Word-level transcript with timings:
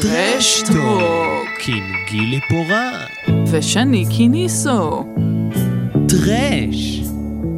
טרשטוק 0.00 1.58
עם 1.68 1.84
גילי 2.10 2.40
פורן. 2.48 3.06
ושני 3.50 4.04
קיניסו 4.16 5.04
טרש. 6.08 7.00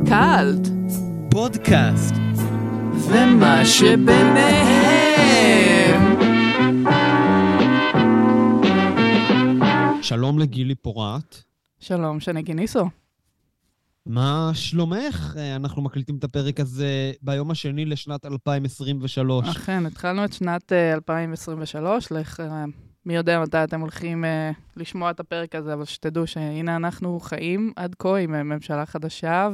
קאלט 0.08 0.68
פודקאסט. 1.30 2.14
ומה 2.94 3.64
שביניהם 3.64 4.84
שלום 10.02 10.38
לגילי 10.38 10.74
פורט. 10.74 11.36
שלום, 11.80 12.20
שני 12.20 12.42
קיניסו 12.42 12.84
מה 14.06 14.50
שלומך? 14.54 15.34
אה, 15.38 15.56
אנחנו 15.56 15.82
מקליטים 15.82 16.16
את 16.16 16.24
הפרק 16.24 16.60
הזה 16.60 17.12
ביום 17.22 17.50
השני 17.50 17.84
לשנת 17.84 18.26
2023. 18.26 19.48
אכן, 19.48 19.86
התחלנו 19.86 20.24
את 20.24 20.32
שנת 20.32 20.72
אה, 20.72 20.94
2023, 20.94 22.12
לך, 22.12 22.40
אה, 22.40 22.64
מי 23.06 23.14
יודע 23.16 23.40
מתי 23.42 23.64
אתם 23.64 23.80
הולכים 23.80 24.24
אה, 24.24 24.50
לשמוע 24.76 25.10
את 25.10 25.20
הפרק 25.20 25.54
הזה, 25.54 25.74
אבל 25.74 25.84
שתדעו 25.84 26.26
שהנה 26.26 26.76
אנחנו 26.76 27.20
חיים 27.20 27.72
עד 27.76 27.94
כה 27.98 28.16
עם 28.16 28.34
אה, 28.34 28.42
ממשלה 28.42 28.86
חדשה, 28.86 29.48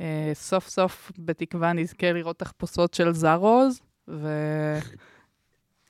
וסוף 0.00 0.68
סוף 0.68 1.12
בתקווה 1.18 1.72
נזכה 1.72 2.12
לראות 2.12 2.38
תחפושות 2.38 2.94
של 2.94 3.12
זרוז, 3.12 3.80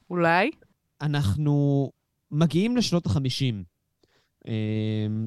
ואולי. 0.09 0.51
אנחנו 1.01 1.91
מגיעים 2.31 2.77
לשנות 2.77 3.07
ה-50. 3.07 3.72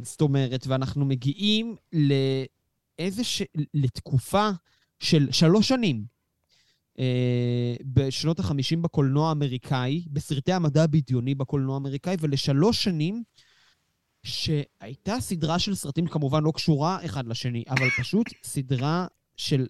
זאת 0.01 0.21
אומרת, 0.21 0.67
ואנחנו 0.67 1.05
מגיעים 1.05 1.75
לאיזה. 1.93 3.21
לתקופה 3.73 4.49
של 4.99 5.31
שלוש 5.31 5.67
שנים. 5.67 6.05
אה, 6.99 7.75
בשנות 7.81 8.39
ה-50 8.39 8.77
בקולנוע 8.81 9.29
האמריקאי, 9.29 10.05
בסרטי 10.07 10.53
המדע 10.53 10.83
הבדיוני 10.83 11.35
בקולנוע 11.35 11.73
האמריקאי, 11.73 12.16
ולשלוש 12.19 12.83
שנים 12.83 13.23
שהייתה 14.23 15.19
סדרה 15.19 15.59
של 15.59 15.75
סרטים, 15.75 16.07
כמובן 16.07 16.44
לא 16.44 16.52
קשורה 16.55 17.05
אחד 17.05 17.27
לשני, 17.27 17.63
אבל 17.69 17.89
פשוט 17.89 18.27
סדרה 18.44 19.07
של, 19.35 19.67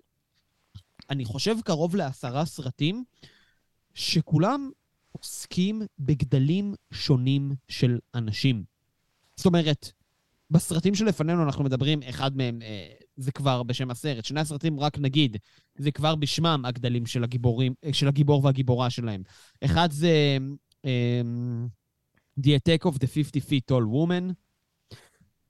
אני 1.10 1.26
חושב, 1.26 1.56
קרוב 1.66 1.96
לעשרה 1.96 2.46
סרטים, 2.46 3.04
שכולם 3.94 4.70
עוסקים 5.12 5.82
בגדלים 6.00 6.74
שונים 6.92 7.52
של 7.68 8.00
אנשים. 8.16 8.75
זאת 9.36 9.46
אומרת, 9.46 9.92
בסרטים 10.52 10.96
שלפנינו 10.96 11.44
אנחנו 11.44 11.64
מדברים, 11.64 12.04
אחד 12.04 12.38
מהם 12.38 12.62
אה, 12.62 12.88
זה 13.18 13.32
כבר 13.32 13.64
בשם 13.64 13.92
הסרט, 13.92 14.26
שני 14.26 14.40
הסרטים 14.40 14.80
רק 14.80 15.00
נגיד, 15.00 15.38
זה 15.78 15.92
כבר 15.92 16.16
בשמם 16.16 16.64
הגדלים 16.66 17.06
של 17.06 17.24
הגיבורים, 17.24 17.74
של 17.92 18.08
הגיבור 18.08 18.46
והגיבורה 18.46 18.90
שלהם. 18.90 19.24
אחד 19.66 19.92
זה 19.92 20.38
אה, 20.86 21.22
The 22.40 22.44
Attack 22.44 22.92
of 22.92 22.96
the 22.96 23.08
50 23.08 23.42
Feet 23.50 23.72
Tall 23.72 23.86
Woman, 23.94 24.34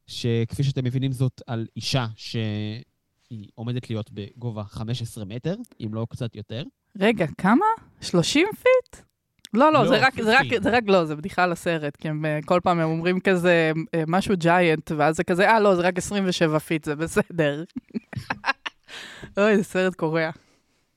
שכפי 0.07 0.63
שאתם 0.63 0.83
מבינים 0.83 1.11
זאת 1.11 1.41
על 1.47 1.67
אישה 1.75 2.07
שהיא 2.15 3.47
עומדת 3.55 3.89
להיות 3.89 4.11
בגובה 4.11 4.63
15 4.63 5.25
מטר, 5.25 5.55
אם 5.85 5.93
לא 5.93 6.07
קצת 6.09 6.35
יותר. 6.35 6.63
רגע, 6.99 7.25
כמה? 7.37 7.65
30 8.01 8.47
פיט? 8.55 9.05
לא, 9.55 9.73
לא, 9.73 9.83
לא, 9.83 9.87
זה, 9.87 10.05
רק, 10.05 10.21
זה, 10.21 10.33
רק, 10.35 10.41
פיפי. 10.41 10.61
זה 10.63 10.69
רק 10.69 10.83
לא, 10.87 11.05
זה 11.05 11.15
בדיחה 11.15 11.43
על 11.43 11.51
הסרט, 11.51 11.95
כי 11.95 12.09
הם, 12.09 12.25
אה, 12.25 12.39
כל 12.45 12.59
פעם 12.63 12.79
הם 12.79 12.89
אומרים 12.89 13.19
כזה 13.19 13.71
אה, 13.95 14.03
משהו 14.07 14.35
giant, 14.37 14.91
ואז 14.97 15.15
זה 15.15 15.23
כזה, 15.23 15.49
אה, 15.49 15.59
לא, 15.59 15.75
זה 15.75 15.81
רק 15.81 15.97
27 15.97 16.59
feet, 16.59 16.83
זה 16.83 16.95
בסדר. 16.95 17.63
אוי, 19.37 19.57
זה 19.57 19.63
סרט 19.63 19.95
קורע. 19.95 20.29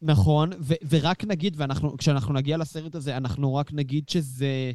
נכון, 0.03 0.51
ו- 0.61 0.75
ורק 0.89 1.25
נגיד, 1.25 1.57
וכשאנחנו 1.95 2.35
נגיע 2.35 2.57
לסרט 2.57 2.95
הזה, 2.95 3.17
אנחנו 3.17 3.55
רק 3.55 3.73
נגיד 3.73 4.09
שזה 4.09 4.73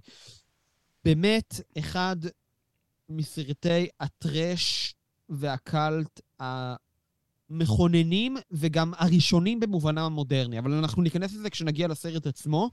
באמת 1.06 1.61
אחד 1.80 2.16
מסרטי 3.09 3.88
ה-trash 3.99 4.95
וה-cult 5.30 6.21
המכוננים 7.49 8.38
וגם 8.52 8.93
הראשונים 8.98 9.60
במובנם 9.60 10.02
המודרני. 10.04 10.60
אבל 10.60 10.73
אנחנו 10.73 11.02
ניכנס 11.02 11.33
לזה 11.33 11.49
כשנגיע 11.49 11.88
לסרט 11.88 12.27
עצמו. 12.27 12.70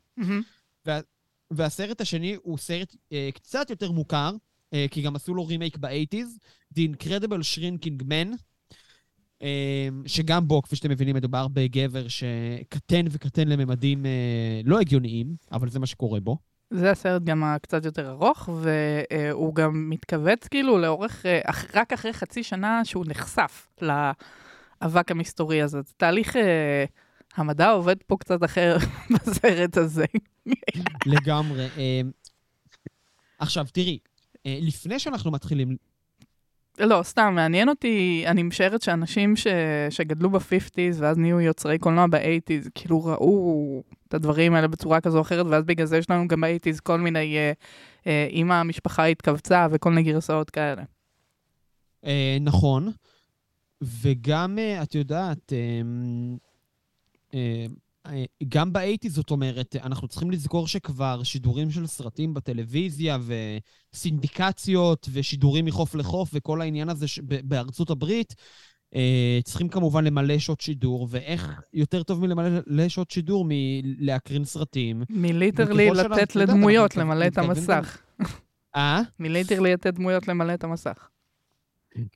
וה- 0.86 1.00
והסרט 1.50 2.00
השני 2.00 2.36
הוא 2.42 2.58
סרט 2.58 2.94
אה, 3.12 3.28
קצת 3.34 3.70
יותר 3.70 3.90
מוכר, 3.92 4.30
אה, 4.74 4.86
כי 4.90 5.02
גם 5.02 5.16
עשו 5.16 5.34
לו 5.34 5.46
רימייק 5.46 5.76
ב-80's, 5.76 6.38
The 6.74 6.80
Incredible 6.92 7.42
Shrinking 7.54 8.02
Man, 8.02 8.36
אה, 9.42 9.88
שגם 10.06 10.48
בו, 10.48 10.62
כפי 10.62 10.76
שאתם 10.76 10.90
מבינים, 10.90 11.16
מדובר 11.16 11.48
בגבר 11.48 12.04
שקטן 12.08 13.04
וקטן 13.10 13.48
לממדים 13.48 14.06
אה, 14.06 14.60
לא 14.64 14.80
הגיוניים, 14.80 15.34
אבל 15.52 15.68
זה 15.68 15.78
מה 15.78 15.86
שקורה 15.86 16.20
בו. 16.20 16.36
זה 16.70 16.90
הסרט 16.90 17.22
גם 17.22 17.44
הקצת 17.44 17.84
יותר 17.84 18.10
ארוך, 18.10 18.48
והוא 18.62 19.54
גם 19.54 19.90
מתכווץ 19.90 20.48
כאילו 20.48 20.78
לאורך, 20.78 21.26
אה, 21.26 21.40
רק 21.74 21.92
אחרי 21.92 22.12
חצי 22.12 22.42
שנה 22.42 22.84
שהוא 22.84 23.04
נחשף 23.08 23.68
לאבק 23.82 25.10
המסתורי 25.10 25.62
הזה. 25.62 25.82
זה 25.82 25.92
תהליך, 25.96 26.36
אה, 26.36 26.84
המדע 27.36 27.70
עובד 27.70 27.96
פה 28.06 28.16
קצת 28.16 28.44
אחר 28.44 28.76
בסרט 29.14 29.76
הזה. 29.76 30.04
לגמרי. 31.06 31.68
אה, 31.76 32.00
עכשיו, 33.38 33.66
תראי, 33.72 33.98
אה, 34.46 34.58
לפני 34.62 34.98
שאנחנו 34.98 35.30
מתחילים... 35.30 35.76
לא, 36.78 37.00
סתם, 37.02 37.32
מעניין 37.34 37.68
אותי, 37.68 38.24
אני 38.26 38.42
משערת 38.42 38.82
שאנשים 38.82 39.36
ש... 39.36 39.46
שגדלו 39.90 40.30
ב-50's 40.30 40.96
ואז 40.98 41.18
נהיו 41.18 41.40
יוצרי 41.40 41.78
קולנוע 41.78 42.06
ב-80's, 42.06 42.68
כאילו 42.74 43.04
ראו 43.04 43.82
את 44.08 44.14
הדברים 44.14 44.54
האלה 44.54 44.68
בצורה 44.68 45.00
כזו 45.00 45.16
או 45.16 45.22
אחרת, 45.22 45.46
ואז 45.46 45.64
בגלל 45.64 45.86
זה 45.86 45.96
יש 45.96 46.10
לנו 46.10 46.28
גם 46.28 46.44
ב-80's 46.44 46.80
כל 46.80 47.00
מיני, 47.00 47.36
אה, 47.36 47.52
אה, 48.06 48.28
אם 48.32 48.52
המשפחה 48.52 49.04
התכווצה 49.04 49.66
וכל 49.70 49.90
מיני 49.90 50.12
גרסאות 50.12 50.50
כאלה. 50.50 50.82
אה, 52.04 52.38
נכון, 52.40 52.92
וגם, 53.82 54.58
אה, 54.58 54.82
את 54.82 54.94
יודעת, 54.94 55.52
אה, 55.52 55.82
גם 58.48 58.72
באייטי, 58.72 59.10
זאת 59.10 59.30
אומרת, 59.30 59.76
אנחנו 59.84 60.08
צריכים 60.08 60.30
לזכור 60.30 60.66
שכבר 60.66 61.22
שידורים 61.22 61.70
של 61.70 61.86
סרטים 61.86 62.34
בטלוויזיה 62.34 63.18
וסינדיקציות 63.94 65.08
ושידורים 65.12 65.64
מחוף 65.64 65.94
לחוף 65.94 66.30
וכל 66.32 66.60
העניין 66.60 66.88
הזה 66.88 67.08
ש- 67.08 67.20
בארצות 67.24 67.90
הברית, 67.90 68.34
אה, 68.94 69.38
צריכים 69.44 69.68
כמובן 69.68 70.04
למלא 70.04 70.38
שעות 70.38 70.60
שידור, 70.60 71.08
ואיך 71.10 71.60
יותר 71.72 72.02
טוב 72.02 72.20
מלמלא 72.20 72.88
שעות 72.88 73.10
שידור 73.10 73.46
מלהקרין 73.48 74.44
סרטים. 74.44 75.02
מליטרלי 75.10 75.90
לתת 75.90 76.36
לדמויות 76.36 76.96
למלא 76.96 77.26
את 77.26 77.38
המסך. 77.38 77.98
אה? 78.76 79.00
מליטרלי 79.18 79.72
לתת 79.72 79.94
דמויות 79.94 80.28
למלא 80.28 80.54
את 80.54 80.64
המסך. 80.64 81.08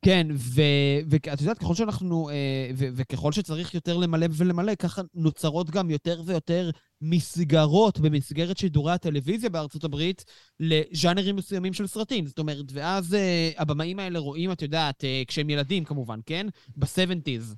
כן, 0.02 0.26
ואת 0.36 1.40
יודעת, 1.40 1.58
ככל 1.58 1.74
שאנחנו, 1.74 2.30
אה, 2.30 2.70
ו- 2.76 2.88
וככל 2.94 3.32
שצריך 3.32 3.74
יותר 3.74 3.96
למלא 3.96 4.26
ולמלא, 4.30 4.74
ככה 4.74 5.02
נוצרות 5.14 5.70
גם 5.70 5.90
יותר 5.90 6.22
ויותר 6.26 6.70
מסגרות 7.00 7.98
במסגרת 8.00 8.58
שידורי 8.58 8.92
הטלוויזיה 8.92 9.50
בארצות 9.50 9.84
הברית 9.84 10.24
לז'אנרים 10.60 11.36
מסוימים 11.36 11.72
של 11.72 11.86
סרטים. 11.86 12.26
זאת 12.26 12.38
אומרת, 12.38 12.64
ואז 12.72 13.14
אה, 13.14 13.50
הבמאים 13.58 13.98
האלה 13.98 14.18
רואים, 14.18 14.52
את 14.52 14.62
יודעת, 14.62 15.04
אה, 15.04 15.22
כשהם 15.26 15.50
ילדים 15.50 15.84
כמובן, 15.84 16.20
כן? 16.26 16.46
ב-70's. 16.76 17.54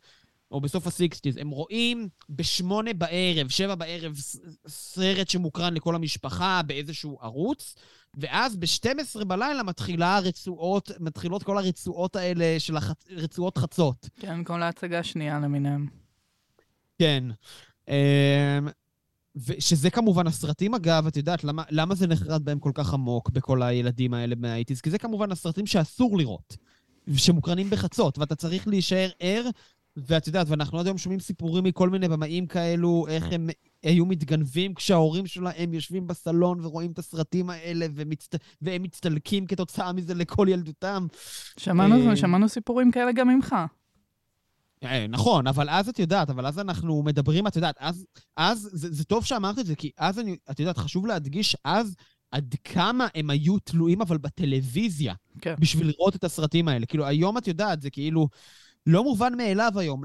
או 0.50 0.60
בסוף 0.60 0.86
ה-60's, 0.86 1.40
הם 1.40 1.50
רואים 1.50 2.08
בשמונה 2.30 2.92
בערב, 2.92 3.48
שבע 3.48 3.74
בערב, 3.74 4.16
סרט 4.68 5.28
שמוקרן 5.28 5.74
לכל 5.74 5.94
המשפחה 5.94 6.60
באיזשהו 6.66 7.18
ערוץ, 7.20 7.74
ואז 8.14 8.56
ב-12 8.56 9.24
בלילה 9.24 9.62
מתחילה 9.62 10.16
הרצועות, 10.16 10.90
מתחילות 11.00 11.42
כל 11.42 11.58
הרצועות 11.58 12.16
האלה 12.16 12.54
של 12.58 12.76
החצ... 12.76 13.04
רצועות 13.10 13.58
חצות. 13.58 14.08
כן, 14.20 14.44
כל 14.44 14.62
ההצגה 14.62 14.98
השנייה 14.98 15.38
למיניהם. 15.38 15.86
כן. 16.98 17.24
אמ, 17.88 17.94
ושזה 19.36 19.90
כמובן 19.90 20.26
הסרטים, 20.26 20.74
אגב, 20.74 21.06
את 21.06 21.16
יודעת, 21.16 21.44
למה, 21.44 21.62
למה 21.70 21.94
זה 21.94 22.06
נחרד 22.06 22.44
בהם 22.44 22.58
כל 22.58 22.72
כך 22.74 22.94
עמוק 22.94 23.30
בכל 23.30 23.62
הילדים 23.62 24.14
האלה 24.14 24.34
מהאיטיז? 24.38 24.80
כי 24.80 24.90
זה 24.90 24.98
כמובן 24.98 25.32
הסרטים 25.32 25.66
שאסור 25.66 26.18
לראות, 26.18 26.56
שמוקרנים 27.16 27.70
בחצות, 27.70 28.18
ואתה 28.18 28.34
צריך 28.34 28.68
להישאר 28.68 29.08
ער, 29.20 29.48
ואת 29.96 30.26
יודעת, 30.26 30.46
ואנחנו 30.50 30.80
עד 30.80 30.86
היום 30.86 30.98
שומעים 30.98 31.20
סיפורים 31.20 31.64
מכל 31.64 31.90
מיני 31.90 32.08
במאים 32.08 32.46
כאלו, 32.46 33.06
איך 33.08 33.26
הם 33.32 33.48
היו 33.82 34.06
מתגנבים 34.06 34.74
כשההורים 34.74 35.26
שלהם 35.26 35.74
יושבים 35.74 36.06
בסלון 36.06 36.58
ורואים 36.62 36.92
את 36.92 36.98
הסרטים 36.98 37.50
האלה, 37.50 37.86
ומצט... 37.94 38.34
והם 38.62 38.82
מצטלקים 38.82 39.46
כתוצאה 39.46 39.92
מזה 39.92 40.14
לכל 40.14 40.46
ילדותם. 40.50 41.06
שמענו, 41.56 42.10
אה, 42.10 42.16
שמענו 42.16 42.48
סיפורים 42.48 42.90
כאלה 42.90 43.12
גם 43.12 43.28
ממך. 43.28 43.54
אה, 44.84 45.06
נכון, 45.06 45.46
אבל 45.46 45.68
אז 45.70 45.88
את 45.88 45.98
יודעת, 45.98 46.30
אבל 46.30 46.46
אז 46.46 46.58
אנחנו 46.58 47.02
מדברים, 47.02 47.46
את 47.46 47.56
יודעת, 47.56 47.76
אז, 47.80 48.06
אז 48.36 48.68
זה, 48.72 48.92
זה 48.92 49.04
טוב 49.04 49.24
שאמרת 49.24 49.58
את 49.58 49.66
זה, 49.66 49.74
כי 49.74 49.90
אז 49.98 50.18
אני, 50.18 50.36
את 50.50 50.60
יודעת, 50.60 50.78
חשוב 50.78 51.06
להדגיש 51.06 51.56
אז 51.64 51.96
עד 52.30 52.54
כמה 52.64 53.06
הם 53.14 53.30
היו 53.30 53.58
תלויים 53.58 54.00
אבל 54.00 54.18
בטלוויזיה, 54.18 55.14
כן. 55.40 55.54
בשביל 55.58 55.86
לראות 55.86 56.16
את 56.16 56.24
הסרטים 56.24 56.68
האלה. 56.68 56.86
כאילו, 56.86 57.06
היום 57.06 57.38
את 57.38 57.48
יודעת, 57.48 57.82
זה 57.82 57.90
כאילו, 57.90 58.28
לא 58.86 59.04
מובן 59.04 59.36
מאליו 59.36 59.72
היום. 59.76 60.02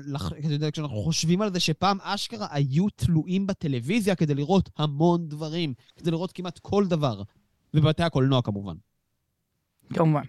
כשאנחנו 0.73 1.03
חושבים 1.03 1.41
על 1.41 1.53
זה 1.53 1.59
שפעם 1.59 1.97
אשכרה 2.01 2.47
היו 2.51 2.89
תלויים 2.89 3.47
בטלוויזיה 3.47 4.15
כדי 4.15 4.35
לראות 4.35 4.69
המון 4.77 5.27
דברים, 5.27 5.73
כדי 5.95 6.11
לראות 6.11 6.31
כמעט 6.31 6.59
כל 6.59 6.87
דבר. 6.87 7.23
ובבתי 7.73 8.03
הקולנוע 8.03 8.41
כמובן. 8.41 8.75
כמובן. 9.93 10.23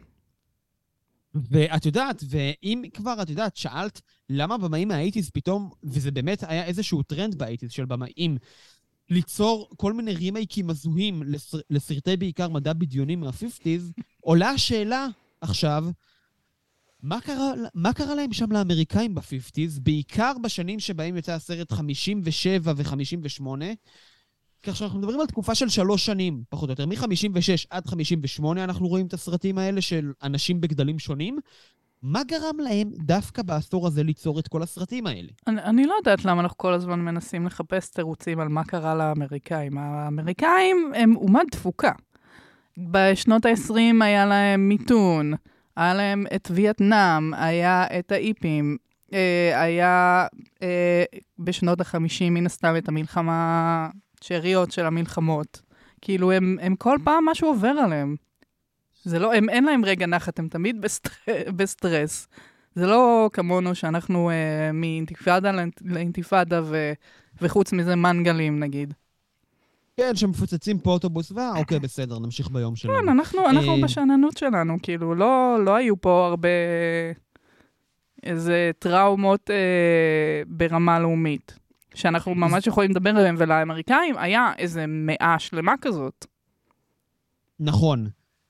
ואת 1.35 1.87
יודעת, 1.87 2.25
ואם 2.29 2.83
כבר, 2.95 3.23
את 3.23 3.31
יודעת, 3.31 3.57
שאלת 3.57 4.01
למה 4.29 4.59
במאים 4.59 4.89
מה-eighties 4.89 5.31
פתאום, 5.31 5.71
וזה 5.85 6.11
באמת 6.11 6.45
היה 6.49 6.65
איזשהו 6.65 7.03
טרנד 7.03 7.35
ב-eighties 7.35 7.71
של 7.71 7.85
במאים, 7.85 8.37
ליצור 9.11 9.71
כל 9.77 9.93
מיני 9.93 10.15
remakeים 10.15 10.71
הזויים 10.71 11.23
לסר, 11.23 11.59
לסרטי 11.71 12.17
בעיקר 12.17 12.49
מדע 12.49 12.73
בדיוני 12.73 13.17
מה-50's, 13.17 14.03
עולה 14.21 14.51
השאלה 14.51 15.07
עכשיו, 15.41 15.85
מה 17.03 17.21
קרה, 17.21 17.53
מה 17.75 17.93
קרה 17.93 18.15
להם 18.15 18.33
שם 18.33 18.53
לאמריקאים 18.53 19.15
ב-50's, 19.15 19.81
בעיקר 19.83 20.33
בשנים 20.43 20.81
שבהם 20.81 21.17
יצא 21.17 21.33
הסרט 21.33 21.73
57 21.73 22.73
ו-58, 22.77 23.47
כך 24.63 24.77
שאנחנו 24.77 24.99
מדברים 24.99 25.21
על 25.21 25.27
תקופה 25.27 25.55
של 25.55 25.69
שלוש 25.69 26.07
שנים, 26.07 26.43
פחות 26.49 26.69
או 26.69 26.73
יותר. 26.73 26.87
מ-56 26.87 27.67
עד 27.71 27.87
58 27.87 28.65
אנחנו 28.65 28.89
רואים 28.89 29.07
את 29.07 29.13
הסרטים 29.13 29.59
האלה 29.59 29.81
של 29.81 30.13
אנשים 30.23 30.61
בגדלים 30.61 30.99
שונים. 30.99 31.39
מה 32.03 32.25
גרם 32.25 32.61
להם 32.61 32.91
דווקא 32.99 33.43
בעשור 33.43 33.87
הזה 33.87 34.03
ליצור 34.03 34.39
את 34.39 34.49
כל 34.49 34.63
הסרטים 34.63 35.07
האלה? 35.07 35.29
אני, 35.47 35.63
אני 35.63 35.87
לא 35.87 35.95
יודעת 35.95 36.25
למה 36.25 36.41
אנחנו 36.41 36.59
כל 36.59 36.73
הזמן 36.73 37.01
מנסים 37.01 37.47
לחפש 37.47 37.91
תירוצים 37.91 38.41
על 38.41 38.49
מה 38.49 38.65
קרה 38.65 38.95
לאמריקאים. 38.95 39.79
האמריקאים 39.79 40.93
הם 40.95 41.17
אומת 41.17 41.51
תפוקה. 41.51 41.93
בשנות 42.79 43.47
ה-20 43.47 44.05
היה 44.05 44.27
להם 44.27 44.69
מיתון, 44.69 45.33
היה 45.77 45.95
להם 45.95 46.25
את 46.35 46.49
וייטנאם, 46.55 47.35
היה 47.35 47.85
את 47.99 48.13
האיפים, 48.13 48.77
אה, 49.13 49.63
היה 49.63 50.27
אה, 50.63 51.05
בשנות 51.39 51.81
ה-50 51.81 52.31
מן 52.31 52.47
הסתם 52.47 52.75
את 52.79 52.89
המלחמה 52.89 53.89
שאריות 54.21 54.73
של 54.73 54.87
המלחמות. 54.87 55.63
כאילו, 56.01 56.33
הם, 56.33 56.59
הם 56.61 56.77
כל 56.77 56.99
פעם 57.05 57.25
משהו 57.25 57.49
עובר 57.49 57.69
עליהם. 57.69 58.17
זה 59.05 59.19
לא, 59.19 59.35
הם, 59.35 59.49
אין 59.49 59.65
להם 59.65 59.85
רגע 59.85 60.07
נחת, 60.07 60.39
הם 60.39 60.49
תמיד 60.49 60.81
בסטר, 60.81 61.11
בסטרס. 61.57 62.29
זה 62.75 62.87
לא 62.87 63.31
כמונו 63.33 63.75
שאנחנו 63.75 64.31
אה, 64.31 64.73
מאינתיפאדה 64.73 65.53
לאינתיפאדה, 65.85 66.61
ו, 66.65 66.93
וחוץ 67.43 67.73
מזה 67.73 67.97
מנגלים, 67.97 68.61
נגיד. 68.61 68.95
כן, 69.97 70.17
שמפוצצים 70.17 70.79
פה 70.79 70.91
אוטובוס, 70.91 71.33
ואוקיי, 71.33 71.79
בסדר, 71.79 72.19
נמשיך 72.19 72.51
ביום 72.51 72.77
שלנו. 72.77 72.95
כן, 73.03 73.09
אנחנו, 73.09 73.49
אנחנו 73.49 73.77
אה, 73.77 73.83
בשאננות 73.83 74.37
שלנו, 74.37 74.77
כאילו, 74.83 75.15
לא, 75.15 75.59
לא 75.65 75.75
היו 75.75 76.01
פה 76.01 76.27
הרבה 76.27 76.49
איזה 78.23 78.71
טראומות 78.79 79.51
אה, 79.51 80.43
ברמה 80.47 81.01
לאומית. 81.01 81.59
שאנחנו 81.95 82.35
ממש 82.35 82.67
יכולים 82.67 82.91
לדבר 82.91 83.11
עליהם, 83.11 83.35
ולאמריקאים 83.39 84.19
היה 84.19 84.53
איזה 84.59 84.85
מאה 84.89 85.39
שלמה 85.39 85.75
כזאת. 85.81 86.27
נכון. 87.61 88.07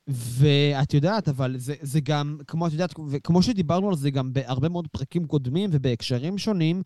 ואת 0.09 0.95
יודעת, 0.95 1.29
אבל 1.29 1.55
זה, 1.59 1.75
זה 1.81 2.01
גם, 2.01 2.39
כמו 2.47 2.67
את 2.67 2.73
יודעת, 2.73 2.95
וכמו 3.11 3.43
שדיברנו 3.43 3.89
על 3.89 3.95
זה 3.95 4.11
גם 4.11 4.33
בהרבה 4.33 4.69
מאוד 4.69 4.89
פרקים 4.89 5.27
קודמים 5.27 5.71
ובהקשרים 5.73 6.39
שונים, 6.39 6.83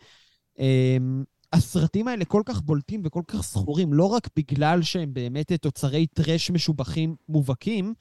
אמ, 0.58 1.24
הסרטים 1.56 2.08
האלה 2.08 2.24
כל 2.24 2.42
כך 2.44 2.60
בולטים 2.60 3.02
וכל 3.04 3.22
כך 3.28 3.40
זכורים, 3.40 3.92
לא 3.92 4.04
רק 4.04 4.28
בגלל 4.36 4.82
שהם 4.82 5.14
באמת 5.14 5.52
תוצרי 5.52 6.06
טרש 6.06 6.50
משובחים 6.50 7.16
מובהקים, 7.28 7.94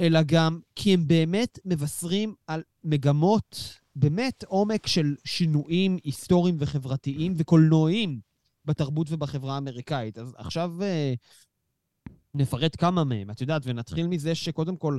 אלא 0.00 0.20
גם 0.26 0.60
כי 0.76 0.94
הם 0.94 1.08
באמת 1.08 1.58
מבשרים 1.64 2.34
על 2.46 2.62
מגמות 2.84 3.78
באמת 3.96 4.44
עומק 4.46 4.86
של 4.86 5.14
שינויים 5.24 5.98
היסטוריים 6.04 6.56
וחברתיים 6.58 7.34
וקולנועיים 7.36 8.20
בתרבות 8.64 9.06
ובחברה 9.10 9.54
האמריקאית. 9.54 10.18
אז 10.18 10.34
עכשיו 10.38 10.72
uh, 10.80 12.12
נפרט 12.34 12.76
כמה 12.80 13.04
מהם, 13.04 13.30
את 13.30 13.40
יודעת, 13.40 13.62
ונתחיל 13.64 14.06
מזה 14.06 14.34
שקודם 14.34 14.76
כל, 14.76 14.98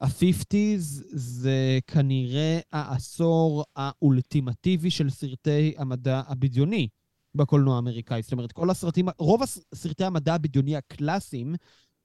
ה-50's 0.00 1.02
זה 1.12 1.78
כנראה 1.86 2.60
העשור 2.72 3.64
האולטימטיבי 3.76 4.90
של 4.90 5.10
סרטי 5.10 5.74
המדע 5.78 6.22
הבדיוני 6.28 6.88
בקולנוע 7.34 7.76
האמריקאי. 7.76 8.22
זאת 8.22 8.32
אומרת, 8.32 8.52
כל 8.52 8.70
הסרטים, 8.70 9.06
רוב 9.18 9.42
סרטי 9.74 10.04
המדע 10.04 10.34
הבדיוני 10.34 10.76
הקלאסיים 10.76 11.54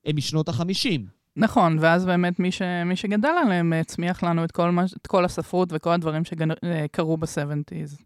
הם 0.06 0.16
משנות 0.16 0.50
ה-50. 0.50 1.02
נכון, 1.36 1.78
ואז 1.80 2.06
באמת 2.06 2.40
מי, 2.40 2.52
ש, 2.52 2.62
מי 2.86 2.96
שגדל 2.96 3.30
עליהם 3.46 3.74
הצמיח 3.74 4.24
לנו 4.24 4.44
את 4.44 4.52
כל, 4.52 4.70
את 5.02 5.08
כל 5.08 5.26
הספרות 5.26 5.70
וכל 5.72 5.92
הדברים 5.92 6.24
שקרו 6.26 7.18
ב-70's. 7.18 8.04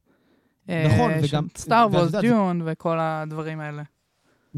נכון, 0.67 1.11
אה, 1.11 1.19
וגם... 1.23 1.47
סטאר 1.57 1.87
וורס, 1.91 2.15
דיון 2.15 2.61
וכל 2.65 2.97
הדברים 2.99 3.59
האלה. 3.59 3.83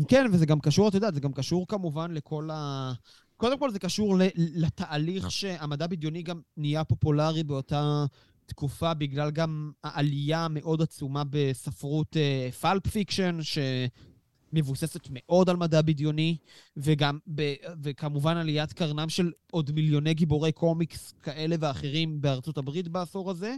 כן, 0.07 0.25
וזה 0.31 0.45
גם 0.45 0.59
קשור, 0.59 0.87
את 0.87 0.93
יודעת, 0.93 1.13
זה 1.13 1.21
גם 1.21 1.33
קשור 1.33 1.67
כמובן 1.67 2.11
לכל 2.11 2.49
ה... 2.53 2.91
קודם 3.37 3.59
כל 3.59 3.71
זה 3.71 3.79
קשור 3.79 4.15
לתהליך 4.35 5.31
שהמדע 5.31 5.87
בדיוני 5.87 6.23
גם 6.23 6.41
נהיה 6.57 6.83
פופולרי 6.83 7.43
באותה 7.43 8.05
תקופה, 8.45 8.93
בגלל 8.93 9.31
גם 9.31 9.71
העלייה 9.83 10.45
המאוד 10.45 10.81
עצומה 10.81 11.23
בספרות 11.29 12.17
pulp 12.61 12.87
uh, 12.87 12.89
fiction, 12.89 13.37
ש... 13.41 13.57
מבוססת 14.55 15.07
מאוד 15.11 15.49
על 15.49 15.55
מדע 15.55 15.81
בדיוני, 15.81 16.37
וגם, 16.77 17.17
ב, 17.35 17.53
וכמובן 17.83 18.37
עליית 18.37 18.73
קרנם 18.73 19.09
של 19.09 19.31
עוד 19.51 19.71
מיליוני 19.71 20.13
גיבורי 20.13 20.51
קומיקס 20.51 21.13
כאלה 21.23 21.55
ואחרים 21.59 22.21
בארצות 22.21 22.57
הברית 22.57 22.87
בעשור 22.87 23.31
הזה. 23.31 23.55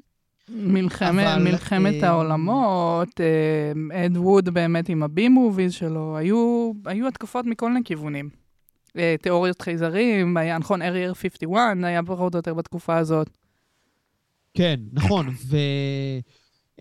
מלחמת, 0.50 1.28
אבל, 1.28 1.44
מלחמת 1.44 2.04
אה, 2.04 2.10
העולמות, 2.10 3.22
אה, 3.22 4.06
אד 4.06 4.18
ווד 4.18 4.50
באמת 4.50 4.90
עם 4.90 5.04
ה-B 5.04 5.28
movies 5.28 5.74
שלו, 5.74 6.18
היו, 6.18 6.72
היו 6.86 7.08
התקפות 7.08 7.46
מכל 7.46 7.68
מיני 7.68 7.86
כיוונים. 7.86 8.30
אה, 8.98 9.16
תיאוריות 9.22 9.62
חייזרים, 9.62 10.38
היה 10.38 10.58
נכון, 10.58 10.82
Area 10.82 11.14
51 11.14 11.78
היה 11.84 12.04
פחות 12.04 12.34
או 12.34 12.38
יותר 12.40 12.54
בתקופה 12.54 12.98
הזאת. 12.98 13.30
כן, 14.54 14.80
נכון, 14.94 15.28
ו... 15.46 15.58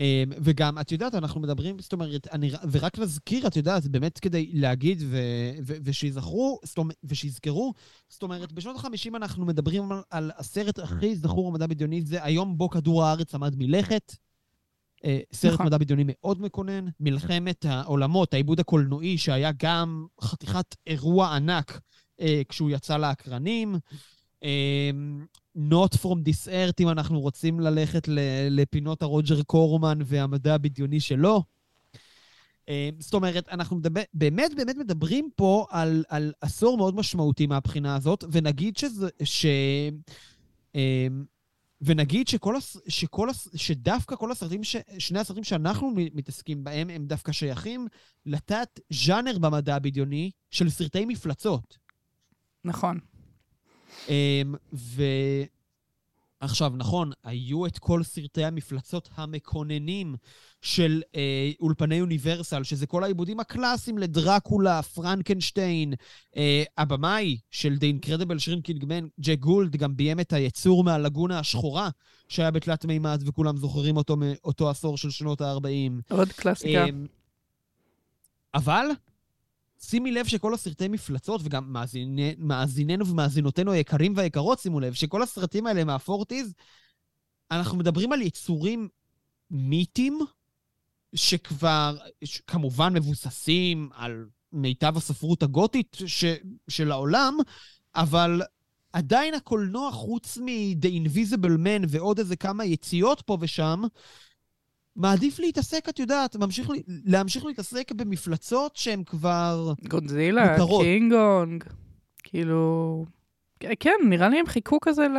אמ, 0.00 0.30
וגם, 0.38 0.78
את 0.78 0.92
יודעת, 0.92 1.14
אנחנו 1.14 1.40
מדברים, 1.40 1.78
זאת 1.78 1.92
אומרת, 1.92 2.28
אני, 2.32 2.50
ורק 2.70 2.98
נזכיר, 2.98 3.46
את 3.46 3.56
יודעת, 3.56 3.86
באמת 3.86 4.18
כדי 4.18 4.50
להגיד 4.52 5.02
ו, 5.06 5.18
ו, 5.62 5.74
ושיזכרו, 5.84 6.60
אומרת, 6.78 6.96
ושיזכרו, 7.04 7.74
זאת 8.08 8.22
אומרת, 8.22 8.52
בשנות 8.52 8.76
ה-50 8.76 9.16
אנחנו 9.16 9.46
מדברים 9.46 9.92
על, 9.92 10.02
על 10.10 10.30
הסרט 10.36 10.78
הכי 10.78 11.16
זכור 11.16 11.50
במדע 11.50 11.66
בדיוני, 11.66 12.02
זה 12.02 12.24
היום 12.24 12.58
בו 12.58 12.70
כדור 12.70 13.04
הארץ 13.04 13.34
עמד 13.34 13.54
מלכת. 13.58 14.16
אה, 15.04 15.18
סרט 15.32 15.52
נכון. 15.52 15.66
מדע 15.66 15.78
בדיוני 15.78 16.04
מאוד 16.06 16.40
מקונן, 16.40 16.84
מלחמת 17.00 17.64
העולמות, 17.64 18.34
העיבוד 18.34 18.60
הקולנועי, 18.60 19.18
שהיה 19.18 19.50
גם 19.56 20.06
חתיכת 20.20 20.76
אירוע 20.86 21.36
ענק 21.36 21.80
אה, 22.20 22.42
כשהוא 22.48 22.70
יצא 22.70 22.96
לאקרנים. 22.96 23.76
אמ, 24.42 25.26
Not 25.56 25.96
From 26.02 26.28
This 26.28 26.48
Earth, 26.48 26.76
אם 26.80 26.88
אנחנו 26.88 27.20
רוצים 27.20 27.60
ללכת 27.60 28.08
לפינות 28.50 29.02
הרוג'ר 29.02 29.42
קורמן 29.42 29.98
והמדע 30.04 30.54
הבדיוני 30.54 31.00
שלו. 31.00 31.42
אמ, 32.68 32.74
זאת 32.98 33.14
אומרת, 33.14 33.48
אנחנו 33.48 33.76
מדבר, 33.76 34.02
באמת 34.14 34.52
באמת 34.56 34.76
מדברים 34.76 35.30
פה 35.36 35.66
על, 35.70 36.04
על 36.08 36.32
עשור 36.40 36.76
מאוד 36.76 36.96
משמעותי 36.96 37.46
מהבחינה 37.46 37.96
הזאת, 37.96 38.24
ונגיד 38.32 38.76
שזה, 38.76 39.08
ש... 39.24 39.46
ונגיד 41.80 42.28
שכל, 42.28 42.56
שכל, 42.88 43.28
שדווקא 43.54 44.16
כל 44.16 44.32
הסרטים, 44.32 44.64
ש, 44.64 44.76
שני 44.98 45.18
הסרטים 45.18 45.44
שאנחנו 45.44 45.92
מתעסקים 45.94 46.64
בהם, 46.64 46.90
הם 46.90 47.06
דווקא 47.06 47.32
שייכים 47.32 47.86
לתת 48.26 48.80
ז'אנר 48.90 49.38
במדע 49.38 49.76
הבדיוני 49.76 50.30
של 50.50 50.70
סרטי 50.70 51.04
מפלצות. 51.04 51.85
נכון. 52.66 52.98
אמ, 54.08 54.54
ועכשיו, 56.42 56.72
נכון, 56.76 57.12
היו 57.24 57.66
את 57.66 57.78
כל 57.78 58.02
סרטי 58.02 58.44
המפלצות 58.44 59.08
המקוננים 59.14 60.14
של 60.60 61.02
אה, 61.14 61.50
אולפני 61.60 62.00
אוניברסל, 62.00 62.62
שזה 62.62 62.86
כל 62.86 63.04
העיבודים 63.04 63.40
הקלאסיים 63.40 63.98
לדרקולה, 63.98 64.82
פרנקנשטיין, 64.82 65.94
אה, 66.36 66.62
הבמאי 66.78 67.38
של 67.50 67.76
The 67.80 68.06
Incredible 68.06 68.38
Shrinking 68.38 68.82
Man, 68.82 69.04
ג'ק 69.20 69.38
גולד, 69.38 69.76
גם 69.76 69.96
ביים 69.96 70.20
את 70.20 70.32
היצור 70.32 70.84
מהלגונה 70.84 71.38
השחורה, 71.38 71.88
שהיה 72.28 72.50
בתלת 72.50 72.84
מימד, 72.84 73.22
וכולם 73.26 73.56
זוכרים 73.56 73.96
אותו 73.96 74.16
מאותו 74.16 74.70
עשור 74.70 74.98
של 74.98 75.10
שנות 75.10 75.40
ה-40. 75.40 76.14
עוד 76.14 76.32
קלאסיקה. 76.32 76.84
אה, 76.84 76.90
אבל 78.54 78.86
שימי 79.80 80.12
לב 80.12 80.26
שכל 80.26 80.54
הסרטי 80.54 80.88
מפלצות, 80.88 81.40
וגם 81.44 81.72
מאזיני, 81.72 82.34
מאזיננו 82.38 83.06
ומאזינותינו 83.06 83.72
היקרים 83.72 84.12
והיקרות, 84.16 84.58
שימו 84.58 84.80
לב, 84.80 84.92
שכל 84.94 85.22
הסרטים 85.22 85.66
האלה 85.66 85.84
מהפורטיז, 85.84 86.54
אנחנו 87.50 87.78
מדברים 87.78 88.12
על 88.12 88.22
יצורים 88.22 88.88
מיתיים, 89.50 90.18
שכבר, 91.14 91.96
כמובן 92.46 92.92
מבוססים 92.92 93.90
על 93.94 94.26
מיטב 94.52 94.96
הספרות 94.96 95.42
הגותית 95.42 95.96
ש, 96.06 96.24
של 96.68 96.92
העולם, 96.92 97.36
אבל 97.94 98.42
עדיין 98.92 99.34
הקולנוע, 99.34 99.92
חוץ 99.92 100.38
מ-The 100.38 100.86
Invisible 100.86 101.58
Man 101.64 101.86
ועוד 101.88 102.18
איזה 102.18 102.36
כמה 102.36 102.64
יציאות 102.64 103.22
פה 103.26 103.38
ושם, 103.40 103.82
מעדיף 104.96 105.38
להתעסק, 105.38 105.88
את 105.88 105.98
יודעת, 105.98 106.36
ממשיך, 106.36 106.70
להמשיך 107.04 107.44
להתעסק 107.44 107.92
במפלצות 107.92 108.76
שהן 108.76 109.04
כבר... 109.04 109.72
גודזילה, 109.88 110.58
מוכרות. 110.58 110.82
קינגונג, 110.82 111.64
כאילו... 112.22 113.04
כן, 113.80 113.96
נראה 114.08 114.28
לי 114.28 114.40
הם 114.40 114.46
חיכו 114.46 114.78
כזה 114.80 115.08
ל... 115.08 115.18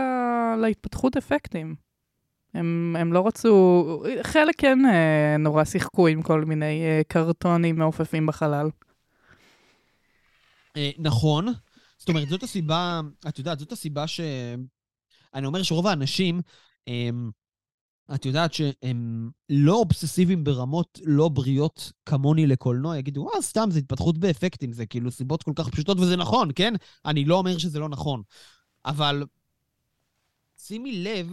להתפתחות 0.61 1.17
אפקטים. 1.17 1.75
הם, 2.53 2.95
הם 2.99 3.13
לא 3.13 3.27
רצו... 3.27 4.03
חלק 4.23 4.55
כן 4.57 4.85
אה, 4.85 5.37
נורא 5.39 5.63
שיחקו 5.63 6.07
עם 6.07 6.21
כל 6.21 6.45
מיני 6.45 6.81
אה, 6.81 7.01
קרטונים 7.07 7.75
מעופפים 7.75 8.25
בחלל. 8.25 8.69
אה, 10.77 10.91
נכון. 10.97 11.47
זאת 11.97 12.09
אומרת, 12.09 12.29
זאת 12.29 12.43
הסיבה, 12.43 13.01
את 13.27 13.39
יודעת, 13.39 13.59
זאת 13.59 13.71
הסיבה 13.71 14.07
ש... 14.07 14.19
אני 15.33 15.45
אומר 15.45 15.63
שרוב 15.63 15.87
האנשים, 15.87 16.41
הם, 16.87 17.31
את 18.15 18.25
יודעת 18.25 18.53
שהם 18.53 19.29
לא 19.49 19.73
אובססיביים 19.73 20.43
ברמות 20.43 20.99
לא 21.03 21.29
בריאות 21.29 21.91
כמוני 22.05 22.47
לקולנוע, 22.47 22.97
יגידו, 22.97 23.29
אה, 23.35 23.41
סתם, 23.41 23.67
זה 23.71 23.79
התפתחות 23.79 24.17
באפקטים, 24.17 24.71
זה 24.73 24.85
כאילו 24.85 25.11
סיבות 25.11 25.43
כל 25.43 25.51
כך 25.55 25.69
פשוטות, 25.69 25.99
וזה 25.99 26.15
נכון, 26.15 26.49
כן? 26.55 26.73
אני 27.05 27.25
לא 27.25 27.35
אומר 27.37 27.57
שזה 27.57 27.79
לא 27.79 27.89
נכון. 27.89 28.21
אבל 28.85 29.23
שימי 30.57 31.03
לב, 31.03 31.31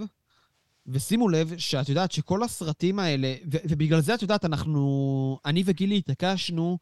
ושימו 0.86 1.28
לב 1.28 1.58
שאת 1.58 1.88
יודעת 1.88 2.12
שכל 2.12 2.42
הסרטים 2.42 2.98
האלה, 2.98 3.34
ו- 3.52 3.58
ובגלל 3.68 4.00
זה 4.00 4.14
את 4.14 4.22
יודעת, 4.22 4.44
אנחנו, 4.44 5.38
אני 5.44 5.62
וגילי 5.66 5.98
התעקשנו 5.98 6.78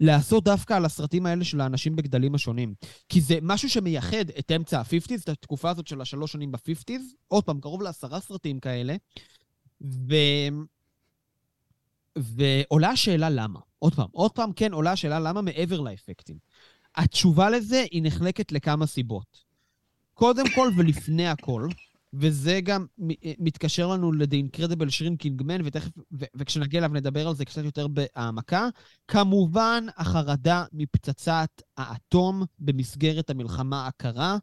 לעשות 0.00 0.44
דווקא 0.44 0.74
על 0.74 0.84
הסרטים 0.84 1.26
האלה 1.26 1.44
של 1.44 1.60
האנשים 1.60 1.96
בגדלים 1.96 2.34
השונים. 2.34 2.74
כי 3.08 3.20
זה 3.20 3.38
משהו 3.42 3.70
שמייחד 3.70 4.30
את 4.38 4.50
אמצע 4.50 4.78
ה-50's, 4.78 5.22
את 5.22 5.28
התקופה 5.28 5.70
הזאת 5.70 5.86
של 5.86 6.00
השלוש 6.00 6.32
שנים 6.32 6.52
ב-50's, 6.52 7.02
עוד 7.28 7.44
פעם, 7.44 7.60
קרוב 7.60 7.82
לעשרה 7.82 8.20
סרטים 8.20 8.60
כאלה, 8.60 8.96
ו... 9.82 10.14
ועולה 12.16 12.88
השאלה 12.90 13.30
למה. 13.30 13.60
עוד 13.78 13.94
פעם, 13.94 14.08
עוד 14.12 14.32
פעם 14.32 14.52
כן 14.52 14.72
עולה 14.72 14.92
השאלה 14.92 15.20
למה 15.20 15.42
מעבר 15.42 15.80
לאפקטים. 15.80 16.38
התשובה 16.96 17.50
לזה 17.50 17.84
היא 17.90 18.02
נחלקת 18.02 18.52
לכמה 18.52 18.86
סיבות. 18.86 19.44
קודם 20.14 20.44
כל 20.54 20.70
ולפני 20.76 21.28
הכל, 21.28 21.68
וזה 22.18 22.60
גם 22.60 22.86
מתקשר 23.38 23.86
לנו 23.86 24.12
ל-The 24.12 24.34
Incredible 24.34 24.88
Shrinking 24.88 25.42
Man, 25.42 25.60
ותכף, 25.64 25.90
ו- 26.12 26.24
וכשנגיע 26.34 26.78
אליו 26.78 26.90
נדבר 26.92 27.28
על 27.28 27.34
זה 27.34 27.44
קצת 27.44 27.64
יותר 27.64 27.86
בהעמקה. 27.88 28.68
כמובן, 29.08 29.86
החרדה 29.96 30.64
מפצצת 30.72 31.62
האטום 31.76 32.42
במסגרת 32.58 33.30
המלחמה 33.30 33.86
הקרה, 33.86 34.38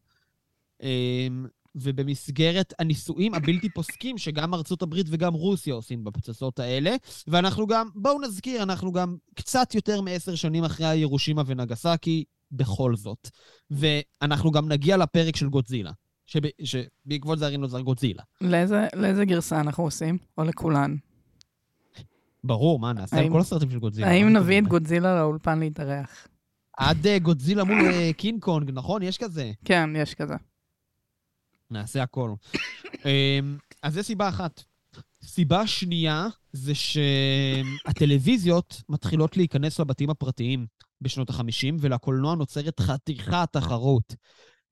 אמ, 0.81 1.45
ובמסגרת 1.75 2.73
הניסויים 2.79 3.33
הבלתי 3.33 3.69
פוסקים 3.69 4.17
שגם 4.17 4.53
ארצות 4.53 4.81
הברית 4.81 5.07
וגם 5.09 5.33
רוסיה 5.33 5.73
עושים 5.73 6.03
בפצצות 6.03 6.59
האלה. 6.59 6.95
ואנחנו 7.27 7.67
גם, 7.67 7.89
בואו 7.95 8.21
נזכיר, 8.21 8.63
אנחנו 8.63 8.91
גם 8.91 9.15
קצת 9.35 9.75
יותר 9.75 10.01
מעשר 10.01 10.35
שנים 10.35 10.63
אחרי 10.63 10.85
הירושימה 10.85 11.43
ונגסקי, 11.45 12.23
בכל 12.51 12.95
זאת. 12.95 13.29
ואנחנו 13.71 14.51
גם 14.51 14.67
נגיע 14.67 14.97
לפרק 14.97 15.35
של 15.35 15.49
גודזילה. 15.49 15.91
שב, 16.33 16.41
שבעקבות 16.63 17.39
זה 17.39 17.45
הרינו 17.45 17.67
זה 17.67 17.81
גודזילה. 17.81 18.23
לאיזה, 18.41 18.87
לאיזה 18.95 19.25
גרסה 19.25 19.59
אנחנו 19.59 19.83
עושים? 19.83 20.17
או 20.37 20.43
לכולן? 20.43 20.95
ברור, 22.43 22.79
מה, 22.79 22.93
נעשה 22.93 23.19
על 23.19 23.29
כל 23.29 23.39
הסרטים 23.39 23.69
של 23.69 23.79
גודזילה. 23.79 24.07
האם 24.07 24.29
נביא 24.29 24.59
את 24.59 24.67
גודזילה 24.67 25.15
לאולפן 25.15 25.59
להתארח? 25.59 26.27
עד 26.77 27.05
uh, 27.05 27.19
גודזילה 27.19 27.63
מול 27.63 27.79
uh, 27.79 28.13
קינג 28.17 28.41
קונג, 28.41 28.71
נכון? 28.73 29.03
יש 29.03 29.17
כזה. 29.17 29.51
כן, 29.65 29.89
יש 29.95 30.13
כזה. 30.13 30.33
נעשה 31.71 32.03
הכל. 32.03 32.33
um, 32.93 32.97
אז 33.83 33.93
זו 33.93 34.03
סיבה 34.03 34.29
אחת. 34.29 34.63
סיבה 35.23 35.67
שנייה 35.67 36.27
זה 36.53 36.73
שהטלוויזיות 37.85 38.81
מתחילות 38.89 39.37
להיכנס 39.37 39.79
לבתים 39.79 40.09
הפרטיים 40.09 40.65
בשנות 41.01 41.29
ה-50, 41.29 41.75
ולקולנוע 41.79 42.35
נוצרת 42.35 42.79
חתיכת 42.79 43.47
תחרות. 43.51 44.15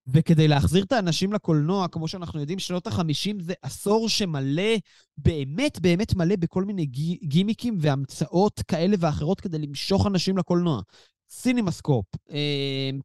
וכדי 0.07 0.47
להחזיר 0.47 0.83
את 0.83 0.91
האנשים 0.91 1.33
לקולנוע, 1.33 1.87
כמו 1.87 2.07
שאנחנו 2.07 2.39
יודעים, 2.39 2.59
שנות 2.59 2.87
ה-50 2.87 3.35
זה 3.39 3.53
עשור 3.61 4.09
שמלא, 4.09 4.71
באמת 5.17 5.79
באמת 5.79 6.15
מלא 6.15 6.35
בכל 6.35 6.63
מיני 6.63 6.85
גימיקים 7.23 7.77
והמצאות 7.79 8.61
כאלה 8.67 8.95
ואחרות 8.99 9.41
כדי 9.41 9.57
למשוך 9.57 10.07
אנשים 10.07 10.37
לקולנוע. 10.37 10.81
סינימסקופ, 11.29 12.05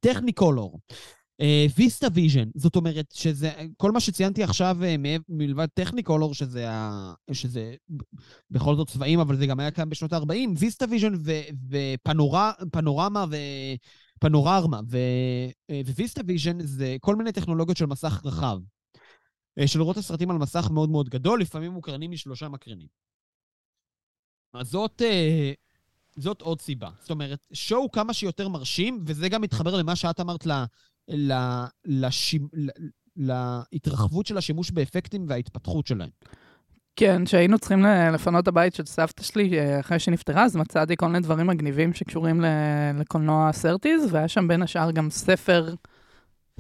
טכניקולור, 0.01 0.79
ויסטה 1.77 2.07
ויז'ן, 2.15 2.49
זאת 2.55 2.77
אומרת 2.77 3.07
שזה, 3.15 3.53
כל 3.77 3.93
מה 3.93 4.01
שציינתי 4.01 4.43
עכשיו 4.43 4.77
אה, 4.85 4.97
מלבד 5.29 5.67
טכניקולור, 5.75 6.35
שזה, 6.35 6.71
ה, 6.71 7.13
שזה 7.33 7.75
בכל 8.51 8.77
זאת 8.77 8.89
צבעים, 8.89 9.21
אבל 9.21 9.37
זה 9.37 9.47
גם 9.47 9.61
היה 9.61 9.71
קיים 9.71 9.89
בשנות 9.89 10.13
ה-40, 10.13 10.33
ויסטה 10.59 10.85
ויז'ן 10.91 11.13
ופנורמה 11.71 13.25
ו... 13.31 13.37
פנורמה 14.21 14.81
וויסטה 15.95 16.21
ויז'ן 16.27 16.61
זה 16.61 16.97
כל 17.01 17.17
מיני 17.17 17.33
טכנולוגיות 17.33 17.77
של 17.77 17.87
מסך 17.87 18.21
רחב. 18.25 18.59
אה, 19.59 19.67
של 19.67 19.79
לראות 19.79 19.99
את 19.99 20.01
הסרטים 20.01 20.31
על 20.31 20.37
מסך 20.39 20.69
מאוד 20.71 20.91
מאוד 20.91 21.09
גדול, 21.09 21.41
לפעמים 21.41 21.73
מוקרנים 21.73 22.11
משלושה 22.11 22.49
מקרנים. 22.49 22.89
אז 24.55 24.67
זאת, 24.69 25.03
אה, 25.03 25.53
זאת 26.17 26.43
עוד 26.43 26.61
סיבה. 26.61 26.91
זאת 27.01 27.11
אומרת, 27.11 27.39
שואו 27.53 27.91
כמה 27.91 28.15
שיותר 28.15 28.49
מרשים, 28.49 29.05
וזה 29.07 29.29
גם 29.29 29.43
מתחבר 29.43 29.77
למה 29.77 29.97
שאת 29.97 30.21
אמרת 30.21 30.47
ל, 30.47 30.53
ל, 31.09 31.33
לשימ, 31.85 32.49
ל, 32.53 32.71
להתרחבות 33.73 34.27
של 34.27 34.39
השימוש 34.39 34.71
באפקטים 34.71 35.27
וההתפתחות 35.29 35.87
שלהם. 35.87 36.11
כן, 36.97 37.25
כשהיינו 37.25 37.59
צריכים 37.59 37.85
לפנות 38.13 38.43
את 38.43 38.49
הבית 38.49 38.75
של 38.75 38.87
סבתא 38.87 39.23
שלי 39.23 39.59
אה, 39.59 39.81
אחרי 39.81 39.99
שנפטרה, 39.99 40.45
אז 40.45 40.57
מצאתי 40.57 40.97
כל 40.97 41.07
מיני 41.07 41.21
דברים 41.21 41.47
מגניבים 41.47 41.95
שקשורים 41.95 42.45
לקולנוע 42.99 43.53
סרטיז, 43.53 44.13
והיה 44.13 44.29
שם 44.29 44.49
בין 44.49 44.63
השאר 44.63 44.91
גם 44.91 45.11
ספר, 45.11 45.75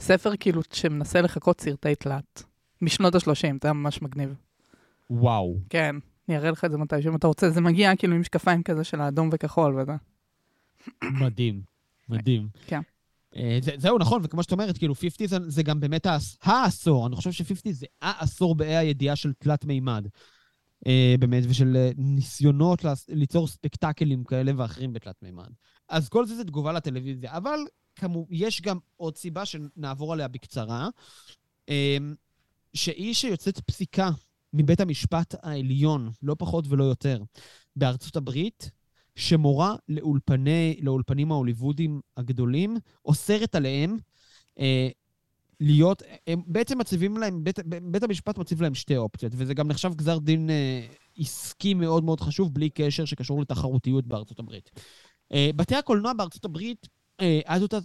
ספר 0.00 0.37
כאילו 0.40 0.62
שמנסה 0.73 1.21
לחכות 1.21 1.61
סרטי 1.61 1.95
תלת, 1.95 2.43
משנות 2.83 3.14
ה-30, 3.14 3.23
זה 3.40 3.49
היה 3.62 3.73
ממש 3.73 4.02
מגניב. 4.02 4.35
וואו. 5.11 5.57
כן, 5.71 5.97
אני 6.28 6.37
אראה 6.37 6.50
לך 6.50 6.64
את 6.64 6.71
זה 6.71 6.78
מתי 6.78 7.02
שאם 7.02 7.16
אתה 7.16 7.26
רוצה, 7.26 7.50
זה 7.50 7.61
מגיע 7.61 7.97
כאילו 7.97 8.14
עם 8.14 8.21
משקפיים 8.21 8.62
כזה 8.62 8.85
של 8.85 9.00
האדום 9.00 9.28
וכחול 9.33 9.81
וזה. 9.81 9.93
מדהים, 11.02 11.61
מדהים. 12.09 12.49
כן. 12.66 12.81
אה, 13.37 13.59
זה, 13.62 13.73
זהו, 13.76 13.99
נכון, 13.99 14.21
וכמו 14.25 14.43
שאת 14.43 14.52
אומרת, 14.52 14.78
כאילו, 14.78 14.95
50 14.95 15.26
זה, 15.26 15.38
זה 15.49 15.62
גם 15.62 15.81
באמת 15.81 16.07
העשור. 16.43 17.07
אני 17.07 17.16
חושב 17.16 17.33
ש-50 17.33 17.73
זה 17.73 17.87
העשור 18.02 18.55
באי 18.55 18.76
הידיעה 18.76 19.16
של 19.16 19.33
תלת 19.38 19.64
מימד. 19.64 20.07
אה, 20.87 21.14
באמת, 21.21 21.45
ושל 21.49 21.76
אה, 21.76 21.90
ניסיונות 21.97 22.85
ליצור 23.09 23.49
ספקטקלים 23.49 24.25
כאלה 24.25 24.52
ואחרים 24.57 24.93
בתלת 24.93 25.23
מימד. 25.23 25.49
אז 25.88 26.09
כל 26.09 26.26
זה 26.26 26.37
זה 26.37 26.45
תגובה 26.45 26.73
לטלוויזיה. 26.73 27.37
אבל 27.37 27.59
כמו, 27.97 28.26
יש 28.31 28.61
גם 28.61 28.78
עוד 28.97 29.16
סיבה 29.16 29.45
שנעבור 29.47 30.12
עליה 30.12 30.28
בקצרה, 30.28 30.88
אה, 31.69 31.97
שהיא 32.75 33.14
שיוצאת 33.14 33.61
פסיקה 33.61 34.11
מבית 34.52 34.81
המשפט 34.81 35.35
העליון, 35.43 36.11
לא 36.23 36.37
פחות 36.38 36.64
ולא 36.69 36.85
יותר, 36.85 37.23
בארצות 37.76 38.16
הברית, 38.16 38.71
שמורה 39.16 39.76
לאולפני, 39.88 40.76
לאולפנים 40.82 41.32
ההוליוודיים 41.32 42.00
הגדולים, 42.16 42.76
אוסרת 43.04 43.54
עליהם 43.54 43.96
אה, 44.58 44.88
להיות, 45.61 46.02
הם 46.26 46.42
בעצם 46.46 46.78
מציבים 46.78 47.16
להם, 47.16 47.44
בית, 47.44 47.58
בית 47.82 48.02
המשפט 48.02 48.38
מציב 48.38 48.62
להם 48.62 48.75
שתי 48.75 48.96
אופציות, 48.96 49.32
וזה 49.37 49.54
גם 49.54 49.68
נחשב 49.68 49.94
גזר 49.94 50.18
דין 50.18 50.50
אה, 50.50 50.87
עסקי 51.18 51.75
מאוד 51.75 52.04
מאוד 52.04 52.20
חשוב, 52.20 52.54
בלי 52.54 52.70
קשר 52.70 53.04
שקשור 53.04 53.40
לתחרותיות 53.40 54.06
בארצות 54.06 54.38
הברית. 54.38 54.70
אה, 55.32 55.50
בתי 55.56 55.75
הקולנוע 55.75 56.12
בארצות 56.12 56.44
הברית, 56.44 56.88
אה, 57.20 57.40
עד 57.44 57.62
אותה 57.62 57.78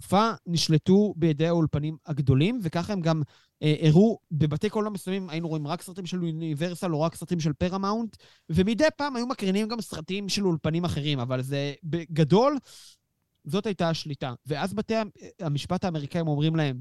תקופה, 0.00 0.30
נשלטו 0.46 1.14
בידי 1.16 1.46
האולפנים 1.46 1.96
הגדולים, 2.06 2.60
וככה 2.62 2.92
הם 2.92 3.00
גם 3.00 3.22
אה, 3.62 3.74
הראו, 3.82 4.18
בבתי 4.30 4.70
קולנוע 4.70 4.92
מסוימים 4.92 5.30
היינו 5.30 5.48
רואים 5.48 5.66
רק 5.66 5.82
סרטים 5.82 6.06
של 6.06 6.24
אוניברסל 6.24 6.94
או 6.94 7.00
רק 7.00 7.14
סרטים 7.14 7.40
של 7.40 7.52
פרמאונט, 7.52 8.16
ומדי 8.50 8.84
פעם 8.96 9.16
היו 9.16 9.26
מקרינים 9.26 9.68
גם 9.68 9.80
סרטים 9.80 10.28
של 10.28 10.46
אולפנים 10.46 10.84
אחרים, 10.84 11.20
אבל 11.20 11.42
זה 11.42 11.72
בגדול, 11.84 12.58
זאת 13.44 13.66
הייתה 13.66 13.88
השליטה. 13.88 14.34
ואז 14.46 14.74
בתי 14.74 14.94
המשפט 15.40 15.84
האמריקאים 15.84 16.28
אומרים 16.28 16.56
להם, 16.56 16.80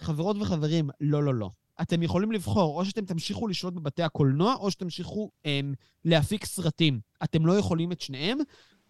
חברות 0.00 0.36
וחברים, 0.40 0.90
לא, 1.00 1.22
לא, 1.22 1.34
לא. 1.34 1.50
אתם 1.82 2.02
יכולים 2.02 2.32
לבחור, 2.32 2.78
או 2.78 2.84
שאתם 2.84 3.04
תמשיכו 3.04 3.48
לשלוט 3.48 3.74
בבתי 3.74 4.02
הקולנוע, 4.02 4.54
או 4.54 4.70
שתמשיכו 4.70 5.30
הם, 5.44 5.74
להפיק 6.04 6.44
סרטים. 6.44 7.00
אתם 7.24 7.46
לא 7.46 7.58
יכולים 7.58 7.92
את 7.92 8.00
שניהם, 8.00 8.38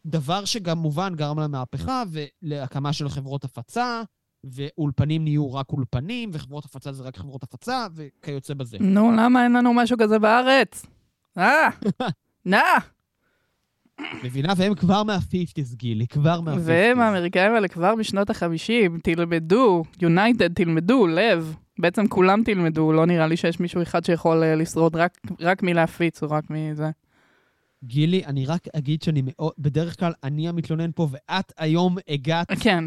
דבר 0.09 0.45
שגם 0.45 0.79
מובן 0.79 1.15
גרם 1.15 1.39
למהפכה 1.39 2.03
ולהקמה 2.43 2.93
של 2.93 3.09
חברות 3.09 3.45
הפצה, 3.45 4.03
ואולפנים 4.45 5.25
נהיו 5.25 5.55
רק 5.55 5.73
אולפנים, 5.73 6.31
וחברות 6.33 6.65
הפצה 6.65 6.93
זה 6.93 7.03
רק 7.03 7.17
חברות 7.17 7.43
הפצה, 7.43 7.87
וכיוצא 7.95 8.55
בזה. 8.55 8.77
נו, 8.81 9.13
למה 9.13 9.45
אין 9.45 9.53
לנו 9.53 9.75
משהו 9.75 9.97
כזה 10.01 10.19
בארץ? 10.19 10.87
אה, 11.39 11.69
נא. 12.47 12.63
מבינה? 14.25 14.53
והם 14.57 14.75
כבר 14.75 15.03
מה-50's, 15.03 15.77
גילי, 15.77 16.07
כבר 16.07 16.41
מה-50's. 16.41 16.61
והם, 16.65 17.01
האמריקאים 17.01 17.53
האלה, 17.53 17.69
כבר 17.69 17.95
משנות 17.95 18.31
ה-50, 18.31 19.01
תלמדו, 19.03 19.85
יונייטד, 20.03 20.55
תלמדו, 20.55 21.07
לב. 21.07 21.55
בעצם 21.79 22.07
כולם 22.07 22.43
תלמדו, 22.45 22.93
לא 22.93 23.07
נראה 23.07 23.27
לי 23.27 23.37
שיש 23.37 23.61
מישהו 23.61 23.83
אחד 23.83 24.05
שיכול 24.05 24.43
אה, 24.43 24.55
לשרוד 24.55 24.97
רק, 24.97 25.19
רק 25.41 25.63
מלהפיץ 25.63 26.23
או 26.23 26.31
רק 26.31 26.45
מזה. 26.51 26.91
גילי, 27.85 28.23
אני 28.27 28.47
רק 28.47 28.61
אגיד 28.77 29.03
שאני 29.03 29.23
מאוד, 29.25 29.53
בדרך 29.59 29.99
כלל 30.01 30.13
אני 30.25 30.49
המתלונן 30.49 30.91
פה, 30.95 31.09
ואת 31.11 31.53
היום 31.59 31.97
הגעת 32.09 32.53
כן. 32.61 32.85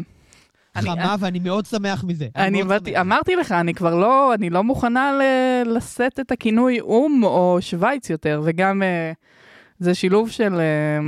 אני- 0.76 0.86
חמה, 0.86 1.16
ואני 1.20 1.38
מאוד 1.38 1.66
שמח 1.66 2.04
מזה. 2.04 2.28
אני 2.36 2.62
באתי, 2.62 2.90
שמח. 2.90 3.00
אמרתי 3.00 3.36
לך, 3.36 3.52
אני 3.52 3.74
כבר 3.74 3.94
לא, 3.94 4.34
אני 4.34 4.50
לא 4.50 4.64
מוכנה 4.64 5.12
ל- 5.12 5.76
לשאת 5.76 6.20
את 6.20 6.32
הכינוי 6.32 6.80
או"ם 6.80 7.20
או 7.24 7.58
שווייץ 7.60 8.10
יותר, 8.10 8.40
וגם 8.44 8.82
אה, 8.82 9.12
זה 9.78 9.94
שילוב 9.94 10.30
של, 10.30 10.54
אה, 10.60 10.98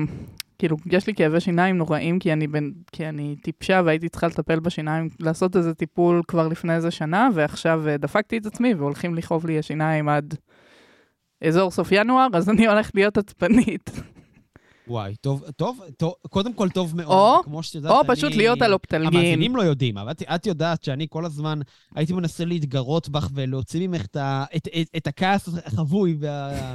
כאילו, 0.58 0.76
יש 0.86 1.06
לי 1.06 1.14
כאבי 1.14 1.40
שיניים 1.40 1.76
נוראים, 1.76 2.18
כי 2.18 2.32
אני, 2.32 2.46
בן, 2.46 2.70
כי 2.92 3.08
אני 3.08 3.36
טיפשה 3.42 3.82
והייתי 3.84 4.08
צריכה 4.08 4.26
לטפל 4.26 4.60
בשיניים, 4.60 5.08
לעשות 5.20 5.56
איזה 5.56 5.74
טיפול 5.74 6.22
כבר 6.28 6.48
לפני 6.48 6.74
איזה 6.74 6.90
שנה, 6.90 7.28
ועכשיו 7.34 7.88
אה, 7.88 7.96
דפקתי 7.96 8.36
את 8.38 8.46
עצמי 8.46 8.74
והולכים 8.74 9.14
לכאוב 9.14 9.46
לי 9.46 9.58
השיניים 9.58 10.08
עד 10.08 10.34
אזור 11.48 11.70
סוף 11.70 11.88
ינואר, 11.92 12.26
אז 12.34 12.48
אני 12.50 12.66
הולכת 12.66 12.94
להיות 12.94 13.18
עצבנית. 13.18 13.90
וואי, 14.88 15.14
טוב, 15.20 15.44
טוב, 15.56 15.80
טוב, 15.96 16.12
קודם 16.30 16.54
כל 16.54 16.68
טוב 16.68 16.96
מאוד. 16.96 17.36
או- 17.38 17.42
כמו 17.44 17.62
שאת 17.62 17.74
יודעת, 17.74 17.92
או 17.92 18.00
אני- 18.00 18.08
פשוט 18.08 18.32
להיות 18.34 18.62
על 18.62 18.72
אופטלגין. 18.72 19.06
המאזינים 19.20 19.56
לא 19.56 19.62
יודעים, 19.62 19.98
אבל 19.98 20.10
את, 20.10 20.22
את 20.22 20.46
יודעת 20.46 20.84
שאני 20.84 21.06
כל 21.10 21.24
הזמן 21.24 21.60
הייתי 21.94 22.12
מנסה 22.12 22.44
להתגרות 22.44 23.08
בך 23.08 23.28
ולהוציא 23.34 23.88
ממך 23.88 24.04
את, 24.04 24.16
את, 24.56 24.68
את, 24.80 24.86
את 24.96 25.06
הכעס 25.06 25.48
החבוי 25.64 26.16
וה... 26.20 26.72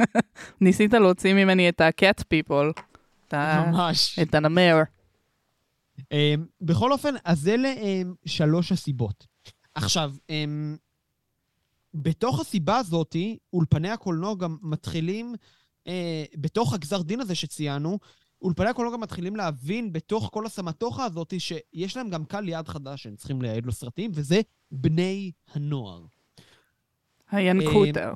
ניסית 0.60 0.92
להוציא 0.92 1.34
ממני 1.34 1.68
את 1.68 1.80
ה-cat 1.80 2.20
people, 2.34 2.80
את 3.28 3.34
ה- 3.34 3.64
ממש. 3.70 4.18
את 4.18 4.34
הנמר. 4.34 4.82
Um, 6.00 6.04
בכל 6.60 6.92
אופן, 6.92 7.14
אז 7.24 7.48
אלה 7.48 7.72
um, 7.74 8.06
שלוש 8.26 8.72
הסיבות. 8.72 9.26
עכשיו, 9.74 10.12
um, 10.28 10.30
בתוך 11.94 12.40
הסיבה 12.40 12.76
הזאת, 12.76 13.16
אולפני 13.52 13.90
הקולנוע 13.90 14.34
גם 14.34 14.56
מתחילים, 14.62 15.34
uh, 15.84 15.90
בתוך 16.36 16.74
הגזר 16.74 17.02
דין 17.02 17.20
הזה 17.20 17.34
שציינו, 17.34 17.98
אולפני 18.42 18.68
הקולנוע 18.68 18.94
גם 18.94 19.00
מתחילים 19.00 19.36
להבין 19.36 19.92
בתוך 19.92 20.30
כל 20.32 20.46
הסמטוחה 20.46 21.04
הזאת, 21.04 21.34
שיש 21.38 21.96
להם 21.96 22.10
גם 22.10 22.24
קהל 22.24 22.48
יעד 22.48 22.68
חדש 22.68 23.02
שהם 23.02 23.16
צריכים 23.16 23.42
לייעד 23.42 23.66
לו 23.66 23.72
סרטים, 23.72 24.10
וזה 24.14 24.40
בני 24.70 25.32
הנוער. 25.52 26.04
הינקוטר. 27.30 28.12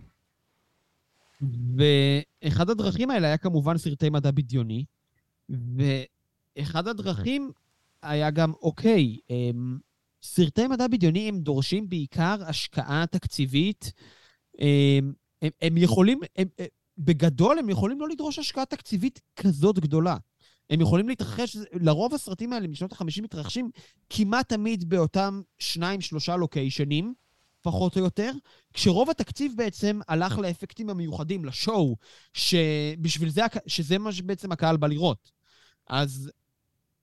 ואחד 1.77 2.71
הדרכים 2.71 3.11
האלה 3.11 3.27
היה 3.27 3.37
כמובן 3.37 3.79
סרטי 3.79 4.11
מדע 4.11 4.31
בדיוני, 4.31 4.85
ואחד 5.49 6.89
הדרכים 6.89 7.51
היה 8.03 8.31
גם, 8.31 8.53
אוקיי, 8.63 9.19
הם, 9.31 9.79
סרטי 10.23 10.67
מדע 10.67 10.87
בדיוני 10.87 11.29
הם 11.29 11.39
דורשים 11.41 11.89
בעיקר 11.89 12.37
השקעה 12.47 13.05
תקציבית. 13.11 13.93
הם, 14.59 15.13
הם, 15.43 15.51
הם 15.61 15.77
יכולים, 15.77 16.21
הם, 16.37 16.49
בגדול 16.99 17.59
הם 17.59 17.69
יכולים 17.69 18.01
לא 18.01 18.09
לדרוש 18.09 18.39
השקעה 18.39 18.67
תקציבית 18.67 19.21
כזאת 19.37 19.79
גדולה. 19.79 20.17
הם 20.71 20.81
יכולים 20.81 21.09
להתרחש, 21.09 21.57
לרוב 21.73 22.15
הסרטים 22.15 22.53
האלה 22.53 22.69
משנות 22.69 22.93
ה-50 22.93 23.23
מתרחשים 23.23 23.71
כמעט 24.11 24.49
תמיד 24.49 24.89
באותם 24.89 25.41
שניים, 25.59 26.01
שלושה 26.01 26.37
לוקיישנים, 26.37 27.15
פחות 27.63 27.97
או 27.97 28.01
יותר, 28.03 28.33
כשרוב 28.73 29.11
התקציב 29.11 29.53
בעצם 29.57 30.01
הלך 30.09 30.39
לאפקטים 30.39 30.91
המיוחדים, 30.91 31.45
לשואו, 31.45 31.97
שבשביל 32.33 33.29
זה, 33.29 33.43
שזה 33.67 33.99
מה 33.99 34.13
שבעצם 34.13 34.53
הקהל 34.53 34.77
בא 34.77 34.87
לראות. 34.87 35.33
אז, 35.87 36.31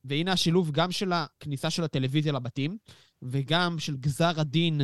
והנה 0.04 0.32
השילוב 0.32 0.72
גם 0.72 0.92
של 0.92 1.12
הכניסה 1.14 1.70
של 1.70 1.84
הטלוויזיה 1.84 2.34
לבתים, 2.34 2.78
וגם 3.22 3.80
של 3.80 3.98
גזר 3.98 4.40
הדין 4.40 4.82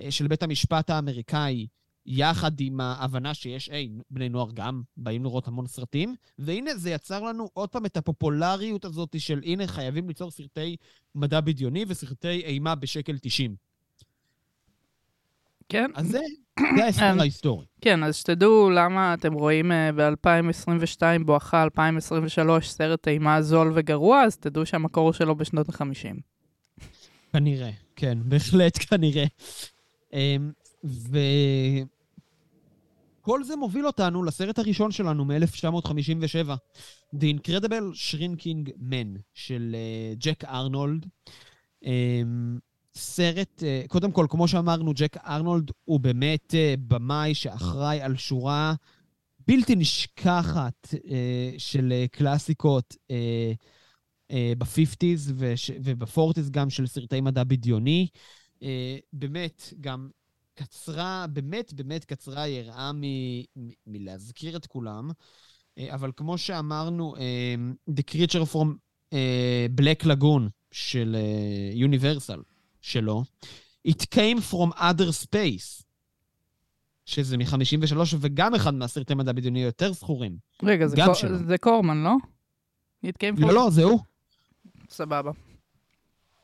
אה, 0.00 0.10
של 0.10 0.28
בית 0.28 0.42
המשפט 0.42 0.90
האמריקאי, 0.90 1.66
יחד 2.06 2.60
עם 2.60 2.80
ההבנה 2.80 3.34
שיש, 3.34 3.68
היי, 3.68 3.88
בני 4.10 4.28
נוער 4.28 4.50
גם 4.54 4.82
באים 4.96 5.24
לראות 5.24 5.48
המון 5.48 5.66
סרטים, 5.66 6.14
והנה 6.38 6.74
זה 6.74 6.90
יצר 6.90 7.22
לנו 7.22 7.50
עוד 7.52 7.68
פעם 7.68 7.86
את 7.86 7.96
הפופולריות 7.96 8.84
הזאת 8.84 9.20
של 9.20 9.40
הנה 9.44 9.66
חייבים 9.66 10.08
ליצור 10.08 10.30
סרטי 10.30 10.76
מדע 11.14 11.40
בדיוני 11.40 11.84
וסרטי 11.88 12.28
אימה 12.44 12.74
בשקל 12.74 13.18
90. 13.18 13.56
כן, 15.68 15.90
אז 15.94 16.06
זה, 16.08 16.20
זה 16.76 16.84
ההסבר 16.84 17.12
אמ, 17.12 17.20
ההיסטורי. 17.20 17.66
כן, 17.80 18.02
אז 18.02 18.16
שתדעו 18.16 18.70
למה 18.70 19.14
אתם 19.14 19.32
רואים 19.32 19.70
ב-2022 19.96 21.02
בואכה 21.24 21.62
2023 21.62 22.68
סרט 22.68 23.08
אימה 23.08 23.42
זול 23.42 23.72
וגרוע, 23.74 24.22
אז 24.22 24.36
תדעו 24.36 24.66
שהמקור 24.66 25.12
שלו 25.12 25.36
בשנות 25.36 25.68
ה-50. 25.68 26.33
כנראה, 27.34 27.70
כן, 27.96 28.18
בהחלט 28.24 28.78
כנראה. 28.88 29.24
אמ, 30.12 30.52
וכל 33.22 33.44
זה 33.44 33.56
מוביל 33.56 33.86
אותנו 33.86 34.22
לסרט 34.22 34.58
הראשון 34.58 34.92
שלנו 34.92 35.24
מ-1957, 35.24 36.50
The 37.14 37.24
Incredible 37.36 37.94
Shrinking 37.94 38.68
Man 38.68 39.18
של 39.34 39.76
אה, 39.78 40.14
ג'ק 40.18 40.44
ארנולד. 40.44 41.06
אמ, 41.84 42.58
סרט, 42.94 43.62
אה, 43.62 43.82
קודם 43.88 44.12
כל, 44.12 44.26
כמו 44.30 44.48
שאמרנו, 44.48 44.92
ג'ק 44.94 45.16
ארנולד 45.16 45.70
הוא 45.84 46.00
באמת 46.00 46.54
אה, 46.54 46.74
במאי 46.88 47.34
שאחראי 47.34 48.00
על 48.00 48.16
שורה 48.16 48.74
בלתי 49.46 49.76
נשכחת 49.76 50.94
אה, 51.10 51.50
של 51.58 51.92
אה, 51.92 52.06
קלאסיקות 52.12 52.96
אה, 53.10 53.16
אה, 53.16 53.52
ב-50's 54.58 55.32
וב-40's 55.82 56.50
גם 56.50 56.70
של 56.70 56.86
סרטי 56.86 57.20
מדע 57.20 57.44
בדיוני. 57.44 58.06
אה, 58.62 58.96
באמת, 59.12 59.72
גם 59.80 60.08
קצרה, 60.54 61.26
באמת 61.32 61.72
באמת 61.72 62.04
קצרה 62.04 62.42
היראה 62.42 62.92
מ- 62.92 63.68
מלהזכיר 63.86 64.56
את 64.56 64.66
כולם. 64.66 65.10
אה, 65.78 65.94
אבל 65.94 66.10
כמו 66.16 66.38
שאמרנו, 66.38 67.16
אה, 67.16 67.54
The 67.90 68.02
Creature 68.10 68.52
from 68.54 68.68
אה, 69.12 69.66
Black 69.80 70.06
Lagoon 70.06 70.42
של 70.72 71.16
יוניברסל 71.72 72.42
שלו, 72.80 73.24
It 73.88 74.02
came 74.14 74.52
from 74.52 74.76
other 74.78 75.24
space, 75.24 75.84
שזה 77.06 77.36
מ-53, 77.36 77.96
וגם 78.20 78.54
אחד 78.54 78.74
מהסרטי 78.74 79.14
מדע 79.14 79.32
בדיוני 79.32 79.60
היותר 79.60 79.92
זכורים. 79.92 80.36
רגע, 80.62 80.86
זה, 80.86 80.96
קור... 81.04 81.14
שלו. 81.14 81.38
זה 81.38 81.58
קורמן, 81.58 82.02
לא? 82.04 82.14
It 83.06 83.08
came 83.08 83.38
from... 83.38 83.40
לא, 83.40 83.54
לא, 83.54 83.70
זה 83.70 83.82
הוא. 83.82 84.00
סבבה. 84.94 85.30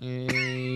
אה, 0.02 0.26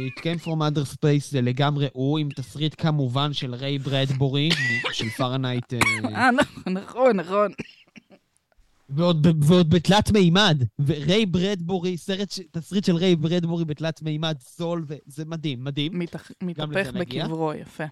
It 0.08 0.20
came 0.20 0.44
from 0.44 0.48
outer 0.48 0.92
space 0.94 1.30
זה 1.30 1.40
לגמרי 1.40 1.88
הוא, 1.92 2.18
עם 2.18 2.28
תסריט 2.37 2.74
כמובן 2.82 3.32
של 3.32 3.54
ריי 3.54 3.78
ברדבורי, 3.78 4.48
של 4.92 5.08
פרנהייט, 5.08 5.74
אה, 5.74 6.30
נכון, 6.30 6.72
נכון, 6.72 7.16
נכון. 7.16 7.52
ועוד, 8.88 9.26
ועוד 9.44 9.70
בתלת 9.70 10.10
מימד. 10.10 10.62
וריי 10.87 11.26
ברדבורי, 11.26 11.96
סרט, 11.96 12.30
ש- 12.30 12.40
תסריט 12.50 12.84
של 12.84 12.96
ריי 12.96 13.16
ברדבורי 13.16 13.64
בתלת 13.64 14.02
מימד, 14.02 14.37
סול, 14.40 14.84
וזה 14.87 15.24
מדהים, 15.24 15.64
מדהים. 15.64 15.98
מתח... 15.98 16.30
מתהפך. 16.42 16.90
בקברו, 16.94 17.52
יפה. 17.54 17.84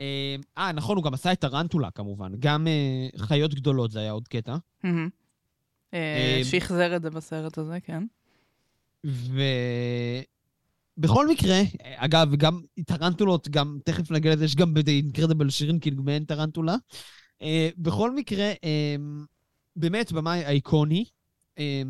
אה, 0.00 0.36
אה, 0.58 0.72
נכון, 0.72 0.96
הוא 0.96 1.04
גם 1.04 1.14
עשה 1.14 1.32
את 1.32 1.40
טרנטולה 1.40 1.90
כמובן. 1.90 2.32
גם 2.38 2.66
אה, 2.66 3.08
חיות 3.26 3.54
גדולות 3.54 3.90
זה 3.90 4.00
היה 4.00 4.10
עוד 4.10 4.28
קטע. 4.28 4.56
אה, 4.84 4.90
אה, 5.94 6.40
שחזר 6.44 6.96
את 6.96 7.02
זה 7.02 7.10
בסרט 7.10 7.58
הזה, 7.58 7.78
כן. 7.80 8.04
ובכל 10.98 11.28
מקרה, 11.28 11.60
אגב, 11.96 12.34
גם 12.34 12.60
טרנטולות, 12.86 13.48
גם 13.48 13.78
תכף 13.84 14.10
נגיע 14.10 14.32
לזה, 14.32 14.44
יש 14.44 14.56
גם 14.56 14.74
ב-Incredible 14.74 15.50
שרינקינג 15.50 16.00
מעין 16.00 16.24
טרנטולה. 16.24 16.76
אה, 17.42 17.68
בכל 17.78 18.14
מקרה, 18.14 18.52
אה, 18.64 18.96
באמת 19.76 20.12
במאי 20.12 20.46
אייקוני, 20.46 21.04
אה, 21.58 21.82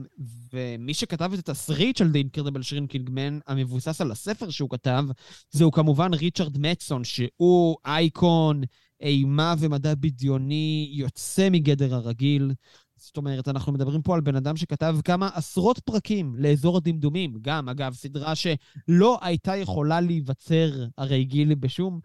ומי 0.53 0.95
שכתב 0.95 1.31
את 1.33 1.49
התסריט 1.49 1.97
של 1.97 2.07
The 2.07 2.19
Incredible 2.27 2.63
Shrinking 2.63 3.09
Man, 3.09 3.41
המבוסס 3.47 4.01
על 4.01 4.11
הספר 4.11 4.51
שהוא 4.51 4.71
כתב, 4.71 5.05
זהו 5.51 5.71
כמובן 5.71 6.15
ריצ'רד 6.15 6.59
מצון, 6.59 7.05
שהוא 7.05 7.77
אייקון, 7.87 8.63
אימה 9.01 9.55
ומדע 9.59 9.95
בדיוני 9.95 10.91
יוצא 10.93 11.49
מגדר 11.51 11.95
הרגיל. 11.95 12.53
זאת 13.01 13.17
אומרת, 13.17 13.49
אנחנו 13.49 13.73
מדברים 13.73 14.03
פה 14.03 14.15
על 14.15 14.21
בן 14.21 14.37
אדם 14.37 14.57
שכתב 14.57 14.97
כמה 15.05 15.31
עשרות 15.35 15.79
פרקים 15.79 16.35
לאזור 16.39 16.77
הדמדומים. 16.77 17.35
גם, 17.43 17.69
אגב, 17.69 17.95
סדרה 17.95 18.35
שלא 18.35 19.19
הייתה 19.23 19.57
יכולה 19.57 20.01
להיווצר, 20.01 20.87
הרי 20.99 21.25
גילי, 21.25 21.55
בשום 21.55 22.01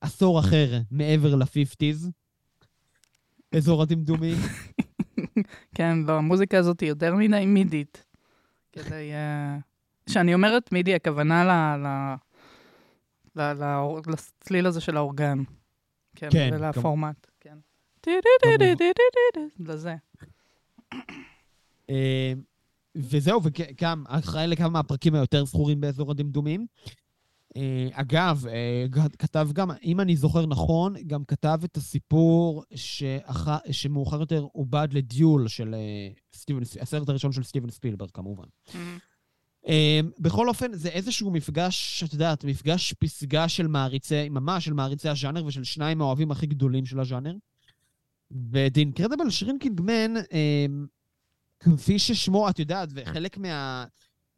עשור 0.00 0.40
אחר 0.40 0.78
מעבר 0.90 1.34
ל-50's. 1.34 2.10
אזור 3.56 3.82
הדמדומים. 3.82 4.36
כן, 5.76 5.98
לא, 6.06 6.12
המוזיקה 6.12 6.58
הזאת 6.58 6.80
היא 6.80 6.88
יותר 6.88 7.14
מדי 7.14 7.46
מידית. 7.46 8.04
כדי... 8.72 9.12
אה, 9.12 9.56
כשאני 10.06 10.34
אומרת 10.34 10.72
מידי, 10.72 10.94
הכוונה 10.94 11.44
ל... 11.44 11.50
ל... 11.86 11.86
ל... 13.36 13.64
ל... 13.64 13.64
לצליל 14.06 14.66
הזה 14.66 14.80
של 14.80 14.96
האורגן. 14.96 15.38
כן, 16.16 16.28
כן, 16.32 16.50
ולפורמט, 16.52 17.26
כן. 17.40 17.56
לזה. 19.58 19.94
אה, 21.90 22.32
וזהו, 22.94 23.40
וגם 23.42 24.04
אחראי 24.08 24.46
לכמה 24.46 24.68
מהפרקים 24.68 25.14
היותר 25.14 25.44
זכורים 25.44 25.80
באזור 25.80 26.10
הדמדומים. 26.10 26.66
אה, 27.56 27.88
אגב, 27.92 28.46
אה, 28.46 28.86
כתב 29.18 29.48
גם, 29.52 29.70
אם 29.84 30.00
אני 30.00 30.16
זוכר 30.16 30.46
נכון, 30.46 30.94
גם 31.06 31.24
כתב 31.24 31.60
את 31.64 31.76
הסיפור 31.76 32.64
שאח... 32.74 33.48
שמאוחר 33.70 34.20
יותר 34.20 34.46
עובד 34.52 34.88
לדיול 34.92 35.48
של 35.48 35.74
סטיבן, 36.34 36.62
הסרט 36.80 37.08
הראשון 37.08 37.32
של 37.32 37.42
סטיבן 37.42 37.70
ספילברג, 37.70 38.10
כמובן. 38.10 38.44
Mm-hmm. 38.68 39.70
בכל 40.18 40.48
אופן, 40.48 40.72
זה 40.72 40.88
איזשהו 40.88 41.30
מפגש, 41.30 42.04
את 42.06 42.12
יודעת, 42.12 42.44
מפגש 42.44 42.92
פסגה 42.92 43.48
של 43.48 43.66
מעריצי, 43.66 44.28
ממש 44.28 44.64
של 44.64 44.72
מעריצי 44.72 45.08
הז'אנר 45.08 45.44
ושל 45.44 45.64
שניים 45.64 46.00
האוהבים 46.00 46.30
הכי 46.30 46.46
גדולים 46.46 46.86
של 46.86 47.00
הז'אנר. 47.00 47.34
ו-The 48.30 48.80
Incredible 48.80 49.42
Shrinking 49.42 49.80
Man, 49.80 50.34
כפי 51.60 51.98
ששמו, 51.98 52.50
את 52.50 52.58
יודעת, 52.58 52.88
וחלק 52.94 53.38
מה... 53.38 53.84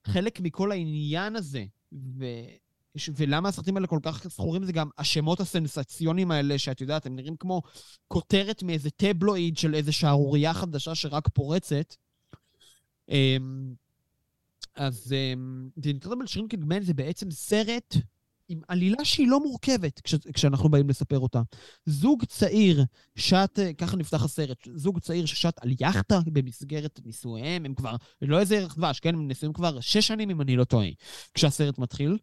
חלק 0.07 0.41
מכל 0.41 0.73
העניין 0.73 1.37
הזה, 1.37 1.65
ו... 1.93 2.25
ולמה 3.17 3.49
הסרטים 3.49 3.77
האלה 3.77 3.87
כל 3.87 3.99
כך 4.03 4.29
זכורים 4.29 4.65
זה 4.65 4.73
גם 4.73 4.89
השמות 4.99 5.41
הסנסציוניים 5.41 6.31
האלה, 6.31 6.59
שאת 6.59 6.81
יודעת, 6.81 7.07
הם 7.07 7.17
נראים 7.17 7.37
כמו 7.37 7.63
כותרת 8.09 8.63
מאיזה 8.63 8.91
טבלואיד 8.91 9.59
של 9.59 9.75
איזה 9.75 9.93
שערורייה 9.93 10.55
חדשה 10.55 10.95
שרק 10.95 11.29
פורצת. 11.29 11.95
אמ, 13.09 13.75
אז 14.75 15.13
אמ, 15.13 15.69
The 15.81 16.07
Shrinking 16.07 16.63
Man 16.63 16.83
זה 16.83 16.95
בעצם 16.95 17.31
סרט 17.31 17.97
עם 18.49 18.61
עלילה 18.69 19.05
שהיא 19.05 19.29
לא 19.29 19.41
מורכבת 19.41 20.01
כש, 20.01 20.15
כשאנחנו 20.15 20.69
באים 20.69 20.89
לספר 20.89 21.19
אותה. 21.19 21.43
זוג 21.87 22.25
צעיר 22.25 22.85
שט, 23.17 23.59
ככה 23.79 23.97
נפתח 23.97 24.25
הסרט, 24.25 24.69
זוג 24.75 24.99
צעיר 24.99 25.27
ששט 25.27 25.55
על 25.61 25.71
יאכטה 25.81 26.21
במסגרת 26.27 27.01
נישואיהם, 27.05 27.65
הם 27.65 27.75
כבר, 27.75 27.97
לא 28.23 28.41
איזה 28.41 28.57
ערך 28.57 28.77
דבש, 28.77 29.01
כן? 29.01 29.15
הם 29.15 29.29
נשואים 29.29 29.53
כבר 29.53 29.81
שש 29.81 30.07
שנים, 30.07 30.31
אם 30.31 30.41
אני 30.41 30.57
לא 30.57 30.65
טועה, 30.65 30.89
כשהסרט 31.35 31.79
מתחיל. 31.79 32.19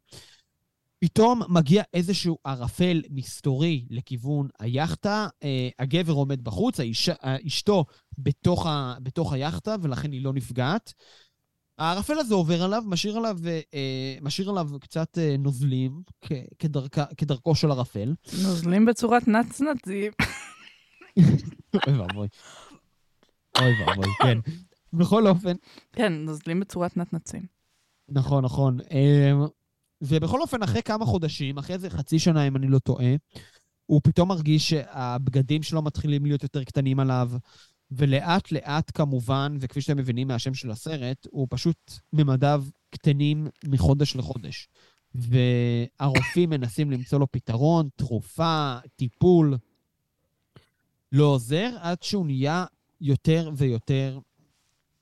פתאום 0.99 1.41
מגיע 1.49 1.83
איזשהו 1.93 2.37
ערפל 2.43 3.01
מסתורי 3.09 3.85
לכיוון 3.89 4.47
היאכטה, 4.59 5.27
אה, 5.43 5.69
הגבר 5.79 6.13
עומד 6.13 6.43
בחוץ, 6.43 6.79
האיש, 6.79 7.09
אשתו 7.47 7.85
בתוך, 8.17 8.65
ה, 8.65 8.95
בתוך 9.03 9.33
היאכטה, 9.33 9.75
ולכן 9.81 10.11
היא 10.11 10.23
לא 10.23 10.33
נפגעת. 10.33 10.93
הערפל 11.77 12.19
הזה 12.19 12.33
עובר 12.33 12.63
עליו, 12.63 12.83
משאיר 12.85 13.17
עליו, 13.17 13.37
אה, 13.73 14.17
משאיר 14.21 14.49
עליו 14.49 14.69
קצת 14.81 15.17
אה, 15.17 15.35
נוזלים, 15.39 16.01
כדרכ, 16.59 16.99
כדרכו 17.17 17.55
של 17.55 17.71
ערפל. 17.71 18.13
נוזלים 18.43 18.85
בצורת 18.85 19.27
נצנצים. 19.27 20.11
אוי 21.87 21.99
ואבוי. 21.99 22.27
אוי 23.61 23.71
ואבוי, 23.79 24.07
כן. 24.23 24.37
בכל 24.93 25.27
אופן... 25.27 25.53
כן, 25.93 26.13
נוזלים 26.13 26.59
בצורת 26.59 26.97
נצנצים. 26.97 27.41
נכון, 28.09 28.45
נכון. 28.45 28.79
אה, 28.91 29.31
ובכל 30.01 30.41
אופן, 30.41 30.63
אחרי 30.63 30.81
כמה 30.83 31.05
חודשים, 31.05 31.57
אחרי 31.57 31.75
איזה 31.75 31.89
חצי 31.89 32.19
שנה, 32.19 32.47
אם 32.47 32.55
אני 32.55 32.67
לא 32.67 32.79
טועה, 32.79 33.15
הוא 33.85 34.01
פתאום 34.03 34.29
מרגיש 34.29 34.69
שהבגדים 34.69 35.63
שלו 35.63 35.81
מתחילים 35.81 36.25
להיות 36.25 36.43
יותר 36.43 36.63
קטנים 36.63 36.99
עליו, 36.99 37.31
ולאט 37.97 38.51
לאט 38.51 38.91
כמובן, 38.93 39.57
וכפי 39.59 39.81
שאתם 39.81 39.97
מבינים 39.97 40.27
מהשם 40.27 40.53
של 40.53 40.71
הסרט, 40.71 41.27
הוא 41.31 41.47
פשוט 41.49 41.93
ממדיו 42.13 42.63
קטנים 42.89 43.47
מחודש 43.65 44.15
לחודש. 44.15 44.67
והרופאים 45.15 46.49
מנסים 46.49 46.91
למצוא 46.91 47.19
לו 47.19 47.31
פתרון, 47.31 47.89
תרופה, 47.95 48.75
טיפול. 48.95 49.57
לא 51.11 51.23
עוזר 51.23 51.69
עד 51.81 52.03
שהוא 52.03 52.25
נהיה 52.25 52.65
יותר 53.01 53.51
ויותר... 53.57 54.19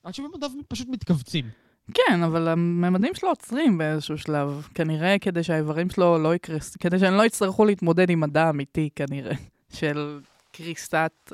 עד 0.04 0.14
שממדיו 0.14 0.50
פשוט 0.68 0.88
מתכווצים. 0.88 1.46
כן, 1.94 2.24
אבל 2.24 2.48
הממדים 2.48 3.16
שלו 3.16 3.30
עוצרים 3.30 3.78
באיזשהו 3.78 4.18
שלב, 4.18 4.68
כנראה 4.74 5.20
כדי 5.20 5.44
שהאיברים 5.44 5.90
שלו 5.90 6.18
לא 6.18 6.36
יקרס... 6.36 6.76
כדי 6.76 7.00
שהם 7.00 7.14
לא 7.14 7.26
יצטרכו 7.26 7.66
להתמודד 7.66 8.10
עם 8.10 8.20
מדע 8.20 8.50
אמיתי, 8.50 8.90
כנראה, 8.96 9.36
של 9.74 10.20
קריסת 10.52 11.32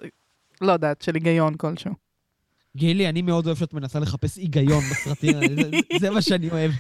לא 0.62 0.72
יודעת, 0.72 1.02
של 1.02 1.16
היגיון 1.16 1.58
כלשהו. 1.58 1.92
גילי, 2.76 3.10
אני 3.10 3.22
מאוד 3.22 3.46
אוהב 3.46 3.58
שאת 3.58 3.74
מנסה 3.74 4.00
לחפש 4.00 4.38
היגיון 4.38 4.84
בסרטים 4.92 5.36
האלה, 5.36 5.56
זה, 5.56 5.70
זה 6.00 6.10
מה 6.10 6.22
שאני 6.22 6.50
אוהב. 6.50 6.72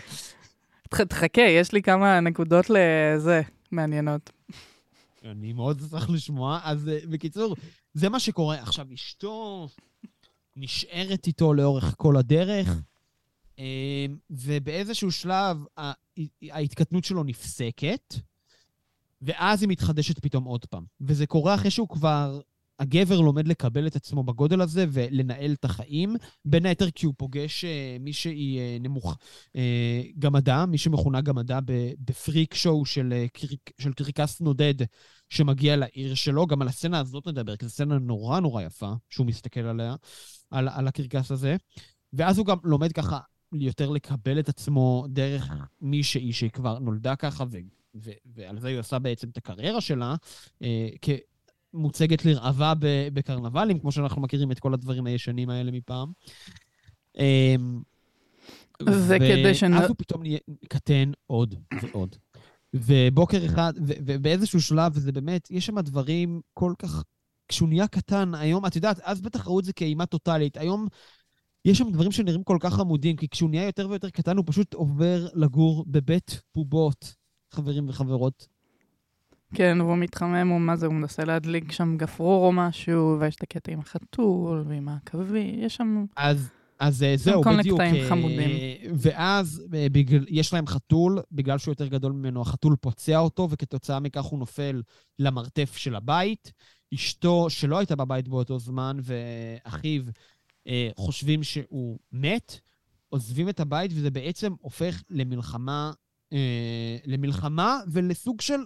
תחכה, 0.89 1.41
יש 1.41 1.71
לי 1.71 1.81
כמה 1.81 2.19
נקודות 2.19 2.65
לזה, 2.69 3.41
מעניינות. 3.71 4.31
אני 5.25 5.53
מאוד 5.53 5.81
צריך 5.89 6.09
לשמוע. 6.09 6.59
אז 6.63 6.89
אה, 6.89 6.99
בקיצור, 7.09 7.55
זה 7.93 8.09
מה 8.09 8.19
שקורה. 8.19 8.55
עכשיו, 8.55 8.87
אשתו 8.93 9.67
נשארת 10.55 11.27
איתו 11.27 11.53
לאורך 11.53 11.93
כל 11.97 12.17
הדרך, 12.17 12.81
אה, 13.59 14.05
ובאיזשהו 14.29 15.11
שלב 15.11 15.57
ההתקטנות 16.51 17.03
שלו 17.03 17.23
נפסקת, 17.23 18.15
ואז 19.21 19.61
היא 19.61 19.69
מתחדשת 19.69 20.19
פתאום 20.19 20.43
עוד 20.43 20.65
פעם. 20.65 20.85
וזה 21.01 21.27
קורה 21.27 21.55
אחרי 21.55 21.71
שהוא 21.71 21.89
כבר 21.89 22.41
הגבר 22.79 23.21
לומד 23.21 23.47
לקבל 23.47 23.87
את 23.87 23.95
עצמו 23.95 24.23
בגודל 24.23 24.61
הזה 24.61 24.85
ולנהל 24.91 25.53
את 25.53 25.65
החיים, 25.65 26.15
בין 26.45 26.65
היתר 26.65 26.89
כי 26.89 27.05
הוא 27.05 27.13
פוגש 27.17 27.65
uh, 27.65 27.67
מי 27.99 28.13
שהיא 28.13 28.59
uh, 28.59 28.83
נמוך, 28.83 29.17
uh, 29.47 29.59
גמדה, 30.19 30.65
מי 30.65 30.77
שמכונה 30.77 31.21
גמדה 31.21 31.59
בפריק 31.99 32.53
שואו 32.53 32.85
של, 32.85 33.25
קריק, 33.33 33.71
של 33.79 33.93
קריקס 33.93 34.41
נודד 34.41 34.75
שמגיע 35.29 35.75
לעיר 35.75 36.15
שלו. 36.15 36.47
גם 36.47 36.61
על 36.61 36.67
הסצנה 36.67 36.99
הזאת 36.99 37.27
נדבר, 37.27 37.55
כי 37.55 37.65
זו 37.65 37.71
סצנה 37.71 37.99
נורא 37.99 38.39
נורא 38.39 38.61
יפה, 38.61 38.93
שהוא 39.09 39.27
מסתכל 39.27 39.59
עליה, 39.59 39.95
על, 40.51 40.69
על 40.69 40.87
הקרקס 40.87 41.31
הזה. 41.31 41.55
ואז 42.13 42.37
הוא 42.37 42.45
גם 42.45 42.57
לומד 42.63 42.91
ככה 42.91 43.19
יותר 43.53 43.89
לקבל 43.89 44.39
את 44.39 44.49
עצמו 44.49 45.05
דרך 45.09 45.49
מישהי 45.81 46.33
שכבר 46.33 46.79
נולדה 46.79 47.15
ככה, 47.15 47.43
ו, 47.51 47.57
ו, 47.95 48.11
ועל 48.25 48.59
זה 48.59 48.67
היא 48.67 48.79
עושה 48.79 48.99
בעצם 48.99 49.29
את 49.29 49.37
הקריירה 49.37 49.81
שלה, 49.81 50.15
אה, 50.61 50.89
מוצגת 51.73 52.25
לרעבה 52.25 52.73
בקרנבלים, 53.13 53.79
כמו 53.79 53.91
שאנחנו 53.91 54.21
מכירים 54.21 54.51
את 54.51 54.59
כל 54.59 54.73
הדברים 54.73 55.05
הישנים 55.05 55.49
האלה 55.49 55.71
מפעם. 55.71 56.11
אמ, 57.17 57.81
וכדי 58.81 59.55
שנ... 59.55 59.73
ואז 59.73 59.89
הוא 59.89 59.95
פתאום 59.97 60.21
נהיה 60.21 60.37
קטן 60.69 61.11
עוד 61.27 61.55
ועוד. 61.81 62.15
ובוקר 62.73 63.45
אחד, 63.45 63.73
ובאיזשהו 63.77 64.61
שלב, 64.61 64.91
וזה 64.95 65.11
באמת, 65.11 65.51
יש 65.51 65.65
שם 65.65 65.79
דברים 65.79 66.41
כל 66.53 66.73
כך... 66.79 67.03
כשהוא 67.47 67.69
נהיה 67.69 67.87
קטן, 67.87 68.35
היום, 68.35 68.65
את 68.65 68.75
יודעת, 68.75 68.99
אז 69.03 69.21
בטח 69.21 69.47
ראו 69.47 69.59
את 69.59 69.65
זה 69.65 69.73
כאימה 69.73 70.05
טוטאלית. 70.05 70.57
היום 70.57 70.87
יש 71.65 71.77
שם 71.77 71.91
דברים 71.91 72.11
שנראים 72.11 72.43
כל 72.43 72.57
כך 72.59 72.79
עמודים, 72.79 73.15
כי 73.15 73.29
כשהוא 73.29 73.49
נהיה 73.49 73.65
יותר 73.65 73.89
ויותר 73.89 74.09
קטן, 74.09 74.37
הוא 74.37 74.45
פשוט 74.47 74.73
עובר 74.73 75.27
לגור 75.33 75.85
בבית 75.87 76.41
בובות, 76.55 77.15
חברים 77.51 77.89
וחברות. 77.89 78.47
כן, 79.53 79.81
והוא 79.81 79.97
מתחמם, 79.97 80.47
הוא 80.47 80.61
מה 80.61 80.75
זה, 80.75 80.85
הוא 80.85 80.95
מנסה 80.95 81.25
להדליק 81.25 81.71
שם 81.71 81.97
גפרור 81.97 82.45
או 82.45 82.51
משהו, 82.51 83.17
ויש 83.19 83.35
את 83.35 83.43
הקטע 83.43 83.71
עם 83.71 83.79
החתול 83.79 84.63
ועם 84.67 84.89
העכבי, 84.89 85.55
יש 85.59 85.75
שם... 85.75 86.05
אז, 86.15 86.49
אז 86.79 87.03
אה, 87.03 87.17
זהו, 87.17 87.41
בדיוק. 87.41 87.65
כל 87.65 87.71
נקטעים 87.71 88.03
אה, 88.03 88.09
חמודים. 88.09 88.49
ואז 88.93 89.63
אה, 89.73 89.87
בגלל, 89.91 90.25
יש 90.29 90.53
להם 90.53 90.67
חתול, 90.67 91.19
בגלל 91.31 91.57
שהוא 91.57 91.71
יותר 91.71 91.87
גדול 91.87 92.11
ממנו, 92.11 92.41
החתול 92.41 92.75
פוצע 92.81 93.17
אותו, 93.17 93.47
וכתוצאה 93.49 93.99
מכך 93.99 94.23
הוא 94.23 94.39
נופל 94.39 94.81
למרתף 95.19 95.77
של 95.77 95.95
הבית. 95.95 96.51
אשתו, 96.93 97.49
שלא 97.49 97.77
הייתה 97.77 97.95
בבית 97.95 98.27
באותו 98.27 98.59
זמן, 98.59 98.97
ואחיו 99.03 100.03
חושבים 100.95 101.43
שהוא 101.43 101.99
מת, 102.11 102.59
עוזבים 103.09 103.49
את 103.49 103.59
הבית, 103.59 103.91
וזה 103.93 104.11
בעצם 104.11 104.53
הופך 104.59 105.03
למלחמה, 105.09 105.91
למלחמה 107.05 107.79
ולסוג 107.91 108.41
של 108.41 108.59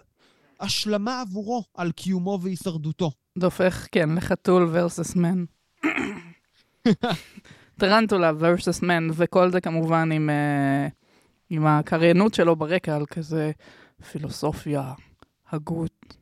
השלמה 0.62 1.21
עבורו 1.21 1.63
על 1.76 1.91
קיומו 1.91 2.39
והישרדותו. 2.41 3.12
זה 3.38 3.45
הופך, 3.45 3.88
כן, 3.91 4.10
לחתול 4.15 4.76
versus 4.76 5.19
מן. 5.19 5.43
טרנטולה 7.80 8.32
versus 8.32 8.86
מן, 8.86 9.08
וכל 9.13 9.52
זה 9.52 9.62
כמובן 9.62 10.12
עם, 10.12 10.30
uh, 10.30 10.91
עם 11.50 11.67
הקריינות 11.67 12.34
שלו 12.34 12.56
ברקע 12.56 12.95
על 12.95 13.06
כזה 13.06 13.52
פילוסופיה, 14.12 14.93
הגות. 15.52 16.17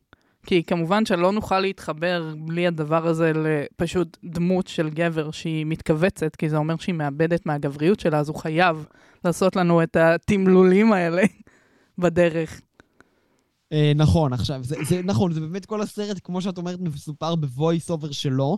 כי 0.46 0.64
כמובן 0.64 1.06
שלא 1.06 1.32
נוכל 1.32 1.60
להתחבר 1.60 2.34
בלי 2.38 2.68
הדבר 2.68 3.08
הזה 3.08 3.32
לפשוט 3.36 4.18
דמות 4.24 4.68
של 4.68 4.90
גבר 4.90 5.32
שהיא 5.32 5.66
מתכווצת, 5.66 6.36
כי 6.36 6.50
זה 6.50 6.58
אומר 6.58 6.78
שהיא 6.78 6.96
מאבדת 6.96 7.46
מהגבריות 7.46 8.00
שלה, 8.00 8.20
אז 8.20 8.30
הוא 8.30 8.36
חייב 8.36 8.86
לעשות 9.26 9.56
לנו 9.56 9.84
את 9.84 9.96
התמלולים 9.96 10.94
האלה 10.94 11.22
בדרך. 11.98 12.62
אה, 13.74 13.92
נכון, 13.96 14.34
עכשיו, 14.34 14.64
זה, 14.64 14.76
זה 14.90 15.02
נכון, 15.04 15.34
זה 15.34 15.40
באמת 15.40 15.66
כל 15.66 15.82
הסרט, 15.82 16.20
כמו 16.24 16.42
שאת 16.42 16.58
אומרת, 16.58 16.80
מסופר 16.80 17.36
ב 17.36 17.45
voice 17.45 17.90
over 17.90 18.12
שלו, 18.12 18.58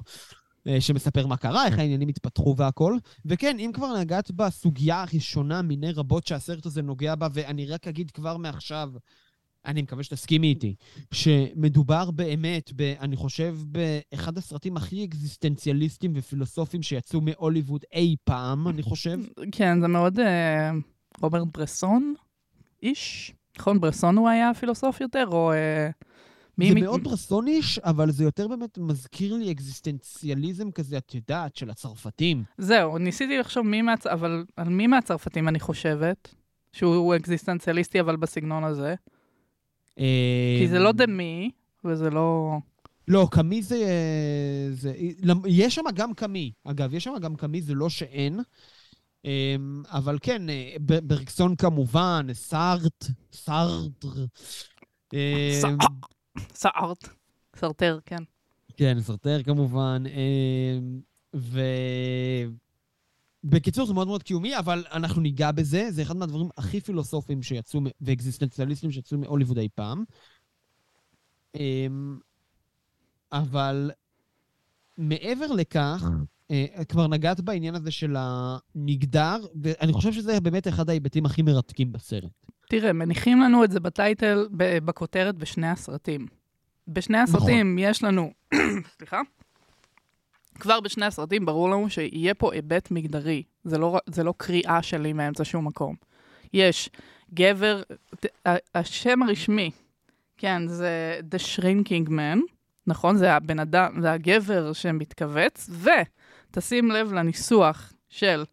אה, 0.67 0.81
שמספר 0.81 1.27
מה 1.27 1.37
קרה, 1.37 1.65
איך 1.65 1.79
העניינים 1.79 2.07
התפתחו 2.09 2.55
והכל. 2.57 2.97
וכן, 3.25 3.59
אם 3.59 3.71
כבר 3.73 3.99
נגעת 3.99 4.31
בסוגיה 4.31 5.01
הראשונה 5.01 5.61
מיני 5.61 5.91
רבות 5.91 6.27
שהסרט 6.27 6.65
הזה 6.65 6.81
נוגע 6.81 7.15
בה, 7.15 7.27
ואני 7.33 7.65
רק 7.65 7.87
אגיד 7.87 8.11
כבר 8.11 8.37
מעכשיו, 8.37 8.91
אני 9.65 9.81
מקווה 9.81 10.03
שתסכימי 10.03 10.47
איתי, 10.47 10.75
שמדובר 11.11 12.11
באמת, 12.11 12.71
ב, 12.75 12.81
אני 12.81 13.15
חושב, 13.15 13.57
באחד 13.65 14.37
הסרטים 14.37 14.77
הכי 14.77 15.05
אקזיסטנציאליסטיים 15.05 16.13
ופילוסופיים 16.15 16.83
שיצאו 16.83 17.21
מהוליווד 17.21 17.83
אי 17.93 18.15
פעם, 18.23 18.67
אני 18.67 18.81
חושב. 18.81 19.19
כן, 19.51 19.81
זה 19.81 19.87
מאוד 19.87 20.19
אה, 20.19 20.71
רוברט 21.21 21.47
ברסון 21.53 22.13
איש. 22.83 23.33
נכון, 23.59 23.81
ברסון 23.81 24.17
הוא 24.17 24.29
היה 24.29 24.53
פילוסוף 24.53 25.01
יותר, 25.01 25.27
או... 25.31 25.51
אה, 25.51 25.89
מי 26.57 26.69
זה 26.69 26.75
מ- 26.75 26.79
מאוד 26.81 27.03
ברסוניש, 27.03 27.79
אבל 27.79 28.11
זה 28.11 28.23
יותר 28.23 28.47
באמת 28.47 28.77
מזכיר 28.77 29.33
לי 29.33 29.51
אקזיסטנציאליזם 29.51 30.71
כזה, 30.71 30.97
את 30.97 31.15
יודעת, 31.15 31.55
של 31.55 31.69
הצרפתים. 31.69 32.43
זהו, 32.57 32.97
ניסיתי 32.97 33.37
לחשוב 33.37 33.65
מי 33.65 33.81
מהצ... 33.81 34.07
אבל 34.07 34.45
על 34.57 34.69
מי 34.69 34.87
מהצרפתים 34.87 35.47
אני 35.47 35.59
חושבת, 35.59 36.35
שהוא 36.73 37.15
אקזיסטנציאליסטי, 37.15 37.99
אבל 37.99 38.15
בסגנון 38.15 38.63
הזה. 38.63 38.95
כי 39.95 40.67
זה 40.69 40.79
לא 40.79 40.91
דמי, 40.91 41.51
וזה 41.85 42.09
לא... 42.09 42.57
לא, 43.07 43.27
קמי 43.31 43.61
זה... 43.61 43.77
זה... 44.71 44.93
למ- 45.23 45.43
יש 45.47 45.75
שם 45.75 45.83
גם 45.93 46.13
קמי. 46.13 46.51
אגב, 46.63 46.93
יש 46.93 47.03
שם 47.03 47.13
גם 47.21 47.35
קמי, 47.35 47.61
זה 47.61 47.73
לא 47.73 47.89
שאין. 47.89 48.39
אמ, 49.25 49.83
אבל 49.87 50.17
כן, 50.21 50.49
אה, 50.49 50.75
ברקסון 51.03 51.55
כמובן, 51.55 52.27
סארט, 52.33 53.05
סארטר. 53.33 54.25
אמ, 55.13 55.19
סארט. 55.61 55.79
סארט. 56.53 57.07
סרטר, 57.55 57.99
כן. 58.05 58.23
כן, 58.77 59.01
סרטר 59.01 59.43
כמובן. 59.43 60.03
אמ, 60.07 61.01
ו... 61.35 61.61
בקיצור, 63.43 63.85
זה 63.85 63.93
מאוד 63.93 64.07
מאוד 64.07 64.23
קיומי, 64.23 64.57
אבל 64.57 64.83
אנחנו 64.91 65.21
ניגע 65.21 65.51
בזה. 65.51 65.91
זה 65.91 66.01
אחד 66.01 66.17
מהדברים 66.17 66.49
הכי 66.57 66.81
פילוסופיים 66.81 67.43
שיצאו, 67.43 67.79
ואקזיסטנציאליסטיים 68.01 68.91
שיצאו 68.91 69.17
מהוליווד 69.17 69.57
אי 69.57 69.69
פעם. 69.75 70.03
אבל 73.31 73.91
מעבר 74.97 75.51
לכך, 75.51 76.03
כבר 76.89 77.07
נגעת 77.07 77.41
בעניין 77.41 77.75
הזה 77.75 77.91
של 77.91 78.15
המגדר, 78.19 79.37
ואני 79.63 79.93
חושב 79.93 80.13
שזה 80.13 80.39
באמת 80.39 80.67
אחד 80.67 80.89
ההיבטים 80.89 81.25
הכי 81.25 81.41
מרתקים 81.41 81.91
בסרט. 81.91 82.31
תראה, 82.69 82.93
מניחים 82.93 83.41
לנו 83.41 83.63
את 83.63 83.71
זה 83.71 83.79
בטייטל, 83.79 84.47
בכותרת 84.85 85.35
בשני 85.35 85.67
הסרטים. 85.67 86.27
בשני 86.87 87.17
הסרטים 87.17 87.77
יש 87.79 88.03
לנו, 88.03 88.31
סליחה? 88.97 89.21
כבר 90.59 90.79
בשני 90.79 91.05
הסרטים 91.05 91.45
ברור 91.45 91.69
לנו 91.69 91.89
שיהיה 91.89 92.33
פה 92.33 92.53
היבט 92.53 92.91
מגדרי. 92.91 93.43
זה 93.63 93.77
לא, 93.77 93.99
זה 94.05 94.23
לא 94.23 94.33
קריאה 94.37 94.81
שלי 94.83 95.13
מאמצע 95.13 95.43
שום 95.45 95.67
מקום. 95.67 95.95
יש 96.53 96.89
גבר, 97.33 97.81
ת- 98.19 98.47
ה- 98.47 98.79
השם 98.79 99.23
הרשמי, 99.23 99.71
כן, 100.37 100.67
זה 100.67 101.19
The 101.31 101.59
Shrinking 101.59 102.09
Man, 102.09 102.39
נכון? 102.87 103.17
זה 103.17 103.33
הבן 103.33 103.59
אדם, 103.59 104.01
זה 104.01 104.11
הגבר 104.11 104.73
שמתכווץ, 104.73 105.69
ותשים 106.51 106.91
לב 106.91 107.13
לניסוח 107.13 107.93
של 108.09 108.43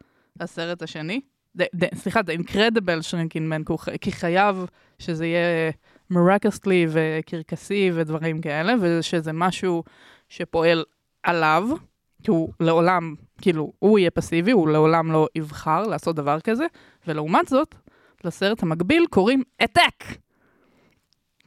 הסרט 0.40 0.82
השני, 0.82 1.20
The- 1.58 1.62
the- 1.80 1.96
סליחה, 1.96 2.20
The 2.20 2.40
Incredible 2.40 3.02
Shrinking 3.10 3.70
Man, 3.70 3.76
כי 4.00 4.12
חייב 4.12 4.64
שזה 4.98 5.26
יהיה 5.26 5.70
מרקסלי 6.10 6.86
וקרקסי 6.88 7.90
ודברים 7.94 8.40
כאלה, 8.40 8.74
ושזה 8.80 9.32
משהו 9.32 9.84
שפועל 10.28 10.84
עליו, 11.22 11.68
כי 12.22 12.30
הוא 12.30 12.52
לעולם, 12.60 13.14
כאילו, 13.40 13.72
הוא 13.78 13.98
יהיה 13.98 14.10
פסיבי, 14.10 14.50
הוא 14.50 14.68
לעולם 14.68 15.12
לא 15.12 15.26
יבחר 15.34 15.82
לעשות 15.82 16.16
דבר 16.16 16.40
כזה, 16.40 16.66
ולעומת 17.06 17.48
זאת, 17.48 17.74
לסרט 18.24 18.62
המקביל 18.62 19.06
קוראים 19.10 19.42
העתק. 19.60 20.04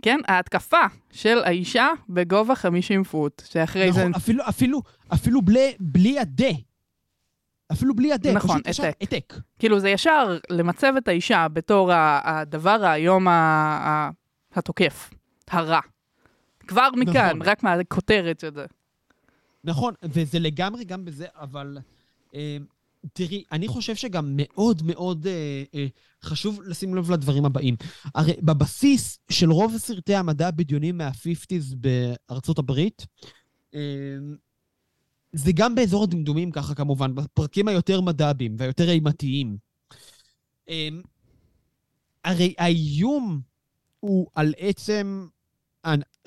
כן, 0.01 0.19
ההתקפה 0.27 0.85
של 1.11 1.37
האישה 1.43 1.87
בגובה 2.09 2.55
50 2.55 3.03
פוט, 3.03 3.41
שאחרי 3.45 3.91
זה... 3.91 3.99
נכון, 3.99 4.15
אפילו, 4.15 4.43
אפילו, 4.49 4.81
אפילו 5.13 5.41
בלי, 5.41 5.75
בלי 5.79 6.19
הדה. 6.19 6.51
אפילו 7.71 7.95
בלי 7.95 8.13
הדה. 8.13 8.33
נכון, 8.33 8.57
פשוט 8.57 8.67
ישר 8.67 8.83
העתק. 8.83 9.33
כאילו, 9.59 9.79
זה 9.79 9.89
ישר 9.89 10.37
למצב 10.49 10.93
את 10.97 11.07
האישה 11.07 11.47
בתור 11.47 11.91
הדבר 11.93 12.85
האיום 12.85 13.27
התוקף, 14.55 15.09
הרע. 15.49 15.79
כבר 16.67 16.87
מכאן, 16.95 17.35
נכון. 17.35 17.41
רק 17.41 17.63
מהכותרת 17.63 18.39
של 18.39 18.53
זה. 18.53 18.65
נכון, 19.63 19.93
וזה 20.03 20.39
לגמרי 20.39 20.83
גם 20.83 21.05
בזה, 21.05 21.25
אבל 21.35 21.77
אה, 22.35 22.57
תראי, 23.13 23.43
אני 23.51 23.67
חושב 23.67 23.95
שגם 23.95 24.33
מאוד 24.35 24.81
מאוד 24.83 25.27
אה, 25.27 25.63
אה, 25.75 25.87
חשוב 26.23 26.61
לשים 26.61 26.95
לב 26.95 27.11
לדברים 27.11 27.45
הבאים. 27.45 27.75
הרי 28.15 28.33
בבסיס 28.41 29.19
של 29.29 29.51
רוב 29.51 29.77
סרטי 29.77 30.15
המדע 30.15 30.47
הבדיוני 30.47 30.91
מה-50's 30.91 31.75
בארצות 31.75 32.59
הברית, 32.59 33.05
אה, 33.75 33.79
זה 35.33 35.51
גם 35.51 35.75
באזור 35.75 36.03
הדמדומים 36.03 36.51
ככה 36.51 36.75
כמובן, 36.75 37.15
בפרקים 37.15 37.67
היותר 37.67 38.01
מד"בים 38.01 38.55
והיותר 38.57 38.89
אימתיים. 38.89 39.57
אה, 40.69 40.89
הרי 42.23 42.53
האיום 42.57 43.41
הוא 43.99 44.27
על 44.35 44.53
עצם 44.57 45.27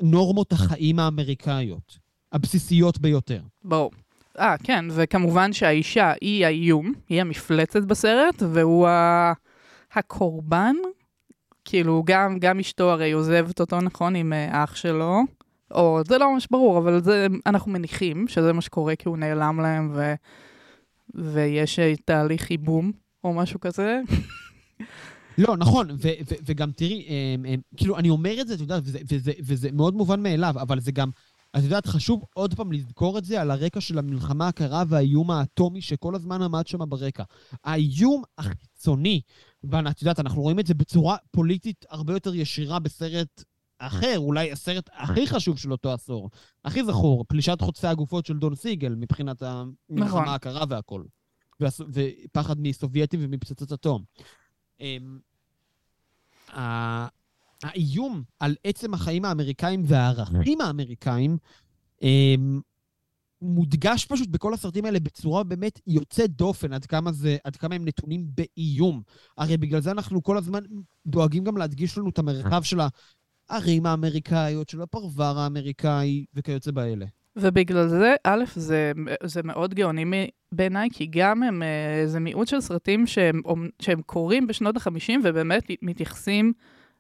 נורמות 0.01 0.53
החיים 0.53 0.99
האמריקאיות. 0.99 1.99
הבסיסיות 2.35 2.99
ביותר. 2.99 3.43
ברור. 3.65 3.91
אה, 4.39 4.55
כן, 4.65 4.85
וכמובן 4.91 5.53
שהאישה 5.53 6.13
היא 6.21 6.47
האיום, 6.47 6.93
היא 7.09 7.21
המפלצת 7.21 7.83
בסרט, 7.83 8.43
והוא 8.53 8.89
ה... 8.89 9.33
הקורבן. 9.95 10.77
כאילו, 11.65 12.03
גם, 12.07 12.39
גם 12.39 12.59
אשתו 12.59 12.91
הרי 12.91 13.13
עוזבת 13.13 13.61
אותו, 13.61 13.81
נכון, 13.81 14.15
עם 14.17 14.33
אה, 14.33 14.65
אח 14.65 14.77
שלו. 14.77 15.21
או, 15.71 16.01
זה 16.09 16.19
לא 16.19 16.33
ממש 16.33 16.47
ברור, 16.51 16.79
אבל 16.79 17.03
זה, 17.03 17.27
אנחנו 17.47 17.73
מניחים 17.73 18.29
שזה 18.29 18.53
מה 18.53 18.61
שקורה, 18.61 18.97
כי 18.97 19.09
הוא 19.09 19.19
נעלם 19.19 19.61
להם, 19.61 19.93
ו... 19.95 20.15
ויש 21.15 21.79
אה, 21.79 21.95
תהליך 22.05 22.51
ייבום, 22.51 22.93
או 23.25 23.35
משהו 23.35 23.61
כזה. 23.61 24.01
לא, 25.39 25.57
נכון, 25.57 25.91
ו- 25.91 26.09
ו- 26.31 26.35
וגם 26.47 26.71
תראי, 26.73 27.07
הם, 27.09 27.45
הם, 27.45 27.61
כאילו, 27.77 27.99
אני 27.99 28.11
אומר 28.11 28.41
את 28.41 28.49
זה, 28.49 28.55
את 28.55 28.61
יודעת, 28.61 28.83
וזה, 28.87 28.99
וזה, 29.11 29.33
וזה 29.47 29.69
מאוד 29.73 29.95
מובן 29.95 30.23
מאליו, 30.23 30.55
אבל 30.57 30.81
זה 30.81 30.93
גם, 30.93 31.11
את 31.59 31.63
יודעת, 31.63 31.87
חשוב 31.87 32.25
עוד 32.35 32.55
פעם 32.55 32.73
לזכור 32.73 33.19
את 33.19 33.25
זה 33.25 33.41
על 33.41 33.51
הרקע 33.51 33.81
של 33.81 33.99
המלחמה 33.99 34.49
הקרה 34.49 34.85
והאיום 34.89 35.31
האטומי 35.31 35.81
שכל 35.81 36.15
הזמן 36.15 36.43
עמד 36.43 36.67
שם 36.67 36.89
ברקע. 36.89 37.23
האיום 37.65 38.23
החיצוני, 38.39 39.21
ואת 39.65 40.03
יודעת, 40.03 40.21
אנחנו 40.21 40.43
רואים 40.43 40.59
את 40.59 40.67
זה 40.67 40.75
בצורה 40.75 41.17
פוליטית 41.31 41.85
הרבה 41.91 42.13
יותר 42.13 42.35
ישירה 42.35 42.79
בסרט 42.79 43.45
אחר, 43.79 44.15
אולי 44.19 44.53
הסרט 44.53 44.91
הכי 44.93 45.27
חשוב 45.27 45.59
של 45.59 45.73
אותו 45.73 45.93
עשור, 45.93 46.31
הכי 46.65 46.85
זכור, 46.85 47.25
פלישת 47.29 47.61
חוצי 47.61 47.87
הגופות 47.87 48.27
של 48.27 48.39
דון 48.39 48.55
סיגל, 48.55 48.95
מבחינת 48.95 49.43
המלחמה 49.43 50.07
נכון. 50.07 50.29
הקרה 50.29 50.65
והכל. 50.69 51.05
ופחד 51.61 52.61
מסובייטים 52.61 53.21
ומפצצת 53.23 53.73
אטום. 53.73 54.05
האיום 57.63 58.23
על 58.41 58.57
עצם 58.65 58.95
החיים 58.95 59.25
האמריקאים 59.25 59.83
והערכים 59.87 60.61
האמריקאים 60.61 61.39
אמ, 62.03 62.61
מודגש 63.43 64.07
פשוט 64.07 64.29
בכל 64.29 64.55
הסרטים 64.55 64.85
האלה 64.85 65.01
בצורה 65.01 65.45
באמת 65.45 65.81
יוצאת 65.87 66.31
דופן, 66.31 66.73
עד 66.73 66.87
כמה, 66.87 67.13
זה, 67.13 67.37
עד 67.45 67.57
כמה 67.57 67.75
הם 67.75 67.85
נתונים 67.85 68.27
באיום. 68.27 69.03
הרי 69.39 69.57
בגלל 69.57 69.81
זה 69.81 69.91
אנחנו 69.91 70.23
כל 70.23 70.37
הזמן 70.37 70.61
דואגים 71.07 71.45
גם 71.45 71.57
להדגיש 71.57 71.99
לנו 71.99 72.09
את 72.09 72.19
המרחב 72.19 72.63
של 72.63 72.79
הערים 73.49 73.87
האמריקאיות, 73.87 74.69
של 74.69 74.83
הפרבר 74.83 75.39
האמריקאי 75.39 76.25
וכיוצא 76.35 76.71
באלה. 76.71 77.07
ובגלל 77.37 77.89
זה, 77.89 78.15
א', 78.25 78.45
זה, 78.55 78.93
זה 79.25 79.43
מאוד 79.43 79.75
גאוני 79.75 80.05
בעיניי, 80.53 80.89
כי 80.93 81.07
גם 81.11 81.43
הם, 81.43 81.63
אה, 81.63 82.03
זה 82.07 82.21
מיעוט 82.21 82.49
של 82.49 82.61
סרטים 82.61 83.07
שהם, 83.07 83.41
שהם 83.83 84.03
קורים 84.03 84.47
בשנות 84.47 84.77
ה-50 84.77 85.13
ובאמת 85.25 85.65
מתייחסים 85.83 86.53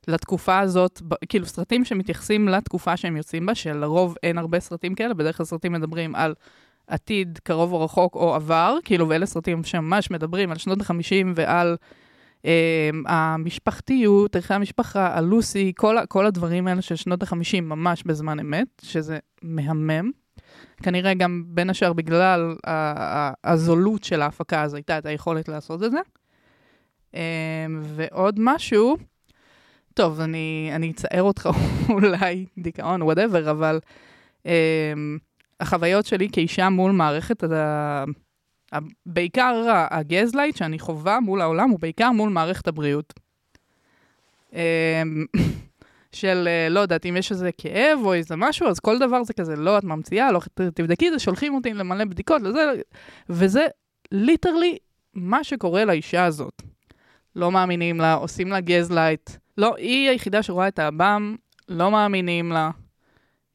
לתקופה 0.08 0.58
הזאת, 0.58 1.02
כאילו 1.28 1.46
סרטים 1.46 1.84
שמתייחסים 1.84 2.48
לתקופה 2.48 2.96
שהם 2.96 3.16
יוצאים 3.16 3.46
בה, 3.46 3.54
שלרוב 3.54 4.14
אין 4.22 4.38
הרבה 4.38 4.60
סרטים 4.60 4.94
כאלה, 4.94 5.14
בדרך 5.14 5.36
כלל 5.36 5.46
סרטים 5.46 5.72
מדברים 5.72 6.14
על 6.14 6.34
עתיד 6.86 7.38
קרוב 7.42 7.72
או 7.72 7.84
רחוק 7.84 8.14
או 8.14 8.34
עבר, 8.34 8.76
כאילו, 8.84 9.08
ואלה 9.08 9.26
סרטים 9.26 9.64
שממש 9.64 10.10
מדברים 10.10 10.50
על 10.50 10.58
שנות 10.58 10.80
ה-50 10.80 11.26
ועל 11.34 11.76
אה, 12.44 12.90
המשפחתיות, 13.06 14.36
ערכי 14.36 14.54
המשפחה, 14.54 15.18
הלוסי, 15.18 15.72
כל, 15.76 15.96
כל 16.08 16.26
הדברים 16.26 16.66
האלה 16.66 16.82
של 16.82 16.96
שנות 16.96 17.22
ה-50 17.22 17.60
ממש 17.60 18.02
בזמן 18.02 18.40
אמת, 18.40 18.68
שזה 18.82 19.18
מהמם. 19.42 20.10
כנראה 20.82 21.14
גם 21.14 21.44
בין 21.46 21.70
השאר 21.70 21.92
בגלל 21.92 22.54
הזולות 23.44 24.04
של 24.04 24.22
ההפקה, 24.22 24.62
אז 24.62 24.74
הייתה 24.74 24.98
את 24.98 25.06
היכולת 25.06 25.48
לעשות 25.48 25.82
את 25.82 25.90
זה. 25.90 25.98
אמ, 27.14 27.20
ועוד 27.82 28.34
משהו, 28.38 28.96
טוב, 29.94 30.20
אני, 30.20 30.70
אני 30.74 30.90
אצער 30.90 31.22
אותך 31.22 31.48
אולי, 31.88 32.46
דיכאון, 32.58 33.02
whatever, 33.02 33.50
אבל 33.50 33.80
אמ, 34.46 35.18
החוויות 35.60 36.06
שלי 36.06 36.28
כאישה 36.32 36.68
מול 36.68 36.92
מערכת, 36.92 37.44
ה- 37.44 38.04
ה- 38.72 38.78
בעיקר 39.06 39.62
ה 39.90 39.98
gaslight 39.98 40.56
שאני 40.56 40.78
חווה 40.78 41.20
מול 41.20 41.40
העולם, 41.40 41.70
הוא 41.70 41.80
בעיקר 41.80 42.10
מול 42.10 42.30
מערכת 42.30 42.68
הבריאות. 42.68 43.14
אמ, 44.52 44.58
של, 46.12 46.48
אה, 46.50 46.68
לא 46.70 46.80
יודעת, 46.80 47.06
אם 47.06 47.16
יש 47.16 47.32
איזה 47.32 47.50
כאב 47.58 47.98
או 48.04 48.14
איזה 48.14 48.36
משהו, 48.36 48.68
אז 48.68 48.80
כל 48.80 48.98
דבר 48.98 49.24
זה 49.24 49.32
כזה, 49.32 49.56
לא, 49.56 49.78
את 49.78 49.84
ממציאה, 49.84 50.32
לא, 50.32 50.40
תבדקי 50.74 51.08
את 51.08 51.12
זה, 51.12 51.18
שולחים 51.18 51.54
אותי 51.54 51.74
למלא 51.74 52.04
בדיקות, 52.04 52.42
לזה, 52.42 52.72
וזה 53.28 53.66
literally 54.12 54.78
מה 55.14 55.44
שקורה 55.44 55.84
לאישה 55.84 56.24
הזאת. 56.24 56.62
לא 57.36 57.52
מאמינים 57.52 58.00
לה, 58.00 58.14
עושים 58.14 58.48
לה 58.48 58.60
gaslight. 58.60 59.30
לא, 59.58 59.76
היא 59.76 60.10
היחידה 60.10 60.42
שרואה 60.42 60.68
את 60.68 60.78
העב"ם, 60.78 61.36
לא 61.68 61.90
מאמינים 61.90 62.52
לה. 62.52 62.70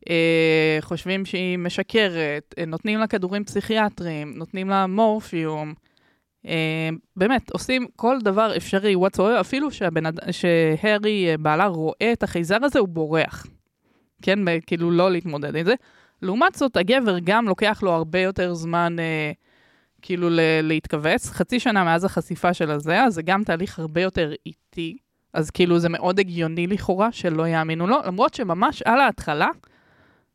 אה, 0.09 0.77
חושבים 0.81 1.25
שהיא 1.25 1.57
משקרת, 1.57 2.55
אה, 2.57 2.65
נותנים 2.65 2.99
לה 2.99 3.07
כדורים 3.07 3.43
פסיכיאטריים, 3.43 4.33
נותנים 4.37 4.69
לה 4.69 4.87
מורפיום. 4.87 5.73
אה, 6.47 6.89
באמת, 7.15 7.51
עושים 7.51 7.87
כל 7.95 8.17
דבר 8.23 8.57
אפשרי, 8.57 8.95
whatsoever, 8.95 9.41
אפילו 9.41 9.71
שהבן, 9.71 10.03
שהרי, 10.31 11.31
אה, 11.31 11.37
בעלה, 11.37 11.65
רואה 11.65 12.11
את 12.13 12.23
החייזר 12.23 12.57
הזה, 12.63 12.79
הוא 12.79 12.87
בורח. 12.87 13.45
כן, 14.21 14.39
כאילו 14.67 14.91
לא 14.91 15.11
להתמודד 15.11 15.55
עם 15.55 15.65
זה. 15.65 15.73
לעומת 16.21 16.55
זאת, 16.55 16.77
הגבר 16.77 17.17
גם 17.23 17.47
לוקח 17.47 17.79
לו 17.83 17.91
הרבה 17.91 18.19
יותר 18.19 18.53
זמן 18.53 18.95
אה, 18.99 19.31
כאילו 20.01 20.29
ל- 20.29 20.61
להתכווץ. 20.61 21.29
חצי 21.29 21.59
שנה 21.59 21.83
מאז 21.83 22.03
החשיפה 22.03 22.53
של 22.53 22.71
הזה, 22.71 23.03
אז 23.03 23.13
זה 23.13 23.21
גם 23.21 23.43
תהליך 23.43 23.79
הרבה 23.79 24.01
יותר 24.01 24.33
איטי. 24.45 24.97
אז 25.33 25.49
כאילו 25.49 25.79
זה 25.79 25.89
מאוד 25.89 26.19
הגיוני 26.19 26.67
לכאורה 26.67 27.11
שלא 27.11 27.47
יאמינו 27.47 27.87
לו, 27.87 27.97
למרות 28.05 28.33
שממש 28.33 28.81
על 28.81 28.99
ההתחלה, 28.99 29.47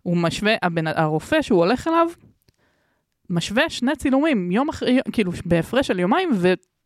הוא 0.03 0.17
משווה, 0.17 0.55
הבן, 0.63 0.87
הרופא 0.87 1.43
שהוא 1.43 1.59
הולך 1.59 1.89
אליו, 1.89 2.07
משווה 3.31 3.71
שני 3.71 3.97
צילומים, 3.97 4.51
יום 4.51 4.69
אחרי, 4.69 5.01
כאילו 5.13 5.33
בהפרש 5.45 5.87
של 5.87 5.99
יומיים, 5.99 6.31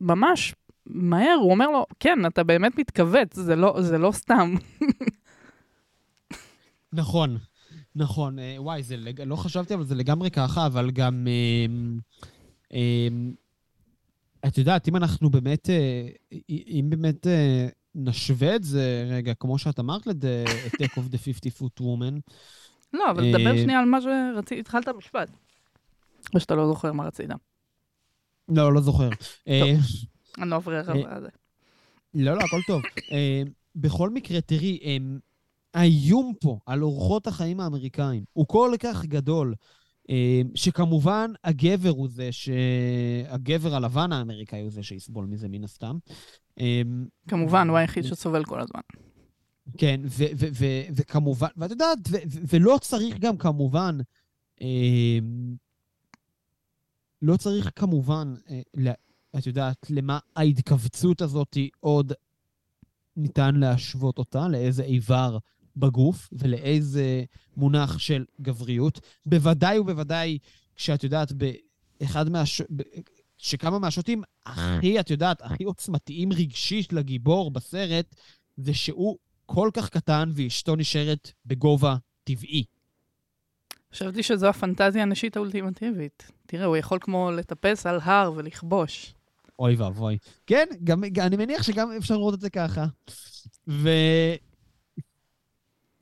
וממש 0.01 0.55
מהר 0.87 1.37
הוא 1.41 1.51
אומר 1.51 1.71
לו, 1.71 1.87
כן, 2.01 2.27
אתה 2.27 2.45
באמת 2.45 2.79
מתכווץ, 2.79 3.35
זה 3.35 3.57
לא, 3.57 3.77
זה 3.81 3.99
לא 3.99 4.13
סתם. 4.13 4.55
נכון, 6.93 7.39
נכון. 7.97 8.39
אה, 8.39 8.57
וואי, 8.59 8.83
זה, 8.83 8.97
לג... 8.97 9.21
לא 9.21 9.37
חשבתי, 9.37 9.75
אבל 9.75 9.85
זה 9.85 9.95
לגמרי 9.95 10.31
ככה, 10.31 10.67
אבל 10.67 10.91
גם... 10.91 11.27
אה, 11.29 11.67
אה, 12.73 13.09
את 14.47 14.59
יודעת, 14.59 14.89
אם 14.89 14.97
אנחנו 14.97 15.31
באמת, 15.31 15.71
אה, 15.71 16.09
אם 16.51 16.87
באמת 16.89 17.27
אה, 17.27 17.69
נשווה 17.95 18.57
את 18.57 18.65
זה, 18.65 19.09
רגע, 19.11 19.35
כמו 19.35 19.59
שאת 19.59 19.81
אמרת, 19.81 20.07
ל-Attack 20.07 20.99
of 20.99 21.13
the 21.13 21.19
50 21.19 21.53
foot 21.59 21.81
woman. 21.81 22.21
לא, 22.93 23.11
אבל 23.11 23.33
תדבר 23.33 23.51
אה, 23.51 23.63
שנייה 23.63 23.81
על 23.81 23.85
מה 23.85 23.99
שרצית, 24.01 24.59
התחלת 24.59 24.89
משפט. 24.89 25.31
או 26.35 26.41
שאתה 26.41 26.55
לא 26.55 26.67
זוכר 26.67 26.93
מה 26.93 27.05
רצית. 27.05 27.31
לא, 28.49 28.73
לא 28.73 28.81
זוכר. 28.81 29.09
אה, 29.49 29.75
אני 30.39 30.51
לא 30.51 30.57
אבריח 30.57 30.89
על 30.89 31.21
זה. 31.21 31.29
לא, 32.15 32.35
לא, 32.35 32.41
הכל 32.41 32.61
טוב. 32.67 32.83
בכל 33.77 34.11
מקרה, 34.11 34.41
תראי, 34.41 34.99
האיום 35.75 36.33
פה 36.41 36.59
על 36.67 36.83
אורחות 36.83 37.27
החיים 37.27 37.61
האמריקאים 37.61 38.25
הוא 38.33 38.47
כל 38.49 38.73
כך 38.81 39.05
גדול, 39.05 39.55
שכמובן 40.55 41.33
הגבר 41.45 41.89
הוא 41.89 42.09
זה 42.09 42.33
ש... 42.33 42.49
הגבר 43.29 43.75
הלבן 43.75 44.13
האמריקאי 44.13 44.61
הוא 44.61 44.71
זה 44.71 44.83
שיסבול 44.83 45.27
מזה 45.27 45.49
מן 45.49 45.65
הסתם. 45.65 45.99
אמ, 46.59 47.07
כמובן, 47.29 47.69
הוא 47.69 47.79
היחיד 47.79 48.05
שסובל 48.05 48.45
כל 48.45 48.61
הזמן. 48.61 48.81
כן, 49.79 50.01
וכמובן, 50.95 51.49
ואת 51.57 51.71
יודעת, 51.71 51.99
ולא 52.49 52.79
צריך 52.83 53.19
גם 53.19 53.37
כמובן, 53.37 53.99
אמ, 54.61 55.57
לא 57.23 57.37
צריך 57.37 57.71
כמובן, 57.77 58.35
אה, 58.51 58.93
את 59.39 59.47
יודעת, 59.47 59.87
למה 59.91 60.19
ההתכווצות 60.37 61.23
הזאת 61.23 61.57
עוד 61.81 62.13
ניתן 63.17 63.55
להשוות 63.55 64.19
אותה, 64.19 64.49
לאיזה 64.49 64.83
איבר 64.83 65.39
בגוף 65.77 66.29
ולאיזה 66.33 67.25
מונח 67.57 67.99
של 67.99 68.25
גבריות. 68.41 69.01
בוודאי 69.27 69.79
ובוודאי 69.79 70.39
כשאת 70.77 71.05
יודעת, 71.05 71.33
באחד 71.33 72.29
מהש... 72.29 72.63
שכמה 73.39 73.79
מהשוטים 73.79 74.23
הכי, 74.47 75.01
את 75.01 75.11
יודעת, 75.11 75.43
הכי 75.43 75.65
עוצמתיים 75.65 76.33
רגשית 76.33 76.93
לגיבור 76.93 77.51
בסרט, 77.51 78.15
זה 78.57 78.75
שהוא 78.75 79.17
כל 79.47 79.71
כך 79.73 79.89
קטן 79.89 80.31
ואשתו 80.35 80.77
נשארת 80.77 81.33
בגובה 81.47 81.97
טבעי. 82.25 82.65
חשבתי 83.93 84.23
שזו 84.23 84.49
הפנטזיה 84.49 85.03
הנשית 85.03 85.37
האולטימטיבית. 85.37 86.31
תראה, 86.47 86.65
הוא 86.65 86.77
יכול 86.77 86.99
כמו 87.01 87.31
לטפס 87.31 87.87
על 87.87 87.99
הר 88.03 88.33
ולכבוש. 88.37 89.15
אוי 89.59 89.75
ואבוי. 89.75 90.19
כן, 90.47 90.67
גם, 90.85 91.05
אני 91.19 91.37
מניח 91.37 91.63
שגם 91.63 91.91
אפשר 91.93 92.15
לראות 92.17 92.35
את 92.35 92.41
זה 92.41 92.51
ככה. 92.51 92.87
ו... 93.69 93.89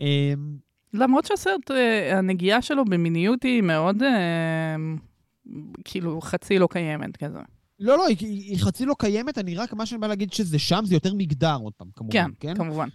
אמ, 0.01 0.57
למרות 0.93 1.25
שהסרט, 1.25 1.71
אה, 1.71 2.19
הנגיעה 2.19 2.63
שלו 2.63 2.85
במיניות 2.85 3.43
היא 3.43 3.63
מאוד... 3.63 4.03
כאילו 5.85 6.21
חצי 6.21 6.59
לא 6.59 6.69
קיימת 6.71 7.17
כזה. 7.17 7.39
לא, 7.81 7.99
לא, 7.99 8.07
היא, 8.07 8.17
היא 8.21 8.59
חצי 8.59 8.87
לא 8.87 8.95
קיימת, 8.99 9.39
אני 9.39 9.55
רק, 9.55 9.73
מה 9.73 9.87
שאני 9.87 10.01
בא 10.01 10.07
להגיד 10.07 10.33
שזה 10.33 10.59
שם, 10.59 10.83
זה 10.85 10.95
יותר 10.95 11.15
מגדר, 11.15 11.57
עוד 11.63 11.73
פעם, 11.73 11.89
כמובן, 11.95 12.13
כן? 12.13 12.31
כן, 12.41 12.55
כמובן. 12.55 12.89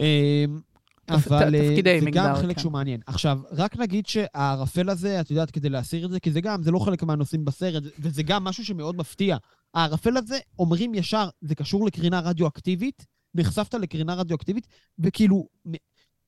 אמ, 0.00 0.60
אבל 1.08 1.54
אה, 1.54 1.68
תפקידי 1.68 2.00
זה 2.00 2.06
מגדר, 2.06 2.28
גם 2.28 2.34
חלק 2.34 2.56
כן. 2.56 2.62
שהוא 2.62 2.72
מעניין. 2.72 3.00
עכשיו, 3.06 3.38
רק 3.50 3.76
נגיד 3.76 4.06
שהערפל 4.06 4.90
הזה, 4.90 5.20
את 5.20 5.30
יודעת, 5.30 5.50
כדי 5.50 5.68
להסיר 5.68 6.06
את 6.06 6.10
זה, 6.10 6.20
כי 6.20 6.32
זה 6.32 6.40
גם, 6.40 6.62
זה 6.62 6.70
לא 6.70 6.78
חלק 6.78 7.02
מהנושאים 7.02 7.44
בסרט, 7.44 7.82
וזה 7.98 8.22
גם 8.22 8.44
משהו 8.44 8.64
שמאוד 8.64 8.96
מפתיע. 8.96 9.36
הערפל 9.74 10.16
הזה, 10.16 10.38
אומרים 10.58 10.94
ישר, 10.94 11.28
זה 11.40 11.54
קשור 11.54 11.86
לקרינה 11.86 12.20
רדיואקטיבית, 12.20 13.06
נחשפת 13.34 13.74
לקרינה 13.74 14.14
רדיואקטיבית, 14.14 14.66
וכאילו, 14.98 15.48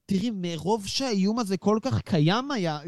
תראי, 0.06 0.30
מרוב 0.34 0.86
שהאיום 0.86 1.38
הזה 1.38 1.56
כל 1.56 1.78
כך 1.82 2.00
קיים 2.00 2.50
היה, 2.50 2.78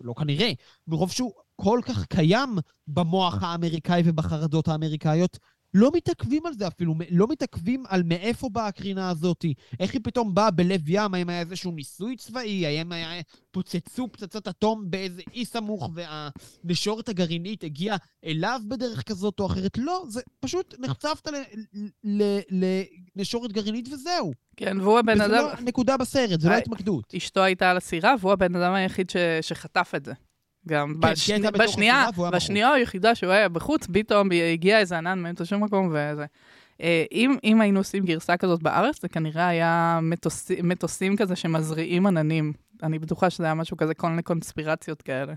לא 0.00 0.14
כנראה, 0.18 0.52
מרוב 0.86 1.10
שהוא 1.10 1.32
כל 1.56 1.80
כך 1.84 2.06
קיים 2.06 2.58
במוח 2.88 3.42
האמריקאי 3.42 4.02
ובחרדות 4.04 4.68
האמריקאיות, 4.68 5.38
לא 5.74 5.90
מתעכבים 5.94 6.46
על 6.46 6.52
זה 6.52 6.66
אפילו, 6.66 6.94
לא 7.10 7.26
מתעכבים 7.30 7.84
על 7.88 8.02
מאיפה 8.02 8.48
באה 8.48 8.66
הקרינה 8.66 9.10
הזאת, 9.10 9.44
איך 9.80 9.92
היא 9.92 10.00
פתאום 10.04 10.34
באה 10.34 10.50
בלב 10.50 10.80
ים, 10.86 11.14
האם 11.14 11.28
היה 11.28 11.40
איזשהו 11.40 11.72
ניסוי 11.72 12.16
צבאי, 12.16 12.66
האם 12.66 12.92
היה 12.92 13.22
פוצצו 13.50 14.08
פצצת 14.12 14.48
אטום 14.48 14.90
באיזה 14.90 15.22
אי 15.32 15.44
סמוך 15.44 15.90
והנשורת 15.94 17.08
הגרעינית 17.08 17.64
הגיעה 17.64 17.96
אליו 18.24 18.60
בדרך 18.68 19.02
כזאת 19.02 19.40
או 19.40 19.46
אחרת, 19.46 19.78
לא, 19.78 20.04
זה 20.08 20.20
פשוט 20.40 20.74
נחשפת 20.78 21.28
לנשורת 23.16 23.52
גרעינית 23.52 23.88
וזהו. 23.92 24.32
כן, 24.56 24.80
והוא 24.80 24.98
הבן 24.98 25.20
אדם... 25.20 25.30
וזה 25.30 25.42
לא 25.42 25.60
נקודה 25.60 25.96
בסרט, 25.96 26.40
זה 26.40 26.48
לא 26.48 26.54
התמקדות. 26.54 27.14
אשתו 27.16 27.42
הייתה 27.42 27.70
על 27.70 27.76
הסירה, 27.76 28.14
והוא 28.20 28.32
הבן 28.32 28.56
אדם 28.56 28.74
היחיד 28.74 29.12
שחטף 29.40 29.92
את 29.96 30.04
זה. 30.04 30.12
גם 30.68 30.94
כן, 31.02 31.10
בשני, 31.10 31.50
בשנייה, 31.50 32.06
בשנייה 32.32 32.72
היחידה 32.72 33.14
שהוא 33.14 33.32
היה 33.32 33.48
בחוץ, 33.48 33.86
פתאום 33.92 34.28
הגיע 34.52 34.78
איזה 34.78 34.98
ענן 34.98 35.18
מאמצע 35.18 35.44
שום 35.44 35.64
מקום 35.64 35.88
וזה. 35.88 36.26
אה, 36.80 37.04
אם, 37.12 37.36
אם 37.44 37.60
היינו 37.60 37.80
עושים 37.80 38.04
גרסה 38.04 38.36
כזאת 38.36 38.62
בארץ, 38.62 39.02
זה 39.02 39.08
כנראה 39.08 39.48
היה 39.48 39.98
מטוס, 40.02 40.50
מטוסים 40.62 41.16
כזה 41.16 41.36
שמזריעים 41.36 42.06
עננים. 42.06 42.52
אני 42.82 42.98
בטוחה 42.98 43.30
שזה 43.30 43.44
היה 43.44 43.54
משהו 43.54 43.76
כזה, 43.76 43.94
כל 43.94 44.08
מיני 44.08 44.22
קונספירציות 44.22 45.02
כאלה. 45.02 45.34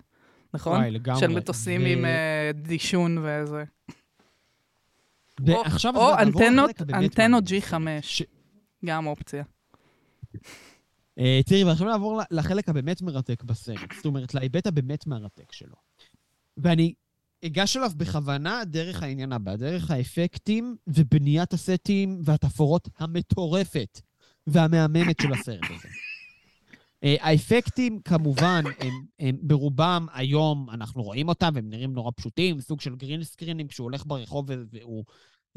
נכון? 0.54 0.80
וואי, 0.80 0.92
לגמרי. 0.92 1.20
של 1.20 1.28
מטוסים 1.28 1.82
ו... 1.82 1.86
עם 1.86 2.06
uh, 2.06 2.68
דישון 2.68 3.18
וזה. 3.18 3.63
או, 5.50 5.63
או 5.96 6.13
אנטנות, 6.13 6.72
אנטנות 6.94 7.44
G5, 7.44 7.74
ש... 8.02 8.24
גם 8.86 9.08
אופציה. 9.08 9.44
אה, 11.20 11.40
תראי, 11.46 11.64
ועכשיו 11.64 11.88
נעבור 11.88 12.22
לחלק 12.32 12.70
הבאמת 12.70 13.02
מרתק 13.02 13.44
בסרט, 13.44 13.94
זאת 13.96 14.06
אומרת, 14.06 14.34
להיבט 14.34 14.68
הבאמת 14.68 15.08
מרתק 15.08 15.52
שלו. 15.52 15.76
ואני 16.58 16.94
אגש 17.46 17.78
אליו 17.78 17.92
בכוונה 17.98 18.66
דרך 18.66 19.04
העניין 19.04 19.32
הבא, 19.32 19.56
דרך 19.56 19.92
האפקטים 19.92 20.76
ובניית 20.88 21.54
הסטים 21.54 22.22
והתפאורות 22.24 22.90
המטורפת 23.00 24.02
והמהממת 24.48 25.22
של 25.22 25.34
הסרט 25.34 25.64
הזה. 25.64 25.88
אה, 27.04 27.16
האפקטים, 27.20 28.00
כמובן, 28.02 28.64
הם, 28.80 29.06
הם 29.20 29.38
ברובם 29.42 30.06
היום, 30.14 30.70
אנחנו 30.70 31.04
רואים 31.04 31.30
אותם, 31.30 31.52
והם 31.56 31.70
נראים 31.70 31.94
נורא 31.94 32.12
פשוטים, 32.16 32.62
סוג 32.62 32.82
של 32.82 32.96
גרין 32.96 33.24
סקרינים, 33.24 33.68
כשהוא 33.68 33.86
הולך 33.86 34.06
ברחוב 34.06 34.50
והוא 34.72 35.06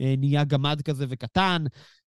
נהיה 0.01 0.45
גמד 0.45 0.83
כזה 0.83 1.07
וקטן. 1.09 1.65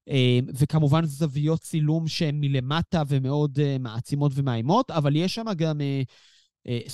אה, 0.10 0.40
וכמובן 0.60 1.06
זוויות 1.06 1.62
צילום 1.62 2.08
שהן 2.08 2.40
מלמטה 2.40 3.04
ומאוד 3.08 3.60
אה, 3.60 3.78
מעצימות 3.80 4.32
ומאיימות, 4.36 4.92
אבל 4.92 5.16
יש 5.16 5.36
שם 5.36 5.46
גם 5.58 5.82
אה, 5.82 6.02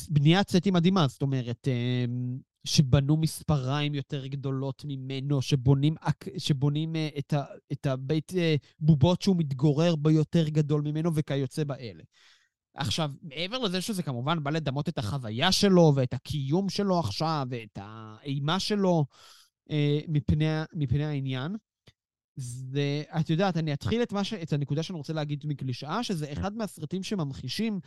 בניית 0.10 0.50
סטים 0.50 0.74
מדהימה, 0.74 1.08
זאת 1.08 1.22
אומרת, 1.22 1.68
שבנו 2.64 3.18
מספריים 3.18 3.96
יותר 3.96 4.28
גדולות 4.28 4.84
ממנו, 4.86 5.42
שבונים, 5.42 5.96
שבונים 6.38 6.96
את, 7.18 7.34
ה, 7.34 7.44
את 7.72 7.86
הבית 7.86 8.32
בובות 8.80 9.22
שהוא 9.22 9.36
מתגורר 9.38 9.96
בו 9.96 10.10
יותר 10.10 10.50
גדול 10.50 10.82
ממנו 10.82 11.16
וכיוצא 11.16 11.64
באלה. 11.64 12.04
עכשיו, 12.74 13.12
מעבר 13.22 13.58
לזה 13.58 13.82
שזה 13.82 14.04
כמובן 14.04 14.44
בא 14.44 14.52
לדמות 14.52 14.90
את 14.90 14.98
החוויה 14.98 15.52
שלו 15.52 15.94
ואת 15.96 16.14
הקיום 16.14 16.70
שלו 16.70 17.00
עכשיו 17.00 17.48
ואת 17.50 17.80
האימה 17.82 18.60
שלו 18.60 19.06
מפני, 20.08 20.46
מפני 20.74 21.06
העניין, 21.06 21.56
זה, 22.36 23.04
את 23.20 23.30
יודעת, 23.30 23.58
אני 23.58 23.74
אתחיל 23.74 24.04
את, 24.04 24.14
ש... 24.24 24.34
את 24.34 24.54
הנקודה 24.54 24.84
שאני 24.84 24.98
רוצה 24.98 25.14
להגיד 25.14 25.44
מקלישאה, 25.48 26.04
שזה 26.04 26.32
אחד 26.34 26.56
מהסרטים 26.58 27.04
שממחישים 27.04 27.80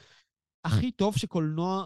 הכי 0.65 0.91
טוב 0.91 1.17
שקולנוע, 1.17 1.85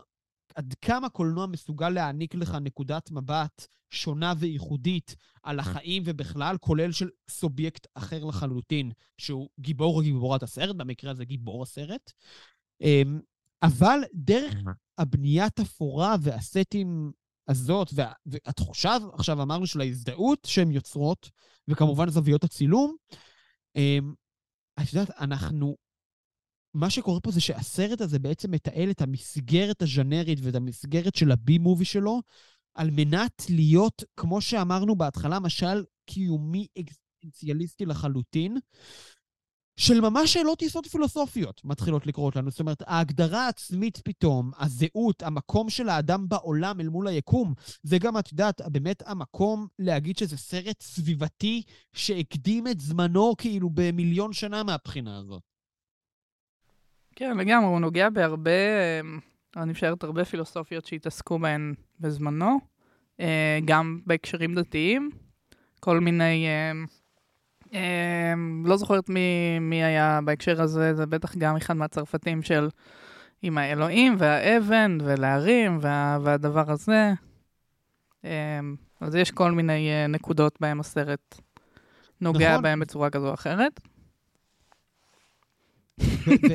עד 0.55 0.75
כמה 0.81 1.09
קולנוע 1.09 1.47
מסוגל 1.47 1.89
להעניק 1.89 2.35
לך 2.35 2.57
נקודת 2.61 3.11
מבט 3.11 3.67
שונה 3.91 4.35
וייחודית 4.39 5.17
על 5.43 5.59
החיים 5.59 6.03
ובכלל, 6.07 6.57
כולל 6.61 6.93
של 6.93 7.09
סובייקט 7.31 7.87
אחר 7.95 8.25
לחלוטין, 8.25 8.93
שהוא 9.19 9.49
גיבור 9.61 9.97
או 9.97 10.03
גיבורת 10.03 10.43
הסרט, 10.43 10.77
במקרה 10.77 11.11
הזה 11.11 11.25
גיבור 11.25 11.63
הסרט. 11.63 12.13
אמ, 12.81 13.21
אבל 13.63 14.01
דרך 14.15 14.55
הבניית 14.99 15.61
אפורה 15.61 16.17
והסטים 16.21 17.13
הזאת, 17.49 17.89
וה, 17.95 18.13
והתחושה, 18.27 18.97
עכשיו 19.13 19.43
אמרנו, 19.43 19.67
של 19.67 19.81
ההזדהות 19.81 20.39
שהן 20.47 20.71
יוצרות, 20.71 21.31
וכמובן 21.69 22.11
זוויות 22.11 22.45
הצילום, 22.45 22.97
אמ, 23.77 24.15
את 24.83 24.93
יודעת, 24.93 25.11
אנחנו... 25.21 25.77
מה 26.75 26.91
שקורה 26.91 27.21
פה 27.21 27.31
זה 27.31 27.41
שהסרט 27.41 28.01
הזה 28.01 28.19
בעצם 28.19 28.51
מתעל 28.51 28.91
את 28.91 29.03
המסגרת 29.03 29.83
הז'נרית 29.83 30.39
ואת 30.43 30.55
המסגרת 30.55 31.15
של 31.15 31.31
הבי 31.31 31.59
מובי 31.59 31.85
שלו, 31.85 32.23
על 32.75 32.91
מנת 32.91 33.43
להיות, 33.51 34.05
כמו 34.17 34.41
שאמרנו 34.41 34.97
בהתחלה, 34.97 35.41
משל 35.41 35.85
קיומי 36.07 36.67
אקסטנציאליסטי 36.79 37.87
לחלוטין, 37.87 38.59
של 39.77 40.01
ממש 40.01 40.33
שאלות 40.33 40.63
יסוד 40.63 40.87
פילוסופיות 40.87 41.61
מתחילות 41.65 42.07
לקרות 42.07 42.37
לנו. 42.37 42.51
זאת 42.51 42.61
אומרת, 42.61 42.83
ההגדרה 42.87 43.47
העצמית 43.47 43.99
פתאום, 44.05 44.51
הזהות, 44.59 45.23
המקום 45.23 45.71
של 45.71 45.89
האדם 45.89 46.29
בעולם 46.29 46.81
אל 46.81 46.89
מול 46.89 47.09
היקום, 47.09 47.55
זה 47.83 47.99
גם, 47.99 48.19
את 48.19 48.33
יודעת, 48.33 48.61
באמת 48.73 49.03
המקום 49.07 49.67
להגיד 49.79 50.19
שזה 50.19 50.37
סרט 50.37 50.83
סביבתי 50.83 51.63
שהקדים 51.93 52.67
את 52.67 52.81
זמנו 52.81 53.35
כאילו 53.39 53.71
במיליון 53.71 54.33
שנה 54.33 54.63
מהבחינה 54.63 55.19
הזאת. 55.19 55.43
כן, 57.17 57.37
לגמרי, 57.37 57.69
הוא 57.69 57.81
נוגע 57.81 58.11
בהרבה, 58.11 58.51
אני 59.57 59.73
משערת 59.73 60.05
הרבה 60.05 60.25
פילוסופיות 60.25 60.87
שהתעסקו 60.87 61.39
בהן 61.39 61.75
בזמנו, 62.01 62.59
אה, 63.21 63.59
גם 63.65 64.01
בהקשרים 64.07 64.55
דתיים, 64.55 65.11
כל 65.81 66.01
מיני... 66.01 66.47
אה, 67.77 68.33
Um, 68.35 68.69
לא 68.69 68.77
זוכרת 68.77 69.09
מי, 69.09 69.59
מי 69.61 69.85
היה 69.85 70.21
בהקשר 70.25 70.63
הזה, 70.63 70.95
זה 70.95 71.07
בטח 71.07 71.37
גם 71.37 71.57
אחד 71.57 71.77
מהצרפתים 71.77 72.43
של 72.43 72.69
עם 73.43 73.59
האלוהים 73.59 74.15
והאבן 74.19 74.99
ולהרים 75.05 75.79
וה, 75.81 76.19
והדבר 76.23 76.71
הזה. 76.73 77.13
Um, 78.23 78.27
אז 79.01 79.15
יש 79.15 79.31
כל 79.31 79.53
מיני 79.53 79.91
uh, 79.91 80.09
נקודות 80.09 80.61
בהם 80.61 80.81
הסרט 80.81 81.41
נוגע 82.21 82.51
נכון. 82.51 82.63
בהם 82.63 82.81
בצורה 82.81 83.11
כזו 83.11 83.29
או 83.29 83.35
אחרת. 83.35 83.81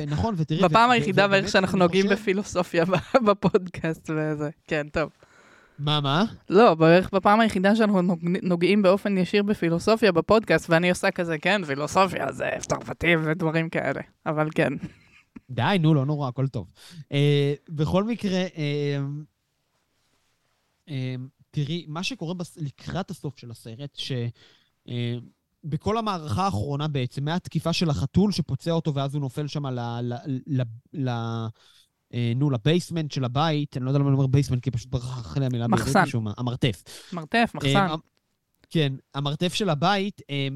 נכון, 0.06 0.34
ותראי... 0.38 0.62
בפעם 0.62 0.90
היחידה 0.90 1.28
בערך 1.28 1.48
שאנחנו 1.48 1.78
נוגעים 1.78 2.06
בפילוסופיה 2.08 2.84
בפודקאסט 3.26 4.10
וזה. 4.10 4.50
כן, 4.66 4.86
טוב. 4.92 5.10
מה, 5.82 6.00
מה? 6.00 6.24
לא, 6.50 6.74
בערך 6.74 7.10
בפעם 7.12 7.40
היחידה 7.40 7.76
שאנחנו 7.76 8.02
נוגעים 8.42 8.82
באופן 8.82 9.18
ישיר 9.18 9.42
בפילוסופיה 9.42 10.12
בפודקאסט, 10.12 10.70
ואני 10.70 10.90
עושה 10.90 11.10
כזה, 11.10 11.38
כן, 11.38 11.64
פילוסופיה 11.64 12.32
זה 12.32 12.50
צרפתים 12.60 13.20
ודברים 13.24 13.68
כאלה, 13.68 14.00
אבל 14.26 14.48
כן. 14.54 14.72
די, 15.50 15.76
נו, 15.80 15.94
לא 15.94 16.06
נורא, 16.06 16.28
הכל 16.28 16.48
טוב. 16.48 16.72
Uh, 17.00 17.04
בכל 17.68 18.04
מקרה, 18.04 18.46
uh, 18.46 18.50
uh, 20.88 20.92
תראי, 21.50 21.84
מה 21.88 22.02
שקורה 22.02 22.34
בס... 22.34 22.58
לקראת 22.58 23.10
הסוף 23.10 23.38
של 23.38 23.50
הסרט, 23.50 23.96
שבכל 23.96 25.96
uh, 25.96 25.98
המערכה 25.98 26.44
האחרונה 26.44 26.88
בעצם, 26.88 27.24
מהתקיפה 27.24 27.72
של 27.72 27.90
החתול 27.90 28.32
שפוצע 28.32 28.70
אותו 28.70 28.94
ואז 28.94 29.14
הוא 29.14 29.20
נופל 29.20 29.46
שם 29.46 29.66
ל... 29.66 30.00
ל... 30.02 30.14
ל... 30.46 30.62
ל... 30.92 31.10
אה, 32.14 32.32
נו, 32.36 32.50
ל 32.50 32.57
basement 32.57 33.12
של 33.12 33.24
הבית, 33.24 33.76
אני 33.76 33.84
לא 33.84 33.90
יודע 33.90 33.98
למה 33.98 34.08
אני 34.08 34.16
אומר 34.16 34.26
basement, 34.26 34.62
כי 34.62 34.70
פשוט 34.70 34.90
ברח 34.90 35.20
אחרי 35.20 35.46
המילה 35.46 35.68
בעברית 35.68 35.96
משום 35.96 36.24
מה. 36.24 36.32
המרתף. 36.36 36.82
מרתף, 37.12 37.50
מחסן. 37.54 37.76
אה, 37.76 37.94
כן, 38.70 38.92
המרתף 39.14 39.54
של 39.54 39.70
הבית, 39.70 40.20
אה, 40.30 40.48